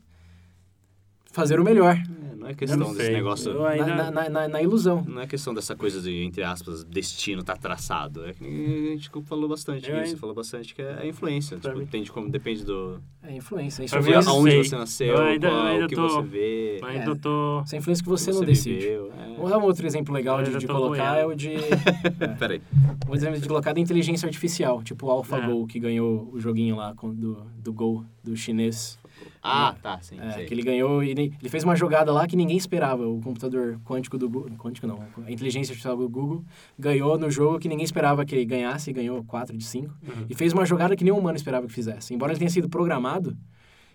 fazer 1.35 1.59
o 1.61 1.65
melhor, 1.65 1.97
É, 1.97 2.37
não 2.37 2.49
é 2.49 2.55
questão 2.55 2.79
não 2.79 2.95
desse 2.95 3.11
negócio. 3.11 3.65
Ainda... 3.67 3.95
na, 3.97 4.11
na, 4.11 4.29
na, 4.29 4.49
na 4.49 4.63
ilusão. 4.63 5.03
Não 5.09 5.21
é 5.23 5.27
questão 5.27 5.53
dessa 5.55 5.75
coisa 5.75 6.01
de, 6.01 6.23
entre 6.23 6.43
aspas, 6.43 6.85
destino 6.85 7.43
tá 7.43 7.57
traçado. 7.57 8.25
É 8.27 8.33
que 8.35 8.45
a 8.45 8.91
gente 8.97 9.11
falou 9.25 9.49
bastante 9.49 9.81
disso. 9.81 9.93
ainda- 9.93 10.07
Você 10.09 10.17
falou 10.17 10.35
bastante 10.35 10.75
que 10.75 10.83
é 10.83 10.99
a 11.01 11.07
influência. 11.07 11.57
Pra 11.59 11.71
Tipo, 11.71 11.79
mim- 11.81 11.85
depende, 11.87 12.13
como, 12.13 12.29
depende 12.31 12.65
do... 12.65 13.01
É 13.23 13.35
influência. 13.35 13.83
É 13.83 13.87
Pra 13.89 13.99
eu 13.99 14.03
influência, 14.03 14.31
não 14.31 14.39
aonde 14.39 14.51
sei. 14.51 14.65
você 14.65 14.77
nasceu, 14.77 15.07
Eu 15.15 15.23
ainda- 15.23 15.49
qual, 15.49 15.67
ainda 15.67 15.85
o 15.87 15.89
que 15.89 15.95
tô- 15.97 16.09
você 16.09 16.23
vê. 16.29 16.81
Ainda 16.85 17.17
tô... 17.17 17.61
essa 17.65 17.77
influência 17.79 18.05
que 18.05 18.11
você 18.11 18.31
que 18.31 18.37
não 18.37 18.45
decide. 18.45 18.75
viveu, 18.79 19.11
é. 19.13 19.49
Dar 19.49 19.59
um 19.59 19.63
outro 19.63 19.87
exemplo 19.87 20.15
legal 20.15 20.43
de, 20.43 20.57
de 20.59 20.67
colocar, 20.67 21.17
é 21.17 21.25
o 21.27 21.35
de... 21.35 21.49
Peraí. 22.39 22.61
Um 23.09 23.15
exemplo 23.15 23.41
de 23.41 23.49
colocar 23.49 23.73
da 23.73 23.81
inteligência 23.81 24.27
artificial, 24.27 24.83
tipo 24.83 25.07
o 25.07 25.11
AlphaGo, 25.11 25.67
que 25.67 25.79
ganhou 25.81 26.29
o 26.33 26.39
joguinho 26.39 26.77
lá 26.77 26.93
do, 26.93 27.43
do 27.59 27.73
Go, 27.73 28.05
do 28.23 28.37
chinês. 28.37 28.99
Ah, 29.43 29.75
tá, 29.83 30.01
sim. 30.01 30.19
É, 30.21 30.45
que 30.45 30.55
ele 30.55 30.63
ganhou 30.63 31.03
e 31.03 31.11
ele, 31.11 31.33
fez 31.49 31.65
uma 31.65 31.77
jogada 31.77 32.13
lá 32.13 32.27
que 32.27 32.37
ninguém 32.37 32.57
esperava. 32.57 33.07
O 33.07 33.21
computador 33.21 33.79
quântico 33.85 34.17
do 34.17 34.29
Google, 34.29 34.51
quântico 34.57 34.87
não, 34.87 35.05
a 35.27 35.31
inteligência 35.31 35.73
artificial 35.73 35.97
do 35.97 36.09
Google 36.09 36.45
ganhou 36.79 37.19
no 37.19 37.31
jogo 37.31 37.59
que 37.59 37.69
ninguém 37.69 37.85
esperava 37.85 38.25
que 38.25 38.35
ele 38.35 38.45
ganhasse, 38.45 38.91
e 38.91 38.93
ganhou 38.93 39.23
4 39.25 39.57
de 39.57 39.65
5. 39.65 39.87
Uhum. 39.87 40.27
E 40.29 40.35
fez 40.35 40.53
uma 40.53 40.65
jogada 40.65 40.97
que 40.97 41.05
nenhum 41.05 41.19
humano 41.19 41.37
esperava 41.37 41.67
que 41.67 41.73
fizesse. 41.73 42.15
Embora 42.15 42.33
ele 42.33 42.39
tenha 42.39 42.51
sido 42.51 42.69
programado, 42.69 43.37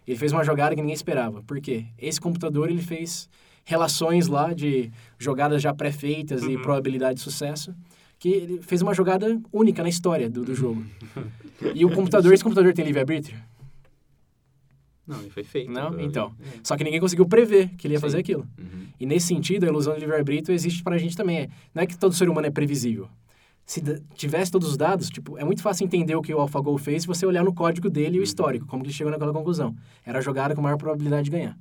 ele 0.08 0.18
fez 0.18 0.32
uma 0.32 0.44
jogada 0.44 0.76
que 0.76 0.82
ninguém 0.82 0.96
esperava. 0.96 1.42
Por 1.44 1.60
quê? 1.60 1.86
Esse 1.98 2.20
computador 2.20 2.70
ele 2.70 2.82
fez 2.82 3.30
relações 3.66 4.28
lá 4.28 4.54
de 4.54 4.92
jogadas 5.18 5.62
já 5.62 5.74
pré-feitas 5.74 6.44
e 6.44 6.56
Uhum. 6.56 6.62
probabilidade 6.62 7.16
de 7.16 7.22
sucesso, 7.22 7.76
que 8.18 8.30
ele 8.30 8.62
fez 8.62 8.82
uma 8.82 8.94
jogada 8.94 9.40
única 9.54 9.84
na 9.84 9.90
história 9.90 10.30
do, 10.30 10.44
do 10.44 10.56
jogo. 10.56 10.84
e 11.76 11.86
o 11.86 11.92
computador, 11.92 12.34
esse 12.34 12.44
computador 12.44 12.74
tem 12.74 12.84
livre-arbítrio? 12.84 13.38
Não, 15.10 15.20
ele 15.20 15.30
foi 15.30 15.44
feito. 15.44 15.72
Não? 15.72 15.90
pelo- 15.92 16.02
Então. 16.04 16.32
Só 16.64 16.78
que 16.78 16.84
ninguém 16.84 17.00
conseguiu 17.00 17.26
prever 17.26 17.70
que 17.78 17.88
ele 17.88 17.96
ia 17.96 18.00
Sim. 18.00 18.02
fazer 18.06 18.20
aquilo. 18.20 18.48
Uhum. 18.58 18.86
E 19.00 19.06
nesse 19.06 19.28
sentido, 19.28 19.66
a 19.66 19.68
ilusão 19.68 19.94
do 19.96 20.00
livre-arbítrio 20.00 20.54
existe 20.54 20.84
pra 20.84 20.98
gente 20.98 21.18
também. 21.18 21.40
É- 21.40 21.50
Não 21.74 21.84
é 21.84 21.86
que 21.88 21.98
todo 21.98 22.14
ser 22.14 22.30
humano 22.30 22.48
é 22.48 22.52
previsível. 22.52 23.10
Se 23.66 23.82
tivesse 24.16 24.50
todos 24.52 24.68
os 24.70 24.78
dados, 24.78 25.10
tipo, 25.10 25.38
é 25.38 25.44
muito 25.44 25.62
fácil 25.62 25.86
entender 25.86 26.16
o 26.16 26.22
que 26.22 26.34
o 26.34 26.40
AlphaGo 26.40 26.78
fez 26.78 27.04
se 27.04 27.08
você 27.08 27.26
olhar 27.26 27.44
no 27.44 27.54
código 27.54 27.88
dele 27.90 28.18
e 28.18 28.20
o 28.20 28.24
histórico, 28.24 28.66
como 28.66 28.82
que 28.84 28.88
ele 28.90 28.96
chegou 28.96 29.12
naquela 29.12 29.34
conclusão. 29.34 29.76
Era 30.06 30.20
a 30.20 30.22
jogada 30.22 30.56
com 30.56 30.62
maior 30.62 30.78
probabilidade 30.78 31.26
de 31.26 31.32
ganhar. 31.32 31.56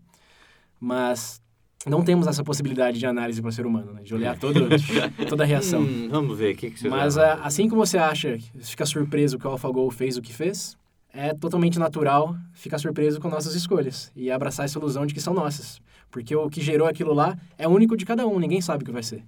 Mas 0.80 1.40
não 1.87 2.02
temos 2.02 2.26
essa 2.26 2.42
possibilidade 2.44 2.98
de 2.98 3.04
análise 3.06 3.40
para 3.42 3.48
o 3.48 3.52
ser 3.52 3.66
humano, 3.66 3.92
né? 3.92 4.02
De 4.02 4.14
olhar 4.14 4.38
todo, 4.40 4.61
toda 5.28 5.42
a 5.42 5.46
reação. 5.46 5.82
Hum, 5.82 6.08
vamos 6.11 6.38
ver, 6.38 6.54
o 6.54 6.56
que, 6.56 6.70
que 6.70 6.78
você 6.80 6.88
Mas 6.88 7.18
a- 7.18 7.34
assim 7.44 7.68
como 7.68 7.84
você 7.84 7.98
acha, 7.98 8.38
fica 8.61 8.87
surpreso 8.87 9.38
que 9.38 9.46
o 9.46 9.50
AlphaGo 9.50 9.90
fez 9.90 10.16
o 10.16 10.22
que 10.22 10.32
fez, 10.32 10.77
é 11.12 11.34
totalmente 11.34 11.78
natural 11.78 12.36
ficar 12.52 12.78
surpreso 12.78 13.20
com 13.20 13.28
nossas 13.28 13.54
escolhas 13.54 14.10
e 14.14 14.30
abraçar 14.30 14.64
essa 14.66 14.78
ilusão 14.78 15.06
de 15.06 15.14
que 15.14 15.20
são 15.20 15.34
nossas. 15.34 15.80
Porque 16.11 16.34
o 16.34 16.48
que 16.48 16.61
gerou 16.61 16.86
aquilo 16.86 17.12
lá 17.14 17.36
é 17.59 17.66
único 17.68 17.96
de 17.96 18.04
cada 18.06 18.26
um, 18.26 18.38
ninguém 18.38 18.61
sabe 18.61 18.82
o 18.82 18.86
que 18.86 18.92
vai 18.92 19.02
ser. 19.02 19.22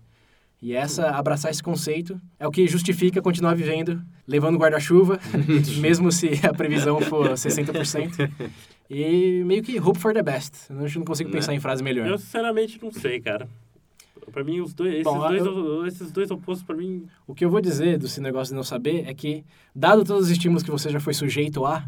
E 0.62 0.74
essa, 0.74 1.09
abraçar 1.11 1.51
esse 1.51 1.62
conceito 1.62 2.20
é 2.39 2.47
o 2.47 2.51
que 2.51 2.66
justifica 2.68 3.22
continuar 3.22 3.55
vivendo, 3.55 4.03
levando 4.28 4.59
guarda-chuva, 4.59 5.18
mesmo 5.81 6.12
se 6.12 6.28
a 6.47 6.53
previsão 6.53 7.01
for 7.01 7.31
60%. 7.31 8.31
E 8.93 9.45
meio 9.45 9.62
que 9.62 9.78
hope 9.78 10.01
for 10.01 10.12
the 10.12 10.20
best. 10.20 10.53
Eu 10.68 10.74
não 10.74 11.05
consigo 11.05 11.31
Né? 11.31 11.37
pensar 11.37 11.55
em 11.55 11.61
frase 11.61 11.81
melhor. 11.81 12.09
Eu 12.09 12.18
sinceramente 12.18 12.76
não 12.83 12.91
sei, 12.91 13.20
cara. 13.20 13.49
Pra 14.31 14.45
mim, 14.45 14.61
os 14.61 14.72
dois, 14.72 14.93
esses, 14.93 15.05
Bom, 15.05 15.18
dois, 15.18 15.45
eu- 15.45 15.87
esses 15.87 16.11
dois 16.12 16.31
opostos, 16.31 16.64
pra 16.64 16.74
mim... 16.76 17.07
O 17.26 17.35
que 17.35 17.45
eu 17.45 17.51
vou 17.51 17.61
dizer 17.61 17.99
desse 17.99 18.20
negócio 18.20 18.53
de 18.53 18.57
não 18.57 18.62
saber 18.64 19.05
é 19.07 19.14
que, 19.14 19.45
dado 19.74 20.05
todos 20.05 20.24
os 20.26 20.31
estímulos 20.31 20.62
que 20.62 20.70
você 20.70 20.91
já 20.91 21.01
foi 21.01 21.12
sujeito 21.14 21.64
a, 21.66 21.85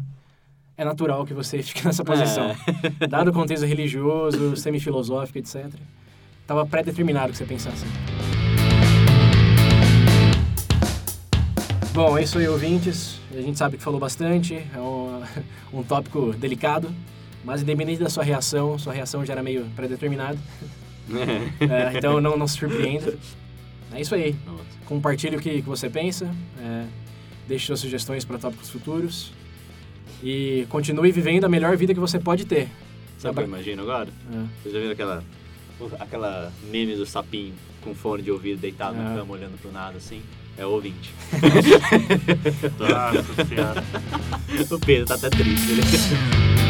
é 0.77 0.83
natural 0.83 1.25
que 1.25 1.33
você 1.33 1.61
fique 1.63 1.85
nessa 1.85 2.03
posição. 2.03 2.55
Dado 3.09 3.29
o 3.29 3.33
contexto 3.33 3.65
religioso, 3.65 4.55
semifilosófico, 4.57 5.37
etc. 5.39 5.67
Tava 6.45 6.65
pré-determinado 6.65 7.31
que 7.31 7.37
você 7.37 7.45
pensasse. 7.45 7.85
Bom, 11.93 12.17
é 12.17 12.23
isso 12.23 12.39
aí, 12.39 12.47
ouvintes. 12.47 13.19
A 13.31 13.39
gente 13.41 13.57
sabe 13.57 13.77
que 13.77 13.83
falou 13.83 13.99
bastante, 13.99 14.55
é 14.55 14.79
um, 14.79 15.21
um 15.79 15.83
tópico 15.83 16.33
delicado, 16.33 16.91
mas 17.45 17.61
independente 17.61 17.99
da 18.01 18.09
sua 18.09 18.23
reação, 18.23 18.77
sua 18.79 18.93
reação 18.93 19.23
já 19.23 19.33
era 19.33 19.43
meio 19.43 19.65
pré-determinada. 19.75 20.37
É, 21.61 21.91
então 21.97 22.19
não, 22.21 22.37
não 22.37 22.47
se 22.47 22.57
surpreenda. 22.57 23.17
É 23.93 24.01
isso 24.01 24.13
aí. 24.15 24.35
Nossa. 24.45 24.63
Compartilhe 24.85 25.35
o 25.35 25.39
que, 25.39 25.61
que 25.61 25.67
você 25.69 25.89
pensa. 25.89 26.33
é, 26.59 26.85
deixe 27.47 27.65
suas 27.67 27.79
sugestões 27.79 28.23
para 28.25 28.37
tópicos 28.37 28.69
futuros. 28.69 29.31
E 30.23 30.65
continue 30.69 31.11
vivendo 31.11 31.43
a 31.45 31.49
melhor 31.49 31.75
vida 31.75 31.93
que 31.93 31.99
você 31.99 32.17
pode 32.17 32.45
ter. 32.45 32.69
Sabe 33.19 33.33
o 33.33 33.35
que 33.35 33.41
eu 33.41 33.47
imagino 33.47 33.81
agora? 33.83 34.09
É. 34.33 34.43
Você 34.63 34.71
já 34.71 34.79
viu 34.79 34.91
aquela, 34.91 35.23
aquela 35.99 36.51
meme 36.71 36.95
do 36.95 37.05
sapinho 37.05 37.53
com 37.81 37.93
fone 37.93 38.23
de 38.23 38.31
ouvido 38.31 38.59
deitado 38.61 38.95
na 38.97 39.11
Ah. 39.13 39.17
cama 39.17 39.33
olhando 39.33 39.59
pro 39.61 39.71
nada 39.71 39.97
assim? 39.97 40.21
É 40.57 40.65
o 40.65 40.69
ouvinte. 40.69 41.11
Nossa 42.79 43.45
senhora. 43.45 43.83
o 44.71 44.79
Pedro 44.79 45.05
tá 45.07 45.15
até 45.15 45.29
triste. 45.29 45.71
Ele... 45.71 46.62